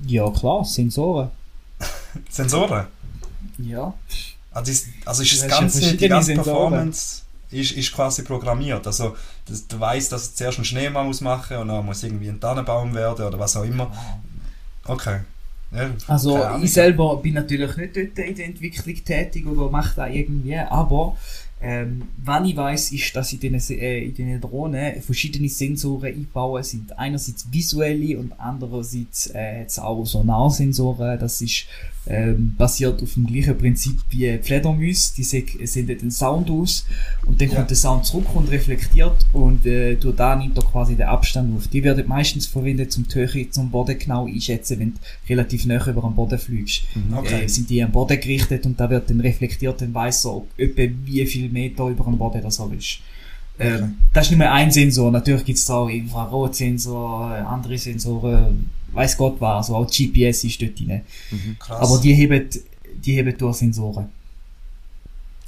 Ja, 0.06 0.30
klar, 0.30 0.64
Sensoren. 0.64 1.30
Sensoren? 2.30 2.86
Ja. 3.58 3.94
Also 4.52 4.72
ist, 4.72 4.86
also 5.04 5.22
ist 5.22 5.42
das 5.42 5.48
ganze, 5.48 5.96
die 5.96 6.08
ganze. 6.08 6.34
Performance 6.34 7.22
ist, 7.50 7.72
ist 7.72 7.92
quasi 7.92 8.22
programmiert. 8.22 8.86
Also 8.86 9.16
das, 9.46 9.66
du 9.66 9.78
weißt, 9.78 10.12
dass 10.12 10.30
du 10.30 10.36
zuerst 10.36 10.58
einen 10.58 10.64
Schneemann 10.64 11.06
muss 11.06 11.20
machen 11.20 11.58
und 11.58 11.68
dann 11.68 11.84
muss 11.84 12.02
irgendwie 12.02 12.28
ein 12.28 12.40
Tannenbaum 12.40 12.94
werden 12.94 13.26
oder 13.26 13.38
was 13.38 13.56
auch 13.56 13.64
immer. 13.64 13.90
Okay. 14.84 15.20
Ja, 15.70 15.90
Also 16.06 16.38
ich 16.62 16.72
selber 16.72 17.16
bin 17.16 17.34
natürlich 17.34 17.74
nicht 17.76 17.96
dort 17.96 18.18
in 18.18 18.34
der 18.34 18.46
Entwicklung 18.46 18.94
tätig 19.04 19.46
oder 19.46 19.70
mache 19.70 19.96
da 19.96 20.06
irgendwie, 20.06 20.56
aber 20.56 21.16
ähm, 21.62 22.08
was 22.16 22.46
ich 22.46 22.56
weiß, 22.56 22.92
ist, 22.92 23.14
dass 23.14 23.32
in 23.32 23.38
diesen 23.38 23.78
äh, 23.78 24.00
in 24.00 24.14
diesen 24.14 24.40
Drohnen 24.40 25.00
verschiedene 25.00 25.48
Sensoren 25.48 26.06
eingebaut 26.06 26.64
sind. 26.64 26.98
Einerseits 26.98 27.46
visuelle 27.52 28.18
und 28.18 28.32
andererseits 28.38 29.30
äh, 29.32 29.60
hat's 29.60 29.78
auch 29.78 30.04
Sonarsensoren. 30.04 31.20
Das 31.20 31.40
ist 31.40 31.66
ähm, 32.06 32.54
basiert 32.58 33.00
auf 33.02 33.14
dem 33.14 33.26
gleichen 33.26 33.56
Prinzip 33.56 33.96
wie 34.10 34.36
Fledermäuse. 34.42 35.14
Die 35.16 35.22
se- 35.22 35.44
senden 35.64 35.98
den 35.98 36.10
Sound 36.10 36.50
aus 36.50 36.84
und 37.26 37.40
dann 37.40 37.48
Ja. 37.50 37.56
kommt 37.56 37.70
der 37.70 37.76
Sound 37.76 38.04
zurück 38.04 38.26
und 38.34 38.50
reflektiert 38.50 39.14
und 39.32 39.64
äh, 39.66 39.94
durch 39.94 40.16
da 40.16 40.34
nimmt 40.34 40.56
er 40.58 40.64
quasi 40.64 40.96
den 40.96 41.06
Abstand 41.06 41.56
auf. 41.56 41.68
Die 41.68 41.84
werden 41.84 42.06
meistens 42.08 42.46
verwendet 42.46 42.90
zum 42.90 43.06
die 43.06 43.14
Höhe 43.14 43.48
zum 43.50 43.70
Boden 43.70 43.96
genau 43.98 44.26
einschätzen, 44.26 44.80
wenn 44.80 44.92
du 44.94 44.98
relativ 45.28 45.64
nah 45.66 45.86
über 45.86 46.02
am 46.02 46.14
Boden 46.16 46.38
fliegst. 46.38 46.82
Okay. 47.16 47.44
Äh, 47.44 47.48
sind 47.48 47.70
die 47.70 47.82
am 47.82 47.92
Boden 47.92 48.20
gerichtet 48.20 48.66
und 48.66 48.80
da 48.80 48.90
wird 48.90 49.08
dann 49.08 49.20
reflektiert, 49.20 49.80
dann 49.80 49.94
weiss 49.94 50.24
er, 50.24 50.34
ob 50.36 50.48
etwa 50.58 50.82
wie 51.04 51.24
viel 51.26 51.48
Meter 51.50 51.86
über 51.88 52.04
dem 52.04 52.18
Boden 52.18 52.42
das 52.42 52.58
er 52.58 52.72
ist. 52.72 52.98
Ähm. 53.58 53.96
Das 54.12 54.24
ist 54.26 54.30
nicht 54.30 54.38
mehr 54.38 54.52
ein 54.52 54.70
Sensor, 54.72 55.12
natürlich 55.12 55.44
gibt's 55.44 55.66
da 55.66 55.74
auch 55.74 55.88
Infrarotsensor, 55.88 57.36
äh, 57.36 57.40
andere 57.42 57.78
Sensoren, 57.78 58.70
weiß 58.92 59.16
Gott 59.16 59.40
was, 59.40 59.68
also 59.68 59.76
auch 59.76 59.86
GPS 59.86 60.44
ist 60.44 60.60
dort 60.62 60.78
drin. 60.78 61.00
Krass. 61.58 61.80
Aber 61.80 62.00
die 62.00 62.14
heben, 62.14 62.48
die 63.04 63.12
heben 63.14 63.36
durch 63.36 63.56
Sensoren. 63.56 64.08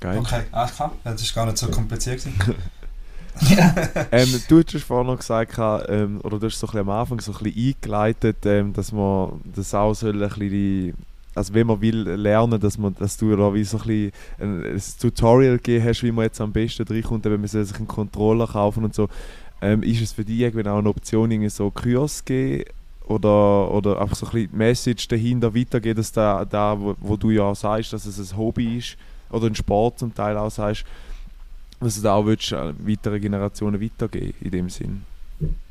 Geil. 0.00 0.18
Okay, 0.18 0.42
ah, 0.52 0.66
klar. 0.66 0.92
Das 1.04 1.22
ist 1.22 1.34
gar 1.34 1.46
nicht 1.46 1.58
so 1.58 1.68
kompliziert. 1.68 2.22
ja. 3.56 3.74
Ähm, 4.12 4.40
du 4.48 4.62
hast 4.62 4.84
vorhin 4.84 5.06
noch 5.06 5.18
gesagt, 5.18 5.56
ähm, 5.88 6.20
oder 6.22 6.38
du 6.38 6.46
hast 6.46 6.58
so 6.58 6.66
ein 6.66 6.70
bisschen 6.72 6.80
am 6.80 6.90
Anfang 6.90 7.20
so 7.20 7.32
ein 7.32 7.42
bisschen 7.42 7.74
eingeleitet, 7.80 8.36
ähm, 8.44 8.72
dass 8.72 8.92
man 8.92 9.40
das 9.54 9.74
auch 9.74 9.94
soll 9.94 10.22
ein 10.22 10.28
bisschen, 10.28 10.50
die- 10.50 10.94
also 11.34 11.52
wenn 11.54 11.66
man 11.66 11.80
will 11.80 12.02
lernen, 12.10 12.60
dass 12.60 12.78
man, 12.78 12.94
dass 12.96 13.16
du 13.16 13.34
da 13.34 13.52
wie 13.54 13.64
so 13.64 13.78
ein 13.78 13.86
bisschen 13.86 14.12
ein, 14.38 14.64
ein 14.76 14.82
Tutorial 15.00 15.56
gegeben 15.56 15.84
hast, 15.84 16.02
wie 16.04 16.12
man 16.12 16.26
jetzt 16.26 16.40
am 16.40 16.52
besten 16.52 16.86
reinkommt, 16.86 17.24
wenn 17.24 17.40
man 17.40 17.48
soll 17.48 17.64
sich 17.64 17.76
einen 17.76 17.88
Controller 17.88 18.46
kaufen 18.46 18.84
und 18.84 18.94
so. 18.94 19.08
Ähm, 19.60 19.82
ist 19.82 20.00
es 20.02 20.12
für 20.12 20.24
dich 20.24 20.40
irgendwie 20.40 20.68
auch 20.68 20.78
eine 20.78 20.88
Option, 20.88 21.30
irgendwie 21.30 21.48
so 21.50 21.70
Kurs 21.70 22.24
geben 22.24 22.64
oder, 23.06 23.70
oder 23.70 24.00
einfach 24.00 24.16
so 24.16 24.26
ein 24.26 24.32
bisschen 24.32 24.50
die 24.50 24.56
Message 24.56 25.08
dahinter 25.08 25.54
weitergeben, 25.54 25.96
dass 25.96 26.12
da, 26.12 26.44
da 26.44 26.78
wo, 26.78 26.94
wo 27.00 27.16
du 27.16 27.30
ja 27.30 27.42
auch 27.42 27.56
sagst, 27.56 27.92
dass 27.92 28.06
es 28.06 28.32
ein 28.32 28.38
Hobby 28.38 28.78
ist 28.78 28.96
oder 29.30 29.46
ein 29.46 29.54
Sport 29.54 29.98
zum 29.98 30.14
Teil 30.14 30.36
auch 30.36 30.50
sagst, 30.50 30.84
dass 31.80 31.96
du 31.96 32.02
da 32.02 32.14
auch 32.14 32.24
willst, 32.24 32.52
an 32.52 32.74
weitere 32.78 33.20
Generationen 33.20 33.80
weitergeben 33.80 34.34
in 34.40 34.50
dem 34.50 34.70
Sinn? 34.70 35.02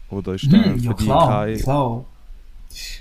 Oder 0.10 0.36
ist 0.36 0.52
da 0.52 0.58
Hm, 0.64 0.80
für 0.80 0.86
ja 0.86 0.94
klar, 0.94 1.28
kein... 1.28 1.58
klar. 1.58 2.06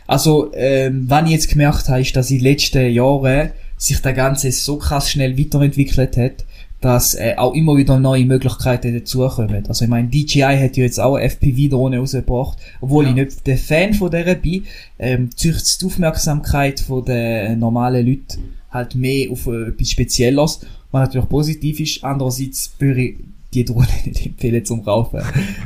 Also, 0.07 0.51
ähm, 0.55 1.09
was 1.09 1.24
ich 1.24 1.30
jetzt 1.30 1.49
gemerkt 1.51 1.89
habe, 1.89 2.01
ist, 2.01 2.14
dass 2.16 2.30
in 2.30 2.39
den 2.39 2.45
letzten 2.45 2.91
Jahren 2.91 3.53
sich 3.76 4.01
der 4.01 4.12
Ganze 4.12 4.53
so 4.53 4.76
krass 4.76 5.11
schnell 5.11 5.39
weiterentwickelt 5.39 6.16
hat, 6.16 6.45
dass 6.83 7.14
äh, 7.14 7.35
auch 7.37 7.55
immer 7.55 7.76
wieder 7.76 7.99
neue 7.99 8.26
Möglichkeiten 8.26 8.93
dazukommen. 8.93 9.64
Also 9.68 9.85
ich 9.85 9.89
meine, 9.91 10.09
DJI 10.09 10.41
hat 10.41 10.76
ja 10.76 10.83
jetzt 10.83 10.99
auch 11.01 11.14
eine 11.14 11.24
FPV-Drohne 11.30 11.99
rausgebracht, 11.99 12.59
obwohl 12.80 13.05
Ja. 13.05 13.11
ich 13.11 13.16
nicht 13.16 13.47
der 13.47 13.57
Fan 13.57 13.95
von 13.95 14.11
der 14.11 14.35
bin, 14.35 14.64
ähm, 14.99 15.30
züchtet 15.35 15.80
die 15.80 15.87
Aufmerksamkeit 15.87 16.80
von 16.80 17.05
den 17.05 17.59
normalen 17.61 18.05
Leuten 18.05 18.43
halt 18.70 18.95
mehr 18.97 19.30
auf 19.30 19.47
äh, 19.47 19.68
etwas 19.68 19.91
Spezielles, 19.91 20.61
was 20.91 21.07
natürlich 21.09 21.28
positiv 21.28 21.78
ist. 21.80 22.03
Andererseits 22.05 22.72
würde 22.78 23.03
ich 23.03 23.14
die 23.55 23.64
Drohne 23.64 23.87
nicht 24.05 24.26
empfehlen 24.26 24.64
zum 24.64 24.85
Kaufen. 24.85 25.20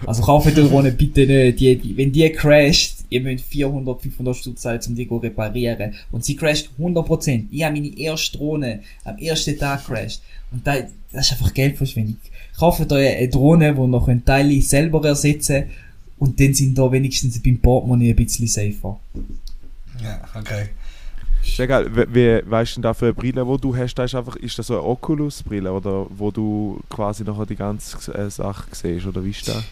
Also 0.06 0.22
kaufen 0.22 0.52
die 0.54 0.68
Drohne 0.68 0.92
bitte 0.92 1.26
nicht. 1.26 1.60
Die, 1.60 1.76
die, 1.76 1.96
wenn 1.96 2.12
die 2.12 2.28
crasht, 2.30 2.95
ihr 3.08 3.20
müsst 3.20 3.44
400, 3.46 4.02
500 4.02 4.36
Stutz 4.36 4.62
zahlen, 4.62 4.80
um 4.86 4.94
die 4.94 5.08
zu 5.08 5.16
reparieren. 5.16 5.94
Und 6.10 6.24
sie 6.24 6.36
crasht 6.36 6.70
100%. 6.78 7.46
Ich 7.50 7.62
habe 7.62 7.74
meine 7.74 7.98
erste 7.98 8.38
Drohne 8.38 8.80
am 9.04 9.18
ersten 9.18 9.58
Tag 9.58 9.86
crasht. 9.86 10.22
Und 10.50 10.66
da, 10.66 10.76
das 11.12 11.26
ist 11.26 11.32
einfach 11.32 11.54
Geldverschwendung. 11.54 12.16
Kauft 12.58 12.92
euch 12.92 13.16
eine 13.16 13.28
Drohne, 13.28 13.74
die 13.74 13.86
noch 13.86 14.08
ein 14.08 14.24
Teile 14.24 14.60
selber 14.62 15.04
ersetzen 15.06 15.64
und 16.18 16.40
dann 16.40 16.54
sind 16.54 16.76
da 16.78 16.90
wenigstens 16.90 17.42
beim 17.42 17.58
Portemonnaie 17.58 18.10
ein 18.10 18.16
bisschen 18.16 18.46
safer. 18.46 18.98
Ja, 20.02 20.20
okay. 20.34 20.68
Sehr 21.42 21.66
geil. 21.66 21.90
Wie, 21.94 22.14
wie 22.14 22.50
weißt 22.50 22.72
du 22.72 22.74
denn 22.76 22.82
da 22.82 22.94
für 22.94 23.06
eine 23.06 23.14
Brille, 23.14 23.44
die 23.44 23.60
du 23.60 23.76
hast, 23.76 23.94
das 23.94 24.10
ist, 24.10 24.14
einfach, 24.14 24.36
ist 24.36 24.58
das 24.58 24.66
so 24.66 24.74
eine 24.74 24.82
Oculus-Brille 24.82 25.72
oder 25.72 26.06
wo 26.10 26.30
du 26.30 26.80
quasi 26.90 27.22
nachher 27.22 27.46
die 27.46 27.56
ganze 27.56 28.12
äh, 28.14 28.30
Sache 28.30 28.64
siehst 28.72 29.06
oder 29.06 29.24
wie 29.24 29.30
ist 29.30 29.46
das? 29.46 29.62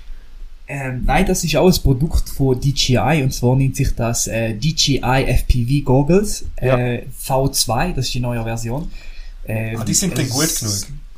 Ähm, 0.66 1.02
nein, 1.04 1.26
das 1.26 1.44
ist 1.44 1.54
auch 1.56 1.66
ein 1.66 1.82
Produkt 1.82 2.28
von 2.30 2.58
DJI 2.58 3.22
und 3.22 3.32
zwar 3.34 3.54
nennt 3.54 3.76
sich 3.76 3.94
das 3.94 4.26
äh, 4.28 4.54
DJI 4.54 5.24
FPV 5.26 5.84
Goggles 5.84 6.46
Ja. 6.60 6.78
äh, 6.78 7.02
V2, 7.22 7.92
das 7.92 8.06
ist 8.06 8.14
die 8.14 8.20
neue 8.20 8.42
Version. 8.42 8.90
Ähm, 9.46 9.78
Ah, 9.78 9.84
die 9.84 9.92
sind 9.92 10.16
dann 10.16 10.28
gut 10.28 10.48
genug. 10.58 10.74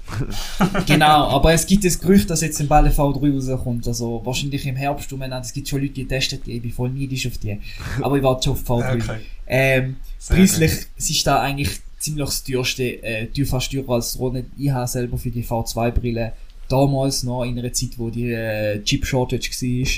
genau, 0.86 1.28
aber 1.28 1.53
es 1.53 1.66
gibt 1.66 1.84
das 1.84 1.99
Gerücht, 1.99 2.30
dass 2.30 2.40
jetzt 2.40 2.61
ein 2.61 2.68
Ball 2.68 2.86
V3 2.88 3.51
rauskommt, 3.51 3.86
also 3.88 4.20
wahrscheinlich 4.24 4.66
im 4.66 4.76
Herbst 4.76 5.12
umeinander. 5.12 5.44
Es 5.44 5.53
gibt 5.53 5.68
schon 5.68 5.80
Leute, 5.80 5.94
die 5.94 6.07
testen 6.07 6.40
die, 6.44 6.53
ich 6.53 6.62
bin 6.62 6.72
voll 6.72 6.90
neidisch 6.90 7.26
auf 7.26 7.38
die. 7.38 7.59
Aber 8.03 8.16
ich 8.16 8.22
warte 8.22 8.44
schon 8.44 8.53
auf 8.55 8.64
V3. 8.68 8.94
Okay. 9.03 9.20
Ähm, 9.49 9.97
preislich 10.28 10.72
gut. 10.72 10.86
es 10.97 11.11
ist 11.11 11.26
da 11.26 11.40
eigentlich 11.40 11.70
ziemlich 12.01 12.24
das 12.24 12.42
teuerste, 12.44 13.03
äh, 13.03 13.26
teuer 13.26 13.47
fast 13.47 13.70
teurer 13.70 13.90
als 13.94 14.14
Drohne. 14.14 14.44
Ich 14.59 14.70
habe 14.70 14.86
selber 14.88 15.18
für 15.18 15.30
die 15.30 15.44
V2-Brille 15.44 16.32
damals 16.68 17.22
noch 17.22 17.44
in 17.44 17.58
einer 17.58 17.72
Zeit, 17.72 17.90
wo 17.98 18.10
die 18.10 18.30
äh, 18.32 18.82
Chip 18.82 19.04
Shortage 19.06 19.50
war, 19.50 19.88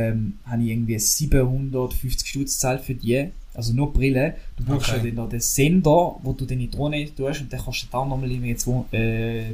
ähm, 0.00 0.34
habe 0.44 0.62
ich 0.62 0.68
irgendwie 0.70 0.98
750 0.98 2.28
Stutz 2.28 2.54
gezahlt 2.54 2.82
für 2.82 2.94
die. 2.94 3.28
Also 3.54 3.72
nur 3.72 3.92
Brille. 3.92 4.34
Du 4.56 4.64
brauchst 4.64 4.90
Okay. 4.90 4.98
ja 4.98 5.04
dann 5.04 5.14
noch 5.14 5.28
den 5.28 5.40
Sender, 5.40 6.16
wo 6.22 6.32
du 6.32 6.44
deine 6.44 6.68
Drohne 6.68 7.12
tust 7.14 7.40
und 7.40 7.52
der 7.52 7.58
kostet 7.58 7.92
auch 7.94 8.06
nochmal 8.06 8.30
irgendwie 8.30 8.54
zwei, 8.56 8.84
äh, 8.96 9.44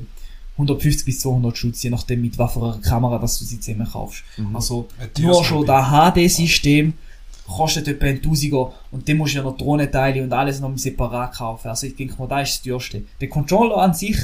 150 0.56 1.04
bis 1.04 1.20
200 1.20 1.56
Stutz, 1.56 1.82
je 1.82 1.90
nachdem 1.90 2.20
mit 2.22 2.38
einer 2.38 2.78
Kamera 2.82 3.18
dass 3.18 3.38
du 3.38 3.44
sie 3.44 3.58
zusammen 3.60 3.86
kaufst. 3.90 4.22
Mhm. 4.36 4.54
Also 4.54 4.88
teures 5.14 5.36
nur 5.36 5.44
schon 5.44 5.66
das 5.66 5.86
HD-System 6.14 6.92
kostet 7.46 7.88
etwa 7.88 8.06
ein 8.06 8.22
Tausiger 8.22 8.72
und 8.90 9.08
dann 9.08 9.16
musst 9.16 9.34
du 9.34 9.38
ja 9.38 9.44
noch 9.44 9.56
Drohnenteile 9.56 10.22
und 10.22 10.32
alles 10.32 10.60
noch 10.60 10.76
separat 10.78 11.34
kaufen. 11.34 11.68
Also 11.68 11.86
ich 11.86 11.96
denke 11.96 12.14
mal, 12.18 12.28
das 12.28 12.50
ist 12.50 12.58
das 12.58 12.62
teuerste. 12.64 13.02
Der 13.20 13.28
Controller 13.28 13.78
an 13.78 13.94
sich, 13.94 14.16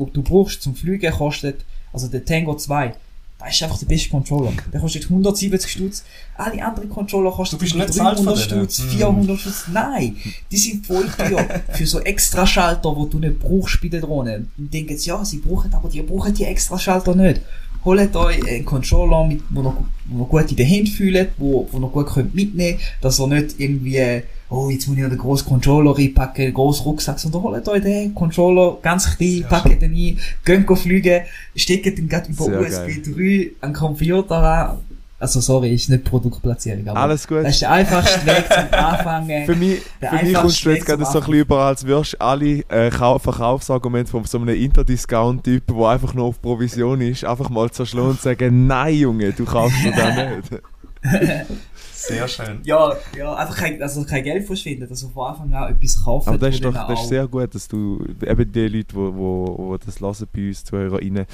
wo 0.00 0.06
du 0.06 0.22
brauchst 0.22 0.62
zum 0.62 0.74
Fliegen, 0.74 1.12
kostet, 1.12 1.64
also 1.92 2.08
der 2.08 2.24
Tango 2.24 2.56
2, 2.56 2.94
das 3.38 3.54
ist 3.54 3.62
einfach 3.62 3.78
der 3.78 3.86
beste 3.86 4.10
Controller. 4.10 4.52
Der 4.72 4.80
kostet 4.80 5.04
170 5.04 5.70
Stutz. 5.70 6.04
Alle 6.36 6.62
anderen 6.62 6.90
Controller 6.90 7.30
kosten 7.30 7.56
Du 7.56 7.60
bist 7.60 7.74
etwa 7.74 7.84
nicht 7.84 7.94
zahlt 7.94 8.16
von 8.18 8.26
300 8.26 8.50
denen? 8.50 8.60
Stutz, 8.68 8.78
Mhm. 8.80 8.90
400 8.90 9.38
Stutz. 9.40 9.64
Nein, 9.72 10.16
die 10.50 10.56
sind 10.58 10.86
voll 10.86 11.08
teuer. 11.08 11.46
Für 11.72 11.86
so 11.86 12.00
extra 12.00 12.46
Schalter, 12.46 12.94
wo 12.94 13.06
du 13.06 13.18
nicht 13.18 13.38
brauchst 13.38 13.80
bei 13.80 13.88
der 13.88 14.00
Drohne. 14.02 14.46
Und 14.58 14.74
denken 14.74 14.98
sie, 14.98 15.08
ja, 15.08 15.24
sie 15.24 15.38
brauchen, 15.38 15.72
aber 15.72 15.88
die 15.88 16.02
brauchen 16.02 16.34
die 16.34 16.44
extra 16.44 16.78
Schalter 16.78 17.14
nicht. 17.14 17.40
holt 17.82 18.14
euch 18.14 18.46
einen 18.46 18.64
Controller, 18.66 19.26
mit, 19.26 19.40
wo 19.48 19.62
ihr, 19.62 19.74
wo 20.06 20.22
ihr 20.24 20.26
gut 20.26 20.50
in 20.50 20.56
den 20.56 20.66
Händen 20.66 20.88
fühlt, 20.88 21.30
wo, 21.38 21.66
wo 21.72 21.78
ihr 21.78 21.88
gut 21.88 22.08
könnt 22.08 22.34
mitnehmen 22.34 22.76
könnt, 22.78 23.04
dass 23.04 23.18
ihr 23.20 23.26
nicht 23.26 23.58
irgendwie, 23.58 24.22
oh, 24.50 24.68
jetzt 24.68 24.86
muss 24.88 24.96
ich 24.96 25.02
noch 25.02 25.08
den 25.10 25.18
grossen 25.18 25.48
Controller 25.48 25.96
reinpacken, 25.96 26.44
den 26.46 26.54
grossen 26.54 26.82
Rucksack, 26.84 27.18
sondern 27.18 27.42
holt 27.42 27.68
euch 27.68 27.82
den 27.82 28.14
Controller 28.14 28.76
ganz 28.82 29.16
klein, 29.16 29.44
packt 29.48 29.80
den 29.80 29.92
ein, 29.94 30.18
geht 30.44 30.78
fliegen, 30.78 31.22
steckt 31.56 31.86
den 31.98 32.08
gerade 32.08 32.30
über 32.30 32.44
Sehr 32.44 32.60
USB 32.60 33.02
3 33.04 33.50
an 33.60 33.70
den 33.70 33.72
Computer 33.72 34.36
an. 34.36 34.78
Also 35.22 35.40
sorry, 35.40 35.74
ist 35.74 35.90
nicht 35.90 36.04
Produktplatzierung, 36.04 36.88
aber 36.88 36.98
Alles 37.00 37.28
gut. 37.28 37.44
das 37.44 37.50
ist 37.50 37.60
der 37.60 37.72
einfachste 37.72 38.24
Weg 38.26 38.46
zum 38.50 38.78
Anfangen. 38.78 39.44
Für 39.44 39.54
mich, 39.54 39.80
für 40.00 40.24
mich 40.24 40.34
kommst 40.34 40.64
du 40.64 40.70
jetzt 40.70 40.86
gerade 40.86 41.04
so 41.04 41.10
ein 41.10 41.18
bisschen 41.20 41.34
über, 41.34 41.58
als 41.66 41.84
würdest 41.84 42.14
du 42.14 42.20
alle 42.22 42.46
äh, 42.70 42.88
Kau- 42.90 43.18
Verkaufsargumente 43.18 44.10
von 44.10 44.24
so 44.24 44.38
einem 44.38 44.48
Interdiscount-Typ, 44.48 45.66
der 45.66 45.76
einfach 45.88 46.14
nur 46.14 46.24
auf 46.24 46.40
Provision 46.40 47.02
ist, 47.02 47.24
einfach 47.26 47.50
mal 47.50 47.70
zerschlagen 47.70 48.08
und 48.08 48.20
sagen, 48.22 48.66
nein 48.66 48.94
Junge, 48.94 49.32
du 49.32 49.44
kaufst 49.44 49.76
mir 49.84 49.92
das 49.92 50.16
nicht. 50.50 50.62
Sehr 52.00 52.26
schön. 52.28 52.60
Ja, 52.64 52.94
ja, 53.16 53.34
einfach 53.34 53.56
kein, 53.56 53.82
also 53.82 54.04
kein 54.04 54.24
Geld 54.24 54.46
verschwinden, 54.46 54.88
also 54.88 55.08
von 55.08 55.26
Anfang 55.28 55.52
an 55.52 55.74
etwas 55.74 56.02
kaufen. 56.02 56.28
Aber 56.30 56.38
das 56.38 56.54
ist 56.54 56.64
doch 56.64 56.72
das 56.72 57.00
ist 57.02 57.08
sehr 57.08 57.26
gut, 57.28 57.54
dass 57.54 57.68
du 57.68 58.02
eben 58.26 58.52
die 58.52 58.68
Leute, 58.68 58.94
wo, 58.94 59.14
wo, 59.14 59.58
wo 59.58 59.76
das 59.76 60.00
hören 60.00 60.26
bei 60.34 60.48
uns, 60.48 60.64
ZuhörerInnen, 60.64 61.26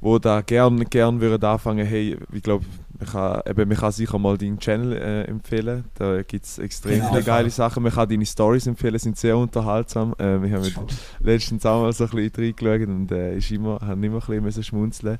wo 0.00 0.18
da 0.18 0.40
gern, 0.42 0.84
gern 0.88 1.20
würden 1.20 1.44
anfangen, 1.44 1.84
hey, 1.86 2.16
ich 2.32 2.42
glaube, 2.42 2.64
man 2.98 3.08
kann, 3.08 3.42
eben, 3.46 3.68
man 3.68 3.76
kann 3.78 3.90
sicher 3.92 4.18
mal 4.18 4.38
deinen 4.38 4.58
Channel 4.58 4.92
äh, 4.92 5.22
empfehlen, 5.24 5.84
da 5.94 6.22
gibt 6.22 6.44
es 6.44 6.58
extrem 6.58 6.96
Genau. 7.00 7.08
viele 7.10 7.22
geile 7.24 7.50
Sachen, 7.50 7.82
man 7.82 7.90
kann 7.92 8.08
deine 8.08 8.24
Stories 8.26 8.66
empfehlen, 8.68 8.98
sind 8.98 9.16
sehr 9.16 9.36
unterhaltsam, 9.36 10.14
äh, 10.18 10.40
wir 10.42 10.50
haben 10.52 10.62
mit 10.62 10.74
letztens 11.20 11.66
auch 11.66 11.82
mal 11.82 11.92
so 11.92 12.04
ein 12.04 12.10
bisschen 12.10 12.44
reingeschaut 12.44 12.88
und 12.88 13.10
äh, 13.12 13.36
ist 13.36 13.50
immer, 13.50 13.80
haben 13.80 14.02
immer 14.04 14.22
ein 14.28 14.42
bisschen 14.44 14.62
schmunzeln 14.62 15.18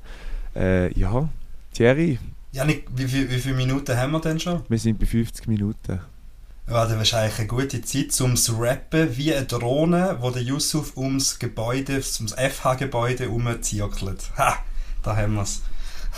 äh, 0.55 0.93
Ja, 0.97 1.27
Thierry, 1.73 2.17
Janik, 2.55 2.87
wie, 2.95 3.11
wie, 3.11 3.29
wie 3.29 3.39
viele 3.39 3.55
Minuten 3.55 3.97
haben 3.97 4.13
wir 4.13 4.21
denn 4.21 4.39
schon? 4.39 4.61
wir 4.69 4.79
sind 4.79 4.97
bei 4.97 5.05
50 5.05 5.45
Minuten. 5.47 5.99
Ja, 6.69 6.87
das 6.87 7.01
ist 7.01 7.13
eigentlich 7.13 7.39
eine 7.39 7.47
gute 7.47 7.81
Zeit, 7.81 8.21
um 8.21 8.37
zu 8.37 8.55
rappen 8.57 9.17
wie 9.17 9.35
eine 9.35 9.45
Drohne, 9.45 10.15
wo 10.21 10.31
der 10.31 10.41
Yusuf 10.41 10.95
ums 10.95 11.37
Gebäude, 11.37 11.95
ums 11.95 12.33
FH-Gebäude 12.33 13.27
rumzirkelt. 13.27 14.31
Ha! 14.37 14.55
Da 15.03 15.17
haben 15.17 15.33
wir 15.33 15.41
es. 15.41 15.63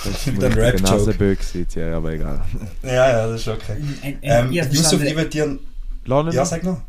Das 0.03 0.25
Mit 0.27 0.39
war 0.39 0.49
dem 0.49 0.51
ein 0.51 0.63
Rap-Joke. 0.63 0.91
Nasenböck, 0.91 1.39
Thierry, 1.69 1.93
aber 1.93 2.11
egal. 2.11 2.45
Ja, 2.83 2.91
ja, 2.91 3.27
das 3.29 3.41
ist 3.41 3.47
okay. 3.47 3.71
Ein, 3.71 3.99
ein, 4.03 4.19
Ähm, 4.21 4.51
ich 4.51 4.63
Yusuf, 4.65 5.01
ich 5.01 5.15
würde 5.15 5.29
dir... 5.29 5.57
Lernen 6.05 6.31
Ja, 6.33 6.45
sag 6.45 6.63
noch. 6.63 6.81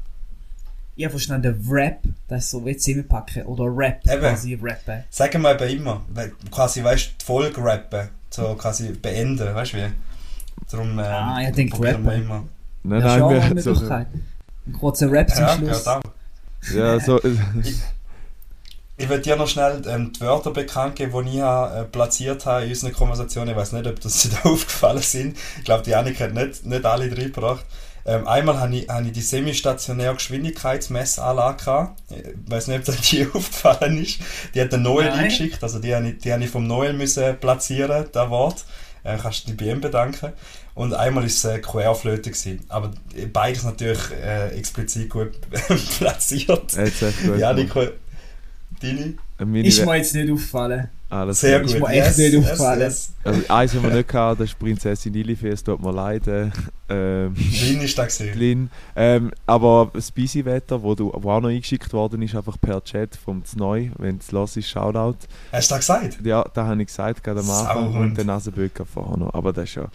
Ich 0.94 1.04
habe 1.06 1.12
verstanden, 1.12 1.66
Rap, 1.70 2.02
das 2.28 2.44
ist 2.44 2.50
so 2.50 2.66
wie 2.66 2.76
zusammenpacken. 2.76 3.44
Oder 3.44 3.64
Rap, 3.64 4.00
Eben. 4.06 4.20
quasi 4.20 4.58
rappen. 4.60 5.04
Sagen 5.08 5.40
wir 5.40 5.58
eben 5.58 5.80
immer, 5.80 6.04
weil 6.10 6.32
quasi, 6.50 6.84
weißt 6.84 7.06
du, 7.06 7.10
die 7.18 7.24
Folge 7.24 7.64
rappen, 7.64 8.10
so 8.30 8.54
quasi 8.54 8.92
beenden, 8.92 9.54
weißt 9.54 9.72
du 9.74 9.76
wie? 9.78 9.92
Darum, 10.70 10.98
ähm, 10.98 11.04
Ah, 11.04 11.40
ich 11.42 11.54
denke 11.54 11.76
probieren 11.76 12.04
wir 12.04 12.14
immer. 12.14 12.44
Nein, 12.82 13.00
ja, 13.00 13.18
nein, 13.18 13.40
eine 13.42 13.54
wir, 13.56 13.62
so, 13.62 13.70
Möglichkeit. 13.70 14.06
Ein 14.66 14.72
kurzer 14.72 15.10
Rap 15.10 15.30
zum 15.30 15.44
Ja, 15.44 15.56
Schluss. 15.56 15.84
ja, 15.84 16.00
ja, 16.74 17.00
so, 17.00 17.20
Ich 19.00 19.08
würde 19.08 19.22
dir 19.22 19.36
noch 19.36 19.46
schnell 19.46 19.80
ähm, 19.86 20.12
die 20.12 20.20
Wörter 20.22 20.50
bekannt 20.50 20.96
geben, 20.96 21.24
die 21.24 21.38
ich 21.38 21.42
äh, 21.42 21.84
platziert 21.84 22.44
habe 22.46 22.64
in 22.64 22.70
unserer 22.70 22.90
Konversation. 22.90 23.48
Ich 23.48 23.54
weiß 23.56 23.72
nicht, 23.72 23.86
ob 23.86 24.00
das 24.00 24.22
dir 24.22 24.30
aufgefallen 24.44 25.02
sind. 25.02 25.36
Ich 25.58 25.64
glaube, 25.64 25.84
die 25.84 25.94
Annika 25.94 26.24
hat 26.24 26.34
nicht, 26.34 26.66
nicht 26.66 26.84
alle 26.84 27.04
reingebracht. 27.10 27.64
Ähm, 28.06 28.26
einmal 28.26 28.58
habe 28.58 28.74
ich, 28.74 28.88
habe 28.88 29.06
ich 29.06 29.12
die 29.12 29.20
semi-stationäre 29.20 30.14
Geschwindigkeitsmessanlage 30.14 31.64
gehabt. 31.64 32.00
Ich 32.10 32.50
weiß 32.50 32.68
nicht, 32.68 32.88
ob 32.88 32.94
dir 32.94 33.00
die 33.10 33.26
aufgefallen 33.26 34.02
ist. 34.02 34.20
Die 34.54 34.60
hat 34.60 34.72
der 34.72 34.78
Noel 34.78 35.06
Nein. 35.06 35.18
eingeschickt, 35.18 35.62
also 35.62 35.78
die 35.78 35.94
habe 35.94 36.08
ich, 36.08 36.18
die 36.18 36.32
habe 36.32 36.42
ich 36.42 36.50
vom 36.50 36.66
Noel 36.66 36.92
müssen 36.92 37.38
platzieren, 37.38 38.06
das 38.12 38.30
Wort. 38.30 38.64
Äh, 39.04 39.16
kannst 39.20 39.44
du 39.44 39.52
dich 39.52 39.56
bei 39.56 39.72
ihm 39.72 39.80
bedanken. 39.80 40.32
Und 40.74 40.94
einmal 40.94 41.24
war 41.24 41.26
es 41.26 41.44
äh, 41.44 41.58
Querflöte. 41.58 42.30
Gewesen. 42.30 42.64
Aber 42.68 42.92
beides 43.32 43.64
natürlich 43.64 44.12
äh, 44.12 44.48
explizit 44.56 45.10
gut 45.10 45.32
platziert. 45.98 46.72
jetzt 46.72 47.02
echt 47.02 47.22
gut. 47.24 47.38
Ja. 47.38 47.52
Nico, 47.52 47.84
deine? 48.80 49.14
Meine 49.38 49.66
Ist 49.66 49.84
mir 49.84 49.96
jetzt 49.96 50.14
nicht 50.14 50.30
aufgefallen. 50.30 50.88
Alles 51.10 51.40
Sehr 51.40 51.60
gut. 51.60 51.70
Ist 51.70 51.80
mir 51.80 51.88
echt 51.88 52.18
nicht 52.18 52.36
aufgefallen. 52.36 52.82
Also 53.24 53.40
eins 53.48 53.74
haben 53.74 53.82
wir 53.82 53.90
nicht 53.90 54.08
gehabt, 54.08 54.40
das 54.40 54.50
ist 54.50 54.58
Prinzessin 54.58 55.12
Lilifee, 55.14 55.48
es 55.48 55.64
tut 55.64 55.80
mir 55.82 55.92
leid. 55.92 56.26
äh, 56.28 56.50
Ähm, 56.90 57.34
Lin 57.34 57.80
ist 57.80 57.98
da 57.98 58.04
gesehen. 58.04 58.38
Lin. 58.38 58.70
Ähm, 58.96 59.30
aber 59.46 59.90
das 59.94 60.10
Busy 60.10 60.44
Wetter, 60.44 60.82
wo, 60.82 60.94
du, 60.94 61.10
wo 61.14 61.30
auch 61.30 61.40
noch 61.40 61.48
eingeschickt 61.48 61.92
worden 61.92 62.20
ist, 62.22 62.34
einfach 62.34 62.56
per 62.60 62.82
Chat 62.84 63.16
vom 63.16 63.42
Zneu, 63.44 63.88
wenn 63.98 64.18
es 64.18 64.32
los 64.32 64.56
ist, 64.56 64.68
Shoutout. 64.68 65.16
Hast 65.52 65.70
du 65.70 65.74
das 65.74 65.86
gesagt? 65.86 66.18
Ja, 66.24 66.44
da 66.54 66.66
habe 66.66 66.80
ich 66.80 66.88
gesagt, 66.88 67.22
gerade 67.24 67.40
am 67.40 67.50
Anfang. 67.50 67.92
Sauhund. 67.92 67.96
Und 68.10 68.18
den 68.18 68.26
Nasenböcker 68.26 68.84
vorher 68.86 69.16
noch. 69.16 69.32
Aber 69.34 69.52
das 69.52 69.64
ist 69.68 69.74
ja. 69.76 69.86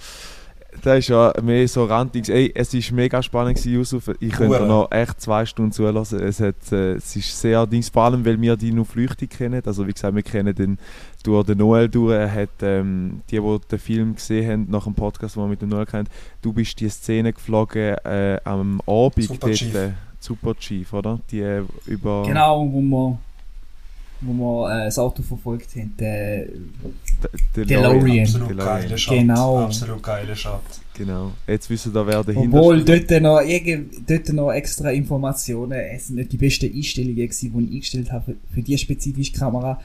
Das 0.82 1.00
ist 1.00 1.10
ja 1.10 1.34
mehr 1.42 1.68
so 1.68 1.86
rantig. 1.86 2.30
Ey, 2.30 2.52
es 2.56 2.74
war 2.74 2.96
mega 2.96 3.22
spannend, 3.24 3.56
gewesen, 3.58 3.74
Yusuf. 3.74 4.10
Ich 4.20 4.32
könnte 4.34 4.60
Hure. 4.60 4.68
noch 4.68 4.92
echt 4.92 5.22
zwei 5.22 5.46
Stunden 5.46 5.72
zulassen. 5.72 6.20
Es, 6.20 6.40
hat, 6.40 6.72
äh, 6.72 6.94
es 6.94 7.16
ist 7.16 7.40
sehr 7.40 7.66
dings, 7.68 7.90
vor 7.90 8.04
allem, 8.04 8.26
weil 8.26 8.40
wir 8.42 8.58
die 8.58 8.72
nur 8.72 8.86
flüchtig 8.86 9.30
kennen. 9.32 9.62
Also, 9.66 9.88
wie 9.88 9.94
gesagt, 9.94 10.16
wir 10.16 10.24
kennen 10.24 10.54
den 10.56 10.78
durch 11.24 11.46
den 11.46 11.58
Noel 11.60 11.88
durch. 11.90 12.14
Er 12.14 12.34
hat, 12.34 12.50
ähm, 12.62 13.22
die, 13.30 13.40
die 13.40 13.58
den 13.72 13.80
Film 13.80 14.16
gesehen 14.16 14.52
haben, 14.52 14.68
nach 14.70 14.84
dem 14.84 14.94
Podcast, 14.94 15.36
den 15.36 15.44
wir 15.44 15.48
mit 15.48 15.62
dem 15.62 15.70
Noel 15.70 15.86
kennt, 15.86 16.10
du 16.42 16.52
bist 16.54 16.80
die 16.80 16.90
Szene 16.90 17.32
geflogen 17.34 17.96
äh, 18.04 18.40
am 18.44 18.82
Abend. 18.86 19.24
Super 19.24 19.48
dort, 19.48 19.54
Chief. 19.56 19.76
äh, 19.76 19.92
Super 20.20 20.56
Chief, 20.56 20.92
oder? 20.94 21.20
Die 21.32 21.42
äh, 21.42 21.64
über. 21.86 22.24
Genau, 22.26 22.68
wo 22.72 22.82
wir, 22.82 23.18
wo 24.26 24.34
wir 24.68 24.82
äh, 24.82 24.86
das 24.86 24.98
Auto 25.00 25.22
verfolgt 25.24 25.76
haben. 25.76 25.94
Der, 26.00 26.46
D- 27.56 27.66
DeLorean. 27.66 28.22
Absolut 28.22 28.50
DeLorean. 28.50 28.82
geile 28.82 28.98
Shot. 28.98 29.18
Genau. 29.18 29.60
Absolut 29.60 30.04
geile 30.04 30.36
Shot. 30.36 30.62
Genau. 30.98 31.32
Jetzt 31.48 31.70
wissen 31.70 31.94
wir, 31.94 32.06
wer 32.08 32.24
dahinter 32.24 32.58
obwohl 32.58 32.82
steht. 32.82 33.10
dort 33.10 33.22
noch, 33.24 33.42
irgend- 33.42 34.10
dort 34.10 34.30
noch 34.34 34.52
extra 34.52 34.92
Informationen, 34.92 35.74
es 35.74 36.08
sind 36.08 36.18
nicht 36.18 36.32
die 36.32 36.38
besten 36.38 36.74
Einstellungen 36.74 37.16
gewesen, 37.16 37.54
die 37.58 37.64
ich 37.66 37.72
eingestellt 37.74 38.12
habe 38.12 38.26
für, 38.26 38.54
für 38.56 38.62
die 38.62 38.78
spezifische 38.78 39.32
Kamera, 39.34 39.80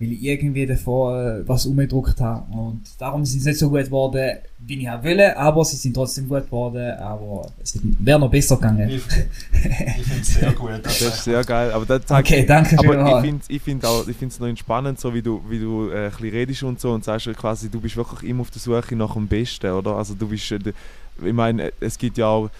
weil 0.00 0.12
ich 0.12 0.22
irgendwie 0.24 0.66
davor 0.66 1.16
äh, 1.20 1.48
was 1.48 1.66
umgedruckt 1.66 2.20
habe. 2.20 2.44
Und 2.52 2.82
darum 2.98 3.24
sind 3.24 3.40
sie 3.40 3.48
nicht 3.50 3.58
so 3.58 3.70
gut 3.70 3.84
geworden, 3.84 4.38
wie 4.58 4.80
ich 4.80 4.88
auch 4.90 5.02
wollte, 5.04 5.36
aber 5.36 5.64
sie 5.64 5.76
sind 5.76 5.94
trotzdem 5.94 6.28
gut 6.28 6.46
geworden, 6.46 6.92
aber 6.98 7.46
es 7.62 7.78
wäre 8.00 8.18
noch 8.18 8.30
besser 8.30 8.56
gegangen. 8.56 8.88
Ich, 8.88 8.96
ich 8.96 10.04
finde 10.06 10.20
es 10.20 10.34
sehr 10.34 10.52
gut. 10.58 10.80
Das 10.82 11.00
ist 11.00 11.24
sehr 11.24 11.44
geil. 11.44 11.70
Aber 11.70 11.86
das 11.86 12.06
zeigt 12.06 12.28
Okay, 12.28 12.44
danke 12.46 12.78
Aber 12.78 12.88
vielmals. 12.88 13.24
ich 13.24 13.30
finde 13.30 13.44
ich 13.48 13.62
find 13.62 13.84
auch, 13.86 14.08
ich 14.08 14.16
find's 14.16 14.40
noch 14.40 14.48
entspannend, 14.48 14.98
so 14.98 15.14
wie 15.14 15.22
du, 15.22 15.42
wie 15.48 15.60
du 15.60 15.90
äh, 15.90 16.06
ein 16.06 16.10
bisschen 16.10 16.30
redest 16.30 16.62
und 16.64 16.80
so 16.80 16.92
und 16.92 17.04
sagst 17.04 17.26
quasi, 17.36 17.70
du 17.70 17.80
bist 17.80 17.96
wirklich 17.96 18.28
immer 18.28 18.40
auf 18.40 18.50
der 18.50 18.60
Suche 18.60 18.96
nach 18.96 19.14
dem 19.14 19.28
Besten, 19.28 19.70
oder? 19.70 19.96
Also 19.96 20.14
du 20.14 20.26
bist, 20.28 20.50
äh, 20.50 20.58
ich 21.24 21.32
meine, 21.32 21.72
es 21.78 21.96
gibt 21.98 22.18
ja 22.18 22.26
auch 22.26 22.50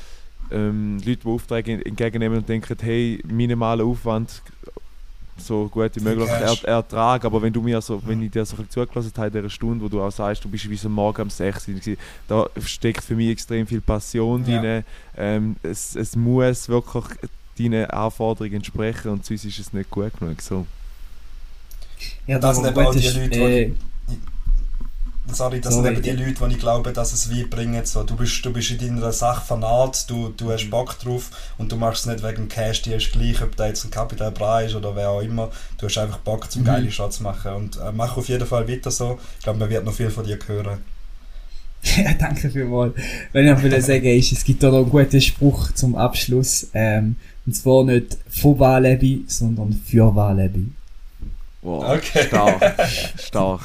ähm, 0.53 0.99
Leute, 1.05 1.21
die 1.25 1.29
Aufträge 1.29 1.85
entgegennehmen 1.85 2.39
und 2.39 2.49
denken, 2.49 2.77
hey, 2.81 3.21
minimaler 3.27 3.85
Aufwand, 3.85 4.43
so 5.37 5.69
gut 5.69 5.91
wie 5.97 6.01
möglich 6.01 6.29
er, 6.29 6.57
Ertrag, 6.69 7.25
aber 7.25 7.43
wenn 7.43 7.53
du 7.53 7.61
mir 7.61 7.81
so, 7.81 8.01
wenn 8.07 8.23
ich 8.23 8.31
dir 8.31 8.45
so 8.45 8.55
ein 8.57 8.65
bisschen 8.67 8.87
zugelassen 8.87 9.13
habe 9.17 9.27
in 9.29 9.33
dieser 9.33 9.51
Stunde, 9.51 9.85
wo 9.85 9.89
du 9.89 10.01
auch 10.03 10.11
sagst, 10.11 10.45
du 10.45 10.49
bist 10.49 10.69
wie 10.69 10.77
so 10.77 10.89
morgen 10.89 11.23
um 11.23 11.31
6 11.31 11.69
Uhr, 11.69 11.75
gewesen, 11.75 11.97
da 12.29 12.47
steckt 12.65 13.03
für 13.05 13.15
mich 13.17 13.31
extrem 13.31 13.67
viel 13.67 13.81
Passion 13.81 14.45
Ja. 14.47 14.61
drin. 14.61 14.85
Ähm, 15.17 15.57
es, 15.63 15.97
es 15.97 16.15
muss 16.17 16.69
wirklich 16.69 17.05
deinen 17.59 17.87
Anforderungen 17.91 18.57
entsprechen 18.57 19.11
und 19.11 19.25
sonst 19.27 19.45
ist 19.45 19.59
es 19.59 19.73
nicht 19.73 19.91
gut 19.91 20.13
genug. 20.19 20.41
So. 20.41 20.67
Ja, 22.27 22.39
Das 22.39 22.57
sind 22.57 22.67
aber 22.67 22.81
eben 22.83 22.89
auch 22.89 22.93
die 22.95 23.07
ist, 23.07 23.17
Leute, 23.17 23.41
äh, 23.41 23.73
Sorry, 25.33 25.61
das 25.61 25.75
Sorry. 25.75 25.95
sind 25.95 26.07
eben 26.07 26.19
die 26.19 26.23
Leute, 26.25 26.47
die 26.49 26.55
ich 26.55 26.61
glaube, 26.61 26.93
dass 26.93 27.13
es 27.13 27.31
wie 27.31 27.45
bringen. 27.45 27.85
So, 27.85 28.03
du, 28.05 28.15
bist, 28.15 28.45
du 28.45 28.53
bist 28.53 28.71
in 28.71 28.79
deiner 28.79 29.11
Sache 29.13 29.45
vernarrt, 29.45 30.09
du, 30.11 30.29
du 30.37 30.53
hast 30.53 30.69
Bock 30.71 30.99
drauf 30.99 31.31
und 31.59 31.73
du 31.73 31.77
machst 31.77 32.07
es 32.07 32.13
nicht 32.13 32.23
wegen 32.23 32.49
Cash, 32.49 32.83
dir 32.83 32.97
ist 32.97 33.13
gleich, 33.13 33.43
ob 33.43 33.57
da 33.57 33.67
jetzt 33.67 33.85
ein 33.85 33.91
Capital 33.91 34.31
Bra 34.33 34.61
ist 34.61 34.75
oder 34.75 34.95
wer 34.95 35.09
auch 35.11 35.23
immer. 35.23 35.51
Du 35.79 35.87
hast 35.87 35.97
einfach 35.99 36.19
Bock, 36.19 36.51
zum 36.51 36.63
Mhm. 36.63 36.67
geile 36.67 36.91
Shots 36.91 37.17
zu 37.17 37.23
machen. 37.23 37.53
Und 37.55 37.77
äh, 37.77 37.91
mach 37.93 38.17
auf 38.17 38.29
jeden 38.29 38.47
Fall 38.47 38.69
weiter 38.69 38.91
so. 38.91 39.19
Ich 39.39 39.45
glaube, 39.45 39.59
man 39.61 39.71
wird 39.71 39.85
noch 39.85 39.95
viel 39.95 40.11
von 40.11 40.25
dir 40.25 40.39
hören. 40.47 40.79
Ja, 41.97 42.15
danke 42.15 42.51
vielmals. 42.51 42.95
Wenn 43.33 43.47
ich 43.47 43.53
noch 43.53 43.63
will 43.63 43.83
sagen 43.83 44.05
ist, 44.07 44.33
es 44.33 44.43
gibt 44.45 44.63
da 44.63 44.71
noch 44.71 44.79
einen 44.79 44.91
guten 44.91 45.21
Spruch 45.21 45.71
zum 45.73 45.97
Abschluss. 45.97 46.69
Ähm, 46.73 47.17
und 47.45 47.53
zwar 47.55 47.85
nicht 47.85 48.17
von 48.31 48.59
Wahlebi, 48.59 49.25
sondern 49.27 49.73
für 49.87 50.15
Wahlebi. 50.15 50.69
Wow, 51.65 51.97
Okay. 51.97 52.27
stark, 52.27 52.77
stark. 53.19 53.63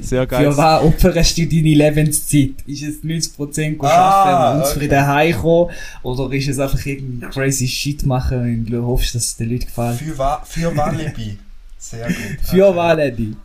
Sehr 0.00 0.26
geil. 0.26 0.50
Für 0.50 0.56
was 0.56 0.82
opferst 0.82 1.36
du 1.36 1.46
deine 1.46 1.74
Lebenszeit? 1.74 2.54
Ist 2.66 2.82
es 2.82 3.04
90% 3.04 3.76
Ah, 3.80 4.24
arbeiten 4.56 4.62
und 4.82 4.82
okay. 4.88 4.96
heimkommen? 5.06 5.74
Oder 6.02 6.32
ist 6.34 6.48
es 6.48 6.58
einfach 6.58 6.84
irgendein 6.86 7.28
crazy 7.30 7.68
Shit 7.68 8.06
machen 8.06 8.40
und 8.40 8.66
du 8.72 8.82
hoffst, 8.86 9.14
dass 9.14 9.24
es 9.24 9.36
den 9.36 9.50
Leuten 9.50 9.66
gefällt? 9.66 9.98
Für, 9.98 10.16
Wa 10.18 10.42
für 10.44 10.74
Walibi. 10.74 11.38
Sehr 11.78 12.06
gut. 12.06 12.16
Für 12.42 12.66
Okay. 12.68 12.76
Wahlebi. 12.76 13.36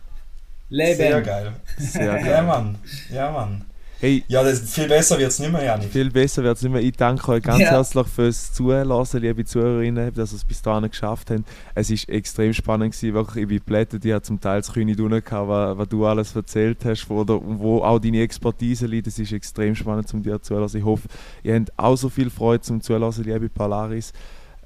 Leben. 0.70 0.96
Sehr 0.96 1.20
geil. 1.20 1.52
Sehr 1.76 2.04
Ja, 2.06 2.16
geil. 2.16 2.42
Mann. 2.44 2.78
Ja, 3.12 3.30
Mann. 3.30 3.64
Hey, 4.02 4.24
Ja, 4.26 4.42
das, 4.42 4.58
viel 4.74 4.88
besser 4.88 5.16
wird 5.16 5.30
es 5.30 5.38
nicht 5.38 5.52
mehr, 5.52 5.62
Janik. 5.62 5.88
viel 5.92 6.10
besser 6.10 6.42
wird 6.42 6.56
es 6.56 6.62
nicht 6.64 6.72
mehr. 6.72 6.82
Ich 6.82 6.96
danke 6.96 7.30
euch 7.30 7.40
ganz 7.40 7.60
Ja. 7.60 7.70
herzlich 7.70 8.08
fürs 8.08 8.52
Zuhören, 8.52 9.06
liebe 9.20 9.44
Zuhörerinnen, 9.44 10.12
dass 10.12 10.32
ihr 10.32 10.36
es 10.38 10.44
bis 10.44 10.60
dahin 10.60 10.90
geschafft 10.90 11.30
habt. 11.30 11.42
Es 11.76 11.88
war 11.88 12.12
extrem 12.12 12.52
spannend, 12.52 12.96
gewesen, 12.96 13.14
wirklich. 13.14 13.42
Ich 13.44 13.48
bin 13.48 13.58
geblättert, 13.58 14.04
ich 14.04 14.12
hatte 14.12 14.24
zum 14.26 14.40
Teil 14.40 14.58
das 14.60 14.72
Kühne 14.72 14.96
tun, 14.96 15.10
gehabt, 15.10 15.30
was, 15.48 15.78
was 15.78 15.88
du 15.88 16.04
alles 16.04 16.34
erzählt 16.34 16.84
hast, 16.84 17.08
wo, 17.08 17.22
der, 17.22 17.38
wo 17.44 17.78
auch 17.84 18.00
deine 18.00 18.22
Expertise 18.22 18.86
liegt. 18.86 19.06
Es 19.06 19.20
ist 19.20 19.30
extrem 19.30 19.76
spannend, 19.76 20.08
zum 20.08 20.20
dir 20.20 20.42
zuzuhören. 20.42 20.68
Ich 20.74 20.84
hoffe, 20.84 21.06
ihr 21.44 21.54
habt 21.54 21.72
auch 21.76 21.94
so 21.94 22.08
viel 22.08 22.28
Freude 22.28 22.60
zum 22.62 22.80
Zuhören, 22.80 23.14
liebe 23.22 23.48
Polaris. 23.50 24.12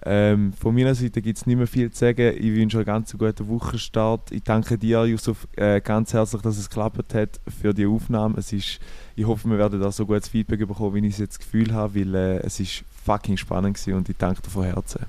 Ähm, 0.05 0.53
von 0.53 0.75
meiner 0.75 0.95
Seite 0.95 1.23
gibt 1.23 1.39
es 1.39 1.47
nicht 1.47 1.57
mehr 1.57 1.67
viel 1.67 1.91
zu 1.91 2.01
sagen. 2.01 2.37
Ich 2.39 2.55
wünsche 2.55 2.79
euch 2.79 2.87
ganz 2.87 3.13
einen 3.13 3.19
guten 3.19 3.49
Wochenstart. 3.49 4.31
Ich 4.31 4.43
danke 4.43 4.79
dir, 4.79 5.05
Yusuf, 5.05 5.49
äh, 5.57 5.81
ganz 5.81 6.13
herzlich, 6.13 6.43
dass 6.43 6.59
es 6.59 6.69
geklappt 6.69 7.15
hat 7.15 7.41
für 7.61 7.73
die 7.73 7.87
Aufnahme. 7.87 8.39
Es 8.39 8.53
ist, 8.53 8.79
ich 9.17 9.27
hoffe, 9.27 9.49
wir 9.49 9.59
werden 9.59 9.81
da 9.81 9.91
so 9.91 10.07
gutes 10.07 10.29
Feedback 10.29 10.61
bekommen, 10.61 10.95
wie 10.95 11.07
ich 11.07 11.15
es 11.15 11.19
jetzt 11.19 11.39
das 11.39 11.39
Gefühl 11.41 11.73
habe, 11.73 12.01
weil 12.01 12.15
äh, 12.15 12.37
es 12.39 12.61
ist 12.61 12.85
fucking 13.05 13.37
spannend 13.37 13.85
war 13.87 13.95
und 13.95 14.09
ich 14.09 14.17
danke 14.17 14.43
dir 14.43 14.51
von 14.51 14.65
Herzen. 14.65 15.07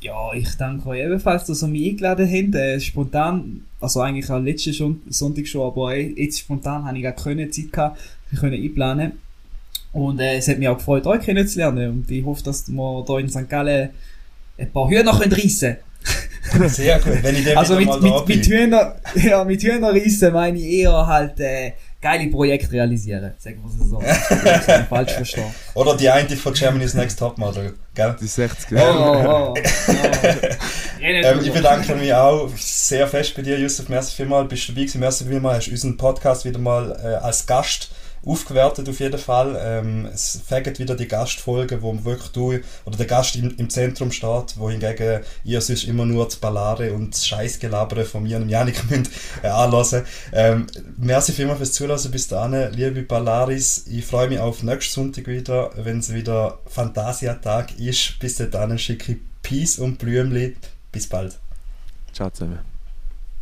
Ja, 0.00 0.32
ich 0.32 0.54
danke 0.56 0.88
euch 0.90 1.04
ebenfalls, 1.04 1.44
dass 1.46 1.62
ihr 1.62 1.68
mich 1.68 1.90
eingeladen 1.90 2.28
habt. 2.30 2.54
Äh, 2.54 2.80
spontan, 2.80 3.64
also 3.80 4.00
eigentlich 4.00 4.30
auch 4.30 4.38
letzten 4.38 5.00
Sonntag 5.08 5.48
schon, 5.48 5.66
aber 5.66 5.96
äh, 5.96 6.12
jetzt 6.16 6.38
spontan 6.38 6.84
habe 6.84 6.96
ich 6.96 7.02
gar 7.02 7.12
keine 7.12 7.50
Zeit 7.50 7.72
gehabt, 7.72 8.00
wir 8.30 8.38
können 8.38 8.62
einplanen. 8.62 9.12
Und 9.98 10.20
äh, 10.20 10.36
es 10.36 10.48
hat 10.48 10.58
mich 10.58 10.68
auch 10.68 10.78
gefreut, 10.78 11.06
euch 11.06 11.22
kennenzulernen. 11.22 11.90
Und 11.90 12.10
ich 12.10 12.24
hoffe, 12.24 12.42
dass 12.44 12.68
wir 12.68 13.04
hier 13.06 13.18
in 13.18 13.28
St. 13.28 13.48
Gallen 13.48 13.90
ein 14.58 14.72
paar 14.72 14.88
Hühner 14.88 15.16
können 15.18 15.32
reissen 15.32 15.76
Sehr 16.68 16.98
gut, 17.00 17.22
wenn 17.22 17.36
ich 17.36 17.44
dann 17.44 17.58
Also 17.58 17.74
mit, 17.76 17.88
mit, 18.00 18.28
mit. 18.28 18.46
Hühner, 18.46 18.96
ja, 19.14 19.44
mit 19.44 19.62
Hühner 19.62 19.90
reissen 19.92 20.32
meine 20.32 20.58
ich 20.58 20.64
eher 20.64 21.06
halt 21.06 21.38
äh, 21.40 21.72
geile 22.00 22.28
Projekte 22.30 22.72
realisieren. 22.72 23.32
Sagen 23.38 23.62
wir 23.62 23.84
es 23.84 23.90
so. 23.90 24.00
Falsch 24.88 25.12
verstehen. 25.12 25.52
Oder 25.74 25.96
die 25.96 26.08
eine 26.08 26.28
von 26.36 26.54
Germany's 26.54 26.94
Next 26.94 27.18
Topmodel, 27.18 27.74
gell? 27.94 28.12
Das 28.12 28.22
ist 28.22 28.38
echt 28.38 28.56
Oh, 28.70 28.74
geil. 28.74 28.94
oh, 28.96 29.54
oh. 29.54 29.58
Ähm, 31.00 31.40
ich 31.42 31.52
bedanke 31.52 31.94
mich 31.96 32.14
auch 32.14 32.48
sehr 32.56 33.06
fest 33.08 33.34
bei 33.36 33.42
dir, 33.42 33.58
Yusuf. 33.58 33.88
Merci 33.88 34.16
vielmals, 34.16 34.48
bist 34.48 34.68
du 34.68 34.72
dabei 34.72 34.82
gewesen. 34.82 35.00
Merci 35.00 35.24
vielmals, 35.24 35.58
hast 35.66 35.68
unseren 35.68 35.96
Podcast 35.96 36.44
wieder 36.44 36.58
mal 36.58 36.98
äh, 37.02 37.24
als 37.24 37.46
Gast 37.46 37.90
aufgewertet 38.24 38.88
auf 38.88 39.00
jeden 39.00 39.18
Fall. 39.18 39.58
Ähm, 39.60 40.06
es 40.12 40.40
fängt 40.46 40.78
wieder 40.78 40.94
die 40.94 41.08
Gastfolge, 41.08 41.82
wo 41.82 42.04
wirklich 42.04 42.30
du 42.30 42.58
oder 42.84 42.96
der 42.96 43.06
Gast 43.06 43.36
im, 43.36 43.56
im 43.56 43.70
Zentrum 43.70 44.12
steht, 44.12 44.56
wohingegen 44.56 45.20
ihr 45.44 45.60
sonst 45.60 45.84
immer 45.84 46.06
nur 46.06 46.24
das 46.24 46.36
Ballare 46.36 46.92
und 46.92 47.14
das 47.14 47.26
Scheissgelabere 47.26 48.04
von 48.04 48.22
mir 48.22 48.36
und 48.36 48.48
Janik 48.48 48.90
müsst 48.90 49.10
äh, 49.42 49.48
anhören. 49.48 50.04
Ähm, 50.32 50.66
merci 50.96 51.32
vielmals 51.32 51.58
fürs 51.58 51.72
Zuhören 51.72 52.10
bis 52.10 52.28
dahin, 52.28 52.72
liebe 52.72 53.02
Ballaris. 53.02 53.86
Ich 53.86 54.04
freue 54.04 54.28
mich 54.28 54.38
auf 54.38 54.62
nächsten 54.62 54.94
Sonntag 54.94 55.26
wieder, 55.26 55.70
wenn 55.76 55.98
es 55.98 56.12
wieder 56.12 56.58
Fantasia-Tag 56.66 57.78
ist. 57.78 58.18
Bis 58.18 58.36
dahin 58.36 58.78
schicke 58.78 59.12
ich 59.12 59.18
Peace 59.42 59.78
und 59.78 59.98
Blümli. 59.98 60.56
Bis 60.92 61.08
bald. 61.08 61.38
Ciao 62.12 62.30
zusammen. 62.30 62.67